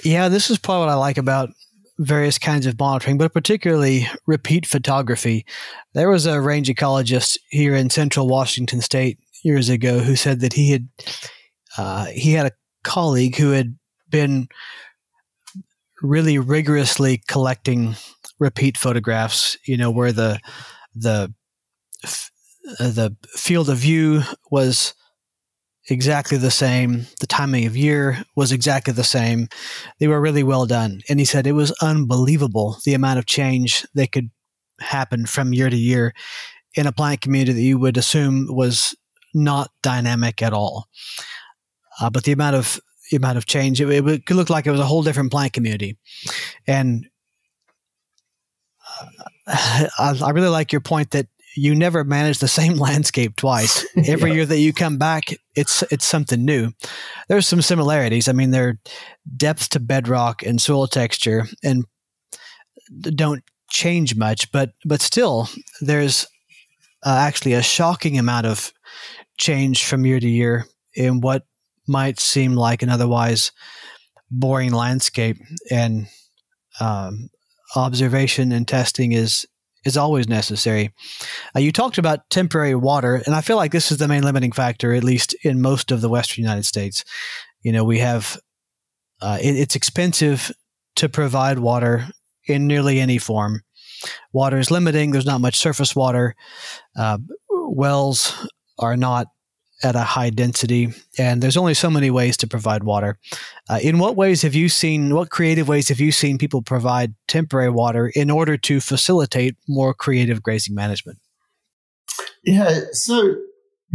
Yeah, 0.04 0.30
this 0.30 0.50
is 0.50 0.58
probably 0.58 0.88
what 0.88 0.94
I 0.94 0.96
like 0.96 1.18
about 1.18 1.50
various 2.00 2.40
kinds 2.40 2.66
of 2.66 2.80
monitoring, 2.80 3.18
but 3.18 3.34
particularly 3.34 4.08
repeat 4.26 4.66
photography. 4.66 5.46
There 5.94 6.10
was 6.10 6.26
a 6.26 6.42
range 6.42 6.70
ecologist 6.70 7.38
here 7.50 7.76
in 7.76 7.90
central 7.90 8.28
Washington 8.28 8.82
state 8.82 9.20
years 9.44 9.70
ago 9.70 10.00
who 10.00 10.16
said 10.16 10.40
that 10.40 10.54
he 10.54 10.72
had 10.72 10.88
uh, 11.78 12.06
he 12.06 12.34
had 12.34 12.48
a 12.48 12.52
colleague 12.84 13.36
who 13.36 13.52
had 13.52 13.78
been 14.10 14.48
really 16.02 16.38
rigorously 16.38 17.22
collecting 17.28 17.96
repeat 18.40 18.78
photographs. 18.78 19.58
You 19.66 19.78
know 19.78 19.92
where 19.92 20.12
the 20.12 20.40
the 20.96 21.34
the 22.80 23.16
field 23.28 23.70
of 23.70 23.78
view 23.78 24.24
was 24.50 24.94
exactly 25.90 26.38
the 26.38 26.52
same. 26.52 27.08
The 27.20 27.28
timing 27.28 27.66
of 27.66 27.76
year 27.76 28.24
was 28.36 28.52
exactly 28.52 28.94
the 28.94 29.04
same. 29.04 29.48
They 30.00 30.08
were 30.08 30.22
really 30.22 30.44
well 30.44 30.66
done. 30.66 31.02
And 31.10 31.20
he 31.20 31.26
said 31.26 31.46
it 31.46 31.54
was 31.54 31.72
unbelievable 31.82 32.78
the 32.86 32.94
amount 32.94 33.20
of 33.20 33.26
change 33.26 33.86
that 33.94 34.12
could 34.12 34.30
happen 34.80 35.26
from 35.26 35.54
year 35.54 35.70
to 35.70 35.76
year 35.76 36.14
in 36.76 36.88
a 36.88 36.92
plant 36.92 37.22
community 37.22 37.54
that 37.54 37.62
you 37.62 37.78
would 37.78 37.98
assume 37.98 38.48
was 38.50 38.96
not 39.34 39.70
dynamic 39.82 40.42
at 40.42 40.54
all. 40.54 40.88
Uh, 42.00 42.10
but 42.10 42.24
the 42.24 42.32
amount 42.32 42.56
of 42.56 42.80
the 43.12 43.18
amount 43.18 43.38
of 43.38 43.46
change, 43.46 43.82
it, 43.82 43.90
it, 43.90 44.26
could 44.26 44.36
look 44.36 44.50
like 44.50 44.66
it 44.66 44.72
was 44.72 44.80
a 44.80 44.86
whole 44.86 45.04
different 45.04 45.32
plant 45.32 45.54
community. 45.54 45.98
And 46.66 47.06
uh, 49.00 49.08
I, 50.00 50.20
I 50.24 50.30
really 50.32 50.48
like 50.48 50.72
your 50.72 50.82
point 50.82 51.12
that 51.12 51.28
you 51.56 51.76
never 51.76 52.04
manage 52.04 52.40
the 52.40 52.48
same 52.60 52.76
landscape 52.76 53.36
twice. 53.36 53.86
Every 54.08 54.32
yeah. 54.32 54.36
year 54.36 54.46
that 54.46 54.60
you 54.60 54.74
come 54.74 54.98
back, 54.98 55.34
it's 55.56 55.84
it's 55.92 56.06
something 56.06 56.44
new. 56.44 56.72
There's 57.28 57.48
some 57.48 57.62
similarities. 57.62 58.28
I 58.28 58.34
mean, 58.34 58.52
there 58.52 58.68
are 58.70 58.80
depth 59.36 59.70
to 59.70 59.80
bedrock 59.80 60.44
and 60.44 60.62
soil 60.62 60.88
texture 60.88 61.46
and 61.64 61.86
don't 63.02 63.44
change 63.70 64.16
much, 64.16 64.52
but 64.52 64.72
but 64.86 65.02
still, 65.02 65.50
there's 65.82 66.26
uh, 67.06 67.18
actually 67.20 67.54
a 67.54 67.62
shocking 67.62 68.18
amount 68.18 68.46
of 68.46 68.72
change 69.38 69.86
from 69.86 70.06
year 70.06 70.20
to 70.20 70.30
year 70.30 70.66
in 70.96 71.22
what 71.22 71.44
might 71.88 72.20
seem 72.20 72.54
like 72.54 72.82
an 72.82 72.90
otherwise 72.90 73.52
boring 74.32 74.72
landscape. 74.72 75.38
And 75.70 76.08
um, 76.80 77.30
observation 77.76 78.52
and 78.52 78.68
testing 78.68 79.12
is 79.12 79.46
is 79.86 79.98
always 79.98 80.28
necessary. 80.28 80.94
Uh, 81.56 81.60
you 81.60 81.72
talked 81.72 81.98
about 81.98 82.30
temporary 82.30 82.76
water, 82.76 83.22
and 83.26 83.36
I 83.36 83.42
feel 83.42 83.58
like 83.58 83.72
this 83.72 83.92
is 83.92 83.98
the 83.98 84.08
main 84.08 84.24
limiting 84.24 84.52
factor, 84.52 84.94
at 84.94 85.04
least 85.04 85.36
in 85.44 85.62
most 85.62 85.92
of 85.92 86.02
the 86.02 86.10
Western 86.10 86.44
United 86.44 86.66
States. 86.66 87.04
You 87.62 87.72
know, 87.72 87.84
we 87.84 88.00
have 88.00 88.38
uh, 89.22 89.38
it, 89.42 89.56
it's 89.56 89.76
expensive 89.76 90.52
to 90.96 91.10
provide 91.10 91.60
water 91.60 92.08
in 92.48 92.68
nearly 92.68 93.00
any 93.00 93.18
form. 93.18 93.62
Water 94.34 94.58
is 94.58 94.70
limiting. 94.70 95.12
There's 95.12 95.26
not 95.26 95.42
much 95.42 95.56
surface 95.56 95.96
water. 95.96 96.36
Uh, 96.96 97.20
wells 97.50 98.48
are 98.78 98.98
not 98.98 99.28
at 99.84 99.96
a 99.96 100.02
high 100.02 100.30
density, 100.30 100.94
and 101.18 101.42
there's 101.42 101.58
only 101.58 101.74
so 101.74 101.90
many 101.90 102.10
ways 102.10 102.38
to 102.38 102.48
provide 102.48 102.84
water. 102.84 103.18
Uh, 103.70 103.80
in 103.82 104.00
what 104.00 104.16
ways 104.16 104.42
have 104.42 104.56
you 104.56 104.70
seen, 104.70 105.14
what 105.14 105.30
creative 105.30 105.68
ways 105.68 105.90
have 105.90 106.00
you 106.00 106.12
seen 106.12 106.38
people 106.38 106.62
provide 106.62 107.14
temporary 107.28 107.70
water 107.70 108.12
in 108.16 108.32
order 108.32 108.58
to 108.58 108.80
facilitate 108.80 109.56
more 109.68 109.94
creative 109.94 110.42
grazing 110.42 110.74
management? 110.74 111.20
Yeah, 112.44 112.80
so 112.92 113.36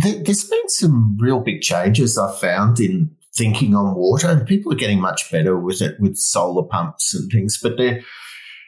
th- 0.01 0.25
there's 0.25 0.45
been 0.45 0.69
some 0.69 1.17
real 1.19 1.41
big 1.41 1.63
changes 1.63 2.19
I've 2.19 2.39
found 2.39 2.81
in 2.81 3.11
thinking 3.35 3.75
on 3.75 3.95
water, 3.95 4.29
and 4.29 4.47
people 4.47 4.73
are 4.73 4.77
getting 4.77 5.01
much 5.01 5.31
better 5.31 5.59
with 5.59 5.81
it 5.81 5.99
with 5.99 6.17
solar 6.17 6.65
pumps 6.65 7.15
and 7.15 7.31
things, 7.31 7.59
but 7.63 7.79
they 7.79 8.03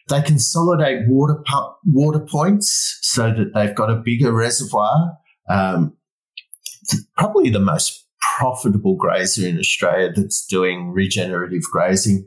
they 0.09 0.23
consolidate 0.23 1.07
water 1.07 1.37
pump, 1.47 1.77
water 1.85 2.21
points 2.21 2.99
so 3.03 3.33
that 3.33 3.53
they've 3.55 3.75
got 3.75 3.91
a 3.91 3.97
bigger 3.97 4.33
reservoir. 4.33 5.13
Um, 5.49 5.97
probably 7.17 7.51
the 7.51 7.61
most 7.61 8.07
profitable 8.37 8.97
grazer 8.97 9.47
in 9.47 9.59
Australia 9.59 10.13
that's 10.15 10.47
doing 10.47 10.91
regenerative 10.91 11.63
grazing. 11.71 12.27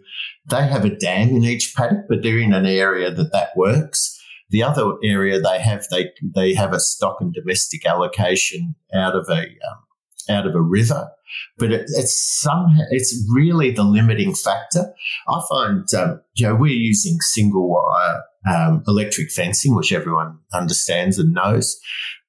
They 0.49 0.67
have 0.67 0.85
a 0.85 0.95
dam 0.95 1.29
in 1.29 1.43
each 1.43 1.73
paddock, 1.75 2.05
but 2.09 2.21
they're 2.21 2.39
in 2.39 2.53
an 2.53 2.65
area 2.65 3.11
that 3.11 3.31
that 3.31 3.49
works. 3.55 4.19
The 4.49 4.63
other 4.63 4.93
area 5.03 5.39
they 5.39 5.59
have, 5.59 5.85
they 5.89 6.11
they 6.21 6.53
have 6.53 6.73
a 6.73 6.79
stock 6.79 7.17
and 7.21 7.33
domestic 7.33 7.85
allocation 7.85 8.75
out 8.93 9.15
of 9.15 9.27
a 9.29 9.41
um, 9.41 9.83
out 10.29 10.45
of 10.45 10.55
a 10.55 10.61
river, 10.61 11.09
but 11.57 11.71
it, 11.71 11.81
it's 11.87 12.15
some 12.41 12.67
it's 12.91 13.15
really 13.33 13.71
the 13.71 13.83
limiting 13.83 14.35
factor. 14.35 14.93
I 15.27 15.41
find 15.49 15.93
um, 15.95 16.21
you 16.35 16.47
know 16.47 16.55
we're 16.55 16.73
using 16.73 17.19
single 17.21 17.69
wire 17.69 18.23
um, 18.47 18.83
electric 18.87 19.31
fencing, 19.31 19.75
which 19.75 19.93
everyone 19.93 20.39
understands 20.53 21.17
and 21.17 21.33
knows, 21.33 21.79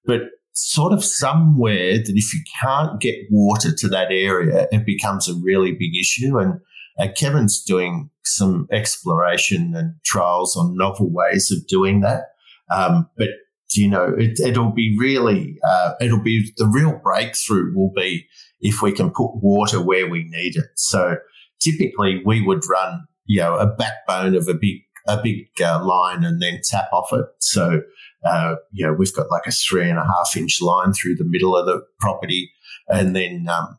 but 0.06 0.22
sort 0.54 0.92
of 0.92 1.04
somewhere 1.04 1.98
that 1.98 2.12
if 2.14 2.32
you 2.32 2.40
can't 2.60 3.00
get 3.00 3.16
water 3.30 3.74
to 3.74 3.88
that 3.88 4.10
area, 4.10 4.66
it 4.72 4.86
becomes 4.86 5.28
a 5.28 5.34
really 5.34 5.72
big 5.72 5.96
issue. 5.96 6.38
And 6.38 6.60
uh, 6.98 7.08
Kevin's 7.16 7.62
doing 7.62 8.10
some 8.24 8.68
exploration 8.70 9.74
and 9.74 9.94
trials 10.04 10.56
on 10.56 10.76
novel 10.76 11.10
ways 11.10 11.50
of 11.50 11.66
doing 11.66 12.00
that. 12.00 12.28
Um, 12.70 13.10
but 13.18 13.28
you 13.72 13.88
know, 13.88 14.14
it, 14.16 14.56
will 14.56 14.70
be 14.70 14.96
really, 14.98 15.58
uh, 15.66 15.94
it'll 16.00 16.22
be 16.22 16.52
the 16.56 16.66
real 16.66 17.00
breakthrough 17.02 17.74
will 17.74 17.92
be 17.94 18.26
if 18.60 18.80
we 18.80 18.92
can 18.92 19.10
put 19.10 19.34
water 19.42 19.80
where 19.80 20.08
we 20.08 20.24
need 20.24 20.56
it. 20.56 20.66
So 20.76 21.16
typically 21.60 22.22
we 22.24 22.40
would 22.40 22.62
run, 22.68 23.04
you 23.26 23.40
know, 23.40 23.56
a 23.56 23.66
backbone 23.66 24.36
of 24.36 24.48
a 24.48 24.54
big, 24.54 24.82
a 25.08 25.20
big 25.20 25.48
uh, 25.60 25.84
line 25.84 26.24
and 26.24 26.40
then 26.40 26.60
tap 26.62 26.86
off 26.92 27.12
it. 27.12 27.26
So, 27.40 27.82
uh, 28.24 28.56
you 28.72 28.86
know, 28.86 28.92
we've 28.92 29.14
got 29.14 29.30
like 29.30 29.46
a 29.46 29.52
three 29.52 29.88
and 29.88 29.98
a 29.98 30.04
half 30.04 30.36
inch 30.36 30.60
line 30.60 30.92
through 30.92 31.16
the 31.16 31.24
middle 31.24 31.56
of 31.56 31.66
the 31.66 31.82
property 32.00 32.50
and 32.88 33.14
then, 33.14 33.46
um, 33.48 33.78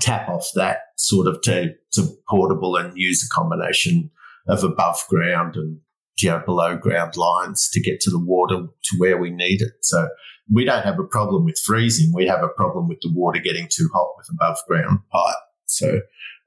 tap 0.00 0.28
off 0.28 0.50
that 0.54 0.78
sort 0.96 1.28
of 1.28 1.40
to, 1.42 1.72
to 1.92 2.08
portable 2.28 2.76
and 2.76 2.92
use 2.96 3.24
a 3.24 3.34
combination 3.34 4.10
of 4.48 4.64
above 4.64 4.98
ground 5.08 5.54
and 5.56 5.78
you 6.18 6.30
know, 6.30 6.42
below 6.44 6.76
ground 6.76 7.16
lines 7.16 7.68
to 7.70 7.80
get 7.80 8.00
to 8.00 8.10
the 8.10 8.18
water 8.18 8.66
to 8.84 8.96
where 8.98 9.18
we 9.18 9.30
need 9.30 9.60
it. 9.60 9.72
So 9.82 10.08
we 10.50 10.64
don't 10.64 10.82
have 10.82 10.98
a 10.98 11.04
problem 11.04 11.44
with 11.44 11.58
freezing. 11.58 12.12
We 12.14 12.26
have 12.26 12.42
a 12.42 12.48
problem 12.48 12.88
with 12.88 12.98
the 13.02 13.12
water 13.12 13.40
getting 13.40 13.68
too 13.70 13.88
hot 13.92 14.08
with 14.16 14.28
above 14.32 14.58
ground 14.66 15.00
pipe. 15.12 15.36
So, 15.66 16.00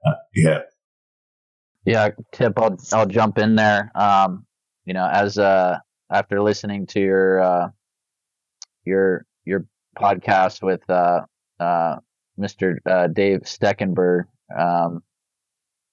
uh, 0.05 0.13
yeah. 0.33 0.59
Yeah, 1.85 2.09
Tip, 2.33 2.59
I'll, 2.59 2.77
I'll 2.93 3.05
jump 3.05 3.37
in 3.37 3.55
there. 3.55 3.91
Um, 3.95 4.45
you 4.85 4.93
know, 4.93 5.07
as, 5.07 5.37
uh, 5.37 5.77
after 6.11 6.41
listening 6.41 6.87
to 6.87 6.99
your, 6.99 7.41
uh, 7.41 7.67
your, 8.85 9.25
your 9.45 9.65
podcast 9.97 10.61
with, 10.61 10.87
uh, 10.89 11.21
uh, 11.59 11.97
Mr. 12.39 12.77
Uh, 12.85 13.07
Dave 13.07 13.41
Steckenberg, 13.41 14.23
um, 14.57 15.03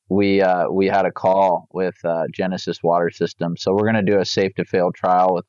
we 0.09 0.41
uh, 0.41 0.71
we 0.71 0.87
had 0.87 1.05
a 1.05 1.11
call 1.11 1.67
with 1.73 1.97
uh, 2.05 2.25
Genesis 2.33 2.83
Water 2.83 3.11
System. 3.11 3.57
So 3.57 3.73
we're 3.73 3.91
going 3.91 4.07
to 4.07 4.13
do 4.13 4.21
a 4.21 4.25
safe 4.25 4.55
to 4.55 4.65
fail 4.65 4.93
trial 4.93 5.35
with 5.35 5.45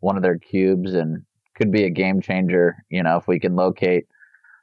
one 0.00 0.16
of 0.16 0.22
their 0.22 0.38
cubes, 0.38 0.94
and 0.94 1.22
could 1.56 1.70
be 1.70 1.84
a 1.84 1.90
game 1.90 2.20
changer. 2.20 2.76
You 2.90 3.02
know, 3.02 3.16
if 3.16 3.28
we 3.28 3.38
can 3.38 3.54
locate 3.54 4.06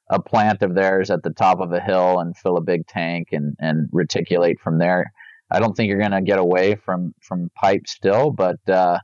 a 0.10 0.22
plant 0.22 0.62
of 0.62 0.76
theirs 0.76 1.10
at 1.10 1.24
the 1.24 1.30
top 1.30 1.60
of 1.62 1.72
a 1.72 1.80
hill 1.80 2.20
and 2.20 2.36
fill 2.36 2.58
a 2.58 2.62
big 2.62 2.86
tank 2.88 3.30
and 3.32 3.56
and 3.60 3.90
reticulate 3.92 4.60
from 4.60 4.78
there. 4.78 5.12
I 5.50 5.60
don't 5.60 5.76
think 5.76 5.90
you're 5.90 6.00
going 6.00 6.12
to 6.12 6.22
get 6.22 6.40
away 6.40 6.76
from 6.76 7.14
from 7.22 7.50
pipe 7.56 7.88
still, 7.88 8.32
but 8.32 8.58
uh, 8.68 9.00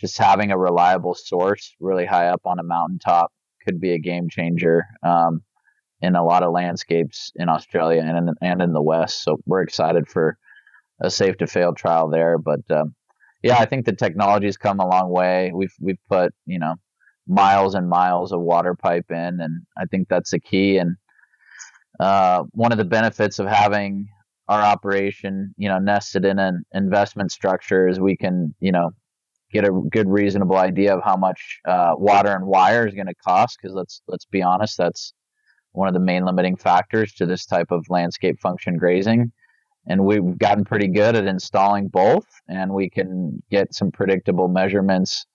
just 0.00 0.18
having 0.18 0.50
a 0.50 0.58
reliable 0.58 1.14
source 1.14 1.74
really 1.80 2.06
high 2.06 2.28
up 2.28 2.40
on 2.44 2.58
a 2.58 2.62
mountaintop 2.64 3.32
could 3.64 3.80
be 3.80 3.92
a 3.92 3.98
game 3.98 4.28
changer. 4.30 4.84
Um, 5.02 5.42
in 6.02 6.16
a 6.16 6.24
lot 6.24 6.42
of 6.42 6.52
landscapes 6.52 7.32
in 7.36 7.48
Australia 7.48 8.00
and 8.00 8.28
in, 8.28 8.34
and 8.40 8.62
in 8.62 8.72
the 8.72 8.82
West. 8.82 9.22
So 9.22 9.38
we're 9.46 9.62
excited 9.62 10.08
for 10.08 10.38
a 11.02 11.10
safe 11.10 11.36
to 11.38 11.46
fail 11.46 11.74
trial 11.74 12.08
there. 12.08 12.38
But 12.38 12.60
um, 12.70 12.94
yeah, 13.42 13.58
I 13.58 13.66
think 13.66 13.86
the 13.86 13.94
technology's 13.94 14.56
come 14.56 14.80
a 14.80 14.88
long 14.88 15.10
way. 15.10 15.52
We've 15.54 15.74
we've 15.80 15.98
put 16.08 16.32
you 16.46 16.58
know 16.58 16.76
miles 17.26 17.74
and 17.74 17.88
miles 17.88 18.32
of 18.32 18.40
water 18.40 18.74
pipe 18.74 19.10
in, 19.10 19.40
and 19.40 19.62
I 19.76 19.84
think 19.86 20.08
that's 20.08 20.30
the 20.30 20.40
key. 20.40 20.78
And 20.78 20.96
uh, 21.98 22.44
one 22.52 22.72
of 22.72 22.78
the 22.78 22.84
benefits 22.84 23.38
of 23.38 23.46
having 23.46 24.08
our 24.48 24.60
operation, 24.60 25.54
you 25.56 25.68
know, 25.68 25.78
nested 25.78 26.24
in 26.24 26.38
an 26.38 26.64
investment 26.72 27.30
structure 27.30 27.86
is 27.86 28.00
we 28.00 28.16
can, 28.16 28.54
you 28.58 28.72
know, 28.72 28.90
get 29.52 29.64
a 29.64 29.70
good 29.90 30.08
reasonable 30.08 30.56
idea 30.56 30.94
of 30.94 31.02
how 31.02 31.16
much 31.16 31.60
uh, 31.66 31.92
water 31.96 32.30
and 32.30 32.46
wire 32.46 32.86
is 32.86 32.94
going 32.94 33.06
to 33.06 33.14
cost. 33.14 33.58
Because 33.60 33.74
let's 33.74 34.02
let's 34.08 34.26
be 34.26 34.42
honest, 34.42 34.76
that's 34.76 35.12
one 35.72 35.88
of 35.88 35.94
the 35.94 36.00
main 36.00 36.24
limiting 36.24 36.56
factors 36.56 37.12
to 37.14 37.26
this 37.26 37.46
type 37.46 37.70
of 37.70 37.84
landscape 37.88 38.40
function 38.40 38.76
grazing. 38.76 39.32
And 39.86 40.04
we've 40.04 40.38
gotten 40.38 40.64
pretty 40.64 40.88
good 40.88 41.16
at 41.16 41.26
installing 41.26 41.88
both, 41.88 42.26
and 42.48 42.72
we 42.72 42.90
can 42.90 43.42
get 43.50 43.74
some 43.74 43.90
predictable 43.90 44.48
measurements 44.48 45.26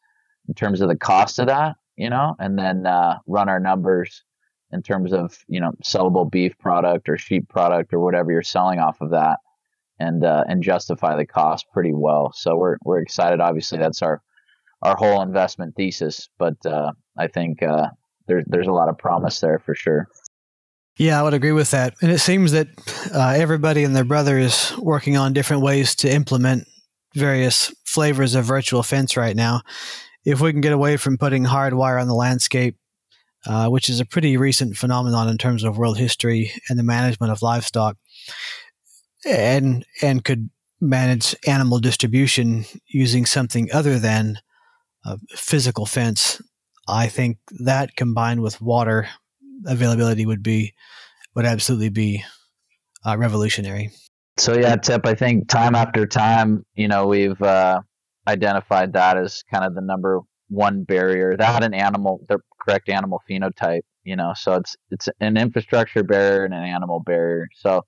in 0.47 0.53
terms 0.53 0.81
of 0.81 0.89
the 0.89 0.95
cost 0.95 1.39
of 1.39 1.47
that, 1.47 1.75
you 1.95 2.09
know, 2.09 2.35
and 2.39 2.57
then 2.57 2.85
uh, 2.85 3.17
run 3.25 3.49
our 3.49 3.59
numbers 3.59 4.23
in 4.71 4.81
terms 4.81 5.13
of 5.13 5.37
you 5.47 5.59
know 5.59 5.71
sellable 5.83 6.29
beef 6.29 6.57
product 6.59 7.09
or 7.09 7.17
sheep 7.17 7.47
product 7.49 7.93
or 7.93 7.99
whatever 7.99 8.31
you're 8.31 8.43
selling 8.43 8.79
off 8.79 9.01
of 9.01 9.11
that, 9.11 9.39
and 9.99 10.23
uh, 10.23 10.43
and 10.47 10.63
justify 10.63 11.15
the 11.15 11.25
cost 11.25 11.65
pretty 11.73 11.93
well. 11.93 12.31
So 12.35 12.55
we're 12.55 12.77
we're 12.83 13.01
excited. 13.01 13.39
Obviously, 13.39 13.77
that's 13.77 14.01
our 14.01 14.21
our 14.81 14.95
whole 14.95 15.21
investment 15.21 15.75
thesis, 15.75 16.29
but 16.37 16.55
uh, 16.65 16.91
I 17.17 17.27
think 17.27 17.63
uh, 17.63 17.87
there's 18.27 18.43
there's 18.47 18.67
a 18.67 18.73
lot 18.73 18.89
of 18.89 18.97
promise 18.97 19.39
there 19.39 19.59
for 19.59 19.75
sure. 19.75 20.07
Yeah, 20.97 21.19
I 21.19 21.23
would 21.23 21.33
agree 21.33 21.51
with 21.51 21.71
that. 21.71 21.93
And 22.01 22.09
it 22.09 22.19
seems 22.19 22.53
that 22.53 22.67
uh, 23.13 23.33
everybody 23.35 23.83
and 23.83 23.95
their 23.95 24.05
brother 24.05 24.37
is 24.37 24.73
working 24.77 25.17
on 25.17 25.33
different 25.33 25.61
ways 25.61 25.93
to 25.95 26.09
implement 26.09 26.67
various 27.13 27.73
flavors 27.85 28.33
of 28.33 28.45
virtual 28.45 28.81
fence 28.81 29.17
right 29.17 29.35
now. 29.35 29.61
If 30.23 30.39
we 30.39 30.51
can 30.51 30.61
get 30.61 30.71
away 30.71 30.97
from 30.97 31.17
putting 31.17 31.43
hard 31.43 31.73
wire 31.73 31.97
on 31.97 32.07
the 32.07 32.15
landscape, 32.15 32.77
uh, 33.45 33.67
which 33.67 33.89
is 33.89 33.99
a 33.99 34.05
pretty 34.05 34.37
recent 34.37 34.77
phenomenon 34.77 35.27
in 35.27 35.37
terms 35.37 35.63
of 35.63 35.77
world 35.77 35.97
history 35.97 36.51
and 36.69 36.79
the 36.79 36.83
management 36.83 37.31
of 37.31 37.41
livestock, 37.41 37.97
and 39.25 39.85
and 40.01 40.23
could 40.23 40.49
manage 40.81 41.35
animal 41.47 41.79
distribution 41.79 42.65
using 42.87 43.25
something 43.25 43.69
other 43.73 43.97
than 43.97 44.37
a 45.05 45.17
physical 45.29 45.85
fence, 45.85 46.41
I 46.87 47.07
think 47.07 47.37
that 47.59 47.95
combined 47.95 48.41
with 48.41 48.61
water 48.61 49.07
availability 49.65 50.25
would 50.25 50.43
be 50.43 50.73
would 51.35 51.45
absolutely 51.45 51.89
be 51.89 52.23
uh, 53.05 53.17
revolutionary. 53.17 53.91
So 54.37 54.57
yeah, 54.57 54.75
Tip. 54.75 55.05
I 55.05 55.13
think 55.15 55.47
time 55.47 55.75
after 55.75 56.05
time, 56.05 56.65
you 56.75 56.87
know, 56.87 57.07
we've 57.07 57.41
uh, 57.41 57.81
identified 58.27 58.93
that 58.93 59.17
as 59.17 59.43
kind 59.43 59.63
of 59.63 59.75
the 59.75 59.81
number 59.81 60.19
one 60.49 60.83
barrier. 60.83 61.37
That 61.37 61.63
an 61.63 61.73
animal, 61.73 62.21
the 62.27 62.39
correct 62.61 62.89
animal 62.89 63.21
phenotype. 63.29 63.81
You 64.03 64.15
know, 64.15 64.33
so 64.35 64.55
it's 64.55 64.75
it's 64.91 65.09
an 65.19 65.37
infrastructure 65.37 66.03
barrier 66.03 66.45
and 66.45 66.53
an 66.53 66.63
animal 66.63 66.99
barrier. 66.99 67.47
So 67.55 67.83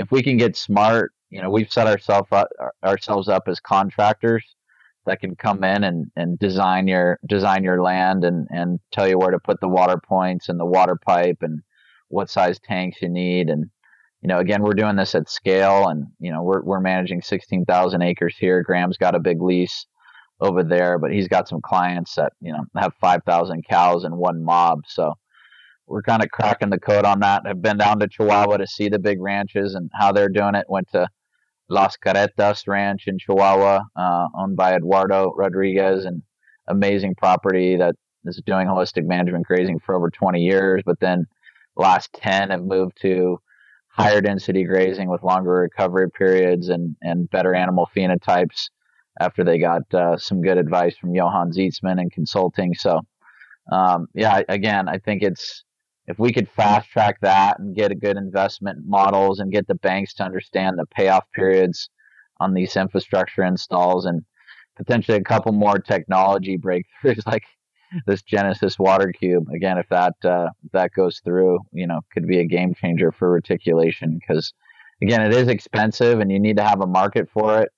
if 0.00 0.10
we 0.10 0.22
can 0.22 0.36
get 0.36 0.56
smart, 0.56 1.12
you 1.28 1.42
know, 1.42 1.50
we've 1.50 1.72
set 1.72 1.86
ourselves 1.86 2.28
up, 2.32 2.48
ourselves 2.82 3.28
up 3.28 3.44
as 3.46 3.60
contractors 3.60 4.44
that 5.06 5.20
can 5.20 5.36
come 5.36 5.62
in 5.62 5.84
and, 5.84 6.10
and 6.16 6.38
design 6.38 6.88
your 6.88 7.18
design 7.26 7.64
your 7.64 7.82
land 7.82 8.24
and, 8.24 8.48
and 8.50 8.80
tell 8.92 9.08
you 9.08 9.18
where 9.18 9.30
to 9.30 9.38
put 9.38 9.60
the 9.60 9.68
water 9.68 10.00
points 10.02 10.48
and 10.48 10.58
the 10.58 10.66
water 10.66 10.96
pipe 10.96 11.38
and 11.42 11.60
what 12.08 12.30
size 12.30 12.58
tanks 12.60 13.00
you 13.00 13.08
need. 13.08 13.48
And 13.48 13.66
you 14.22 14.28
know 14.28 14.38
again 14.38 14.62
we're 14.62 14.74
doing 14.74 14.96
this 14.96 15.14
at 15.14 15.30
scale 15.30 15.88
and 15.88 16.06
you 16.18 16.30
know 16.32 16.42
we're 16.42 16.62
we're 16.62 16.80
managing 16.80 17.22
16,000 17.22 18.02
acres 18.02 18.36
here. 18.38 18.62
Graeme's 18.62 18.98
got 18.98 19.14
a 19.14 19.20
big 19.20 19.40
lease 19.40 19.86
over 20.40 20.62
there 20.62 20.98
but 20.98 21.12
he's 21.12 21.28
got 21.28 21.48
some 21.48 21.60
clients 21.60 22.14
that 22.14 22.32
you 22.40 22.52
know 22.52 22.64
have 22.76 22.92
5,000 23.00 23.64
cows 23.68 24.04
in 24.04 24.16
one 24.16 24.42
mob. 24.42 24.80
So 24.86 25.14
we're 25.90 26.02
kind 26.02 26.22
of 26.22 26.30
cracking 26.30 26.70
the 26.70 26.78
code 26.78 27.04
on 27.04 27.20
that. 27.20 27.42
I've 27.44 27.60
been 27.60 27.76
down 27.76 27.98
to 27.98 28.06
Chihuahua 28.06 28.58
to 28.58 28.66
see 28.66 28.88
the 28.88 29.00
big 29.00 29.20
ranches 29.20 29.74
and 29.74 29.90
how 29.92 30.12
they're 30.12 30.28
doing 30.28 30.54
it. 30.54 30.66
Went 30.68 30.88
to 30.92 31.08
Las 31.68 31.96
Carretas 31.96 32.68
Ranch 32.68 33.08
in 33.08 33.18
Chihuahua, 33.18 33.80
uh, 33.96 34.28
owned 34.36 34.56
by 34.56 34.74
Eduardo 34.74 35.34
Rodriguez, 35.36 36.04
and 36.04 36.22
amazing 36.68 37.16
property 37.16 37.76
that 37.76 37.96
is 38.24 38.40
doing 38.46 38.68
holistic 38.68 39.04
management 39.04 39.46
grazing 39.46 39.80
for 39.80 39.96
over 39.96 40.10
20 40.10 40.40
years. 40.40 40.82
But 40.86 41.00
then 41.00 41.26
last 41.76 42.12
10 42.14 42.50
have 42.50 42.62
moved 42.62 42.96
to 43.02 43.40
higher 43.88 44.20
density 44.20 44.62
grazing 44.62 45.10
with 45.10 45.24
longer 45.24 45.50
recovery 45.50 46.08
periods 46.08 46.68
and, 46.68 46.94
and 47.02 47.28
better 47.30 47.52
animal 47.52 47.90
phenotypes 47.96 48.70
after 49.18 49.42
they 49.42 49.58
got 49.58 49.82
uh, 49.92 50.16
some 50.16 50.40
good 50.40 50.56
advice 50.56 50.96
from 50.96 51.14
Johann 51.16 51.50
Zietsman 51.50 52.00
and 52.00 52.12
consulting. 52.12 52.74
So, 52.74 53.00
um, 53.72 54.06
yeah, 54.14 54.42
again, 54.48 54.88
I 54.88 54.98
think 54.98 55.22
it's 55.22 55.64
if 56.06 56.18
we 56.18 56.32
could 56.32 56.48
fast 56.48 56.90
track 56.90 57.18
that 57.20 57.58
and 57.58 57.76
get 57.76 57.92
a 57.92 57.94
good 57.94 58.16
investment 58.16 58.78
models 58.86 59.38
and 59.38 59.52
get 59.52 59.66
the 59.66 59.74
banks 59.76 60.14
to 60.14 60.24
understand 60.24 60.78
the 60.78 60.86
payoff 60.86 61.24
periods 61.34 61.88
on 62.40 62.54
these 62.54 62.76
infrastructure 62.76 63.44
installs 63.44 64.06
and 64.06 64.22
potentially 64.76 65.18
a 65.18 65.22
couple 65.22 65.52
more 65.52 65.78
technology 65.78 66.56
breakthroughs 66.58 67.22
like 67.26 67.44
this 68.06 68.22
Genesis 68.22 68.78
water 68.78 69.12
cube 69.12 69.48
again 69.54 69.76
if 69.78 69.88
that 69.88 70.14
uh, 70.24 70.48
if 70.64 70.72
that 70.72 70.92
goes 70.94 71.20
through 71.24 71.58
you 71.72 71.86
know 71.86 72.00
could 72.12 72.26
be 72.26 72.38
a 72.38 72.44
game 72.44 72.74
changer 72.74 73.12
for 73.12 73.30
reticulation 73.30 74.18
because 74.20 74.52
again 75.02 75.22
it 75.22 75.34
is 75.34 75.48
expensive 75.48 76.20
and 76.20 76.30
you 76.30 76.38
need 76.38 76.56
to 76.56 76.64
have 76.64 76.80
a 76.80 76.86
market 76.86 77.28
for 77.32 77.60
it 77.60 77.70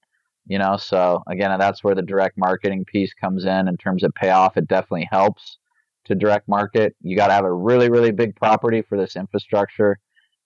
you 0.46 0.58
know 0.58 0.76
so 0.76 1.22
again 1.28 1.58
that's 1.58 1.82
where 1.82 1.94
the 1.94 2.02
direct 2.02 2.36
marketing 2.36 2.84
piece 2.84 3.14
comes 3.14 3.44
in 3.44 3.68
in 3.68 3.76
terms 3.76 4.02
of 4.02 4.14
payoff. 4.14 4.56
It 4.56 4.68
definitely 4.68 5.08
helps 5.10 5.58
to 6.06 6.14
direct 6.14 6.48
market. 6.48 6.94
You 7.00 7.16
got 7.16 7.28
to 7.28 7.32
have 7.32 7.44
a 7.44 7.52
really, 7.52 7.90
really 7.90 8.12
big 8.12 8.36
property 8.36 8.82
for 8.82 8.98
this 8.98 9.16
infrastructure 9.16 9.98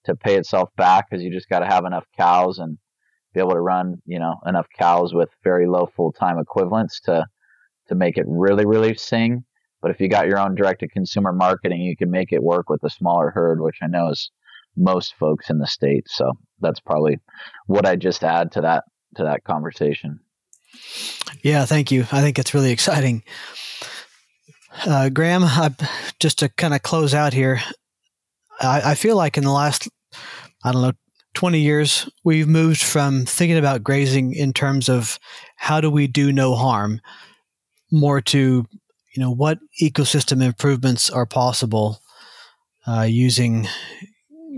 to 0.05 0.15
pay 0.15 0.35
itself 0.35 0.69
back 0.77 1.09
because 1.09 1.23
you 1.23 1.31
just 1.31 1.49
got 1.49 1.59
to 1.59 1.65
have 1.65 1.85
enough 1.85 2.05
cows 2.17 2.59
and 2.59 2.77
be 3.33 3.39
able 3.39 3.51
to 3.51 3.59
run, 3.59 4.01
you 4.05 4.19
know, 4.19 4.35
enough 4.45 4.67
cows 4.77 5.13
with 5.13 5.29
very 5.43 5.67
low 5.67 5.89
full 5.95 6.11
time 6.11 6.39
equivalents 6.39 6.99
to 7.01 7.25
to 7.87 7.95
make 7.95 8.17
it 8.17 8.25
really, 8.27 8.65
really 8.65 8.95
sing. 8.95 9.43
But 9.81 9.91
if 9.91 9.99
you 9.99 10.09
got 10.09 10.27
your 10.27 10.39
own 10.39 10.55
direct 10.55 10.81
to 10.81 10.87
consumer 10.87 11.31
marketing, 11.31 11.81
you 11.81 11.95
can 11.95 12.09
make 12.09 12.31
it 12.31 12.43
work 12.43 12.69
with 12.69 12.83
a 12.83 12.89
smaller 12.89 13.29
herd, 13.29 13.61
which 13.61 13.77
I 13.81 13.87
know 13.87 14.09
is 14.09 14.31
most 14.75 15.15
folks 15.15 15.49
in 15.49 15.59
the 15.59 15.67
state. 15.67 16.05
So 16.07 16.33
that's 16.59 16.79
probably 16.79 17.19
what 17.67 17.85
I 17.85 17.95
just 17.95 18.23
add 18.23 18.51
to 18.53 18.61
that 18.61 18.83
to 19.15 19.23
that 19.23 19.43
conversation. 19.43 20.19
Yeah, 21.41 21.65
thank 21.65 21.91
you. 21.91 22.01
I 22.11 22.21
think 22.21 22.39
it's 22.39 22.53
really 22.53 22.71
exciting. 22.71 23.23
Uh, 24.85 25.09
Graeme, 25.09 25.43
I, 25.43 25.73
just 26.19 26.39
to 26.39 26.49
kind 26.49 26.73
of 26.73 26.83
close 26.83 27.13
out 27.13 27.33
here, 27.33 27.59
I, 28.59 28.91
I 28.91 28.95
feel 28.95 29.15
like 29.15 29.37
in 29.37 29.43
the 29.43 29.51
last, 29.51 29.89
I 30.63 30.71
don't 30.71 30.81
know, 30.81 30.93
20 31.33 31.59
years, 31.59 32.09
we've 32.23 32.47
moved 32.47 32.81
from 32.81 33.25
thinking 33.25 33.57
about 33.57 33.83
grazing 33.83 34.33
in 34.33 34.53
terms 34.53 34.89
of 34.89 35.19
how 35.55 35.79
do 35.79 35.89
we 35.89 36.07
do 36.07 36.31
no 36.31 36.55
harm 36.55 36.99
more 37.91 38.21
to, 38.21 38.65
you 39.15 39.21
know, 39.21 39.31
what 39.31 39.59
ecosystem 39.81 40.43
improvements 40.43 41.09
are 41.09 41.25
possible 41.25 41.99
uh, 42.87 43.03
using 43.03 43.67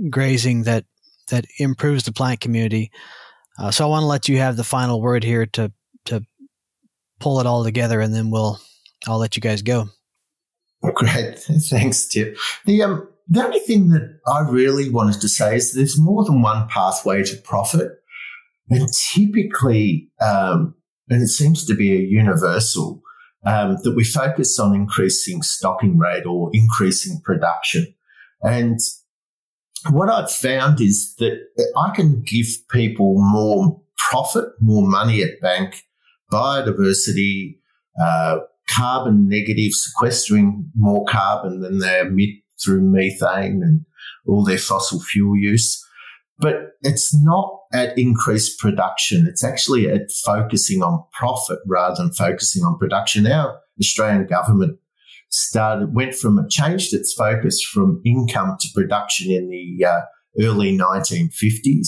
grazing 0.09 0.63
that 0.63 0.85
that 1.29 1.45
improves 1.57 2.03
the 2.03 2.13
plant 2.13 2.39
community. 2.39 2.91
Uh, 3.57 3.71
so 3.71 3.85
I 3.85 3.89
want 3.89 4.03
to 4.03 4.07
let 4.07 4.29
you 4.29 4.37
have 4.37 4.55
the 4.55 4.63
final 4.63 5.01
word 5.01 5.23
here 5.23 5.45
to 5.47 5.71
to 6.05 6.23
pull 7.19 7.39
it 7.39 7.45
all 7.45 7.63
together, 7.63 7.99
and 7.99 8.13
then 8.13 8.29
we'll 8.29 8.59
I'll 9.07 9.17
let 9.17 9.35
you 9.35 9.41
guys 9.41 9.61
go. 9.61 9.89
Great, 10.95 11.39
thanks, 11.39 12.07
Tip. 12.07 12.37
The 12.65 12.83
um, 12.83 13.07
the 13.27 13.43
only 13.43 13.59
thing 13.59 13.89
that 13.89 14.19
I 14.27 14.41
really 14.49 14.89
wanted 14.89 15.19
to 15.21 15.29
say 15.29 15.55
is 15.55 15.71
that 15.71 15.79
there's 15.79 15.99
more 15.99 16.23
than 16.23 16.41
one 16.41 16.67
pathway 16.69 17.23
to 17.23 17.37
profit, 17.37 17.91
and 18.69 18.87
typically, 19.13 20.09
um, 20.21 20.75
and 21.09 21.21
it 21.21 21.27
seems 21.27 21.65
to 21.65 21.75
be 21.75 21.91
a 21.93 22.01
universal 22.01 23.01
um, 23.45 23.77
that 23.83 23.93
we 23.95 24.03
focus 24.03 24.57
on 24.57 24.73
increasing 24.73 25.41
stocking 25.41 25.97
rate 25.97 26.25
or 26.25 26.49
increasing 26.53 27.19
production, 27.23 27.93
and 28.41 28.79
what 29.91 30.09
I've 30.09 30.31
found 30.31 30.81
is 30.81 31.15
that 31.19 31.39
I 31.77 31.91
can 31.95 32.21
give 32.21 32.47
people 32.69 33.15
more 33.17 33.81
profit, 33.97 34.49
more 34.59 34.87
money 34.87 35.21
at 35.23 35.39
bank, 35.41 35.83
biodiversity, 36.31 37.57
uh, 38.01 38.39
carbon 38.75 39.27
negative, 39.27 39.71
sequestering 39.73 40.69
more 40.75 41.05
carbon 41.05 41.61
than 41.61 41.79
they 41.79 41.99
emit 41.99 42.29
through 42.63 42.81
methane 42.81 43.61
and 43.63 43.85
all 44.27 44.43
their 44.43 44.57
fossil 44.57 44.99
fuel 44.99 45.37
use. 45.37 45.83
But 46.37 46.71
it's 46.81 47.13
not 47.23 47.59
at 47.73 47.97
increased 47.97 48.59
production. 48.59 49.27
It's 49.27 49.43
actually 49.43 49.89
at 49.89 50.11
focusing 50.25 50.81
on 50.81 51.03
profit 51.11 51.59
rather 51.67 51.95
than 51.97 52.13
focusing 52.13 52.63
on 52.63 52.77
production. 52.77 53.27
Our 53.27 53.59
Australian 53.79 54.25
government 54.27 54.79
started 55.29 55.93
went 55.93 56.15
from 56.15 56.39
changed 56.49 56.93
its 56.93 57.13
focus 57.13 57.61
from 57.61 58.01
income 58.05 58.57
to 58.59 58.67
production 58.73 59.31
in 59.31 59.49
the 59.49 59.85
uh, 59.85 60.01
early 60.41 60.75
1950s, 60.77 61.87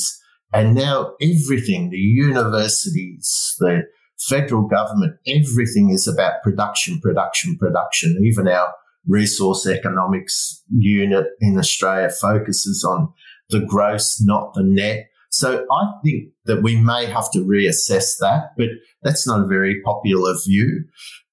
and 0.54 0.76
now 0.76 1.14
everything 1.22 1.90
the 1.90 1.98
universities, 1.98 3.56
the 3.60 3.84
federal 4.28 4.68
government, 4.68 5.16
everything 5.28 5.90
is 5.90 6.08
about 6.08 6.42
production, 6.44 7.00
production, 7.00 7.58
production. 7.58 8.18
Even 8.24 8.48
our 8.48 8.74
resource 9.08 9.66
economics 9.66 10.64
unit 10.70 11.26
in 11.40 11.58
Australia 11.58 12.10
focuses 12.10 12.84
on 12.84 13.12
the 13.50 13.60
gross, 13.60 14.22
not 14.22 14.54
the 14.54 14.64
net. 14.64 15.08
So 15.30 15.66
I 15.72 15.92
think 16.04 16.30
that 16.46 16.62
we 16.62 16.76
may 16.76 17.06
have 17.06 17.32
to 17.32 17.40
reassess 17.40 18.18
that, 18.20 18.52
but 18.58 18.68
that's 19.02 19.26
not 19.26 19.42
a 19.42 19.48
very 19.48 19.82
popular 19.82 20.34
view. 20.46 20.86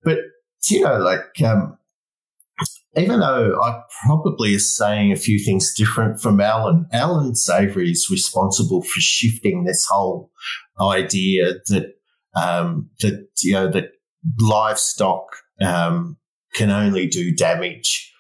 But 0.05 0.19
you 0.71 0.83
know, 0.83 0.99
like 0.99 1.41
um, 1.45 1.79
even 2.97 3.21
though 3.21 3.61
I 3.61 3.81
probably 4.05 4.55
is 4.55 4.77
saying 4.77 5.13
a 5.13 5.17
few 5.17 5.39
things 5.39 5.75
different 5.75 6.21
from 6.21 6.41
Alan, 6.41 6.87
Alan 6.93 7.35
Savory 7.35 7.91
is 7.91 8.09
responsible 8.11 8.83
for 8.83 9.01
shifting 9.01 9.65
this 9.65 9.87
whole 9.89 10.31
idea 10.81 11.55
that 11.69 11.95
um, 12.35 12.91
that 13.01 13.29
you 13.43 13.53
know 13.53 13.71
that 13.71 13.91
livestock 14.41 15.27
um, 15.61 16.17
can 16.55 16.71
only 16.71 17.07
do 17.07 17.35
damage 17.35 18.13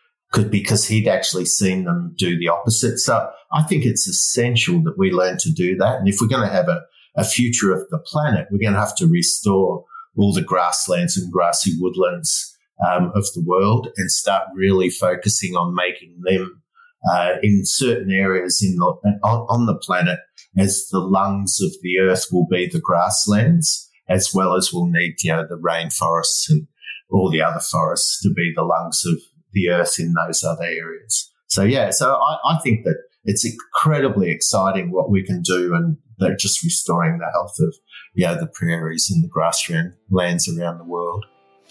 because 0.51 0.87
he'd 0.87 1.09
actually 1.09 1.47
seen 1.47 1.85
them 1.85 2.15
do 2.19 2.39
the 2.39 2.49
opposite. 2.49 2.99
So 2.99 3.31
I 3.53 3.63
think 3.63 3.85
it's 3.85 4.07
essential 4.07 4.83
that 4.83 4.99
we 4.99 5.11
learn 5.11 5.39
to 5.39 5.51
do 5.51 5.77
that. 5.77 5.97
And 5.97 6.09
if 6.09 6.19
we're 6.21 6.29
going 6.29 6.47
to 6.47 6.55
have 6.55 6.69
a, 6.69 6.83
a 7.17 7.25
future 7.25 7.73
of 7.73 7.89
the 7.91 7.99
planet, 7.99 8.47
we're 8.51 8.59
going 8.59 8.75
to 8.75 8.81
have 8.81 8.97
to 8.97 9.07
restore 9.07 9.85
all 10.17 10.33
the 10.35 10.43
grasslands 10.43 11.17
and 11.17 11.33
grassy 11.33 11.73
woodlands 11.79 12.55
um, 12.87 13.11
of 13.15 13.25
the 13.35 13.43
world 13.45 13.89
and 13.97 14.11
start 14.11 14.49
really 14.55 14.91
focusing 14.91 15.55
on 15.55 15.75
making 15.75 16.21
them 16.23 16.63
uh, 17.11 17.35
in 17.43 17.63
certain 17.65 18.11
areas 18.11 18.63
in 18.63 18.77
the, 18.77 19.19
on, 19.25 19.47
on 19.49 19.67
the 19.67 19.77
planet 19.77 20.19
as 20.59 20.89
the 20.91 20.99
lungs 20.99 21.61
of 21.63 21.71
the 21.83 21.99
earth 21.99 22.27
will 22.33 22.47
be 22.51 22.67
the 22.67 22.81
grasslands 22.81 23.88
as 24.09 24.31
well 24.35 24.57
as 24.57 24.71
we'll 24.73 24.87
need 24.87 25.17
you 25.23 25.33
know 25.33 25.47
the 25.47 25.57
rainforests 25.57 26.49
and 26.49 26.67
all 27.11 27.31
the 27.31 27.43
other 27.43 27.61
forests 27.61 28.21
to 28.23 28.31
be 28.33 28.53
the 28.55 28.63
lungs 28.63 29.05
of 29.07 29.21
the 29.53 29.71
earth 29.71 29.99
in 29.99 30.15
those 30.15 30.45
other 30.45 30.65
areas. 30.65 31.31
So 31.47 31.63
yeah, 31.63 31.91
so 31.91 32.15
I, 32.15 32.37
I 32.45 32.59
think 32.59 32.85
that 32.85 32.97
it's 33.25 33.45
incredibly 33.45 34.31
exciting 34.31 34.91
what 34.91 35.11
we 35.11 35.23
can 35.23 35.43
do 35.43 35.75
and 35.75 35.97
they're 36.19 36.37
just 36.37 36.63
restoring 36.63 37.19
the 37.19 37.31
health 37.33 37.57
of 37.61 37.75
yeah 38.15 38.35
the 38.35 38.47
prairies 38.47 39.11
and 39.11 39.23
the 39.23 39.29
grassland 39.29 39.95
lands 40.11 40.49
around 40.49 40.79
the 40.79 40.85
world. 40.85 41.25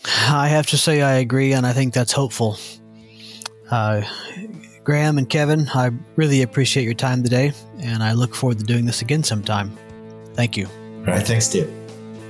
I 0.05 0.47
have 0.47 0.67
to 0.67 0.77
say 0.77 1.01
I 1.01 1.13
agree, 1.13 1.53
and 1.53 1.65
I 1.65 1.73
think 1.73 1.93
that's 1.93 2.11
hopeful. 2.11 2.57
Uh, 3.69 4.03
Graeme 4.83 5.17
and 5.17 5.29
Kevin, 5.29 5.67
I 5.73 5.91
really 6.15 6.41
appreciate 6.43 6.83
your 6.83 6.93
time 6.93 7.23
today, 7.23 7.51
and 7.79 8.03
I 8.03 8.13
look 8.13 8.35
forward 8.35 8.59
to 8.59 8.63
doing 8.63 8.85
this 8.85 9.01
again 9.01 9.23
sometime. 9.23 9.75
Thank 10.33 10.55
you. 10.55 10.67
All 10.99 11.13
right. 11.13 11.25
Thanks, 11.25 11.47
Tip. 11.47 11.86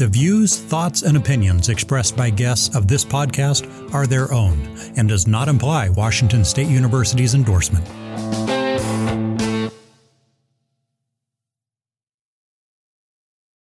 The 0.00 0.08
views, 0.08 0.58
thoughts, 0.58 1.02
and 1.02 1.14
opinions 1.14 1.68
expressed 1.68 2.16
by 2.16 2.30
guests 2.30 2.74
of 2.74 2.88
this 2.88 3.04
podcast 3.04 3.92
are 3.92 4.06
their 4.06 4.32
own 4.32 4.58
and 4.96 5.06
does 5.06 5.26
not 5.26 5.46
imply 5.46 5.90
Washington 5.90 6.42
State 6.42 6.68
University's 6.68 7.34
endorsement. 7.34 7.86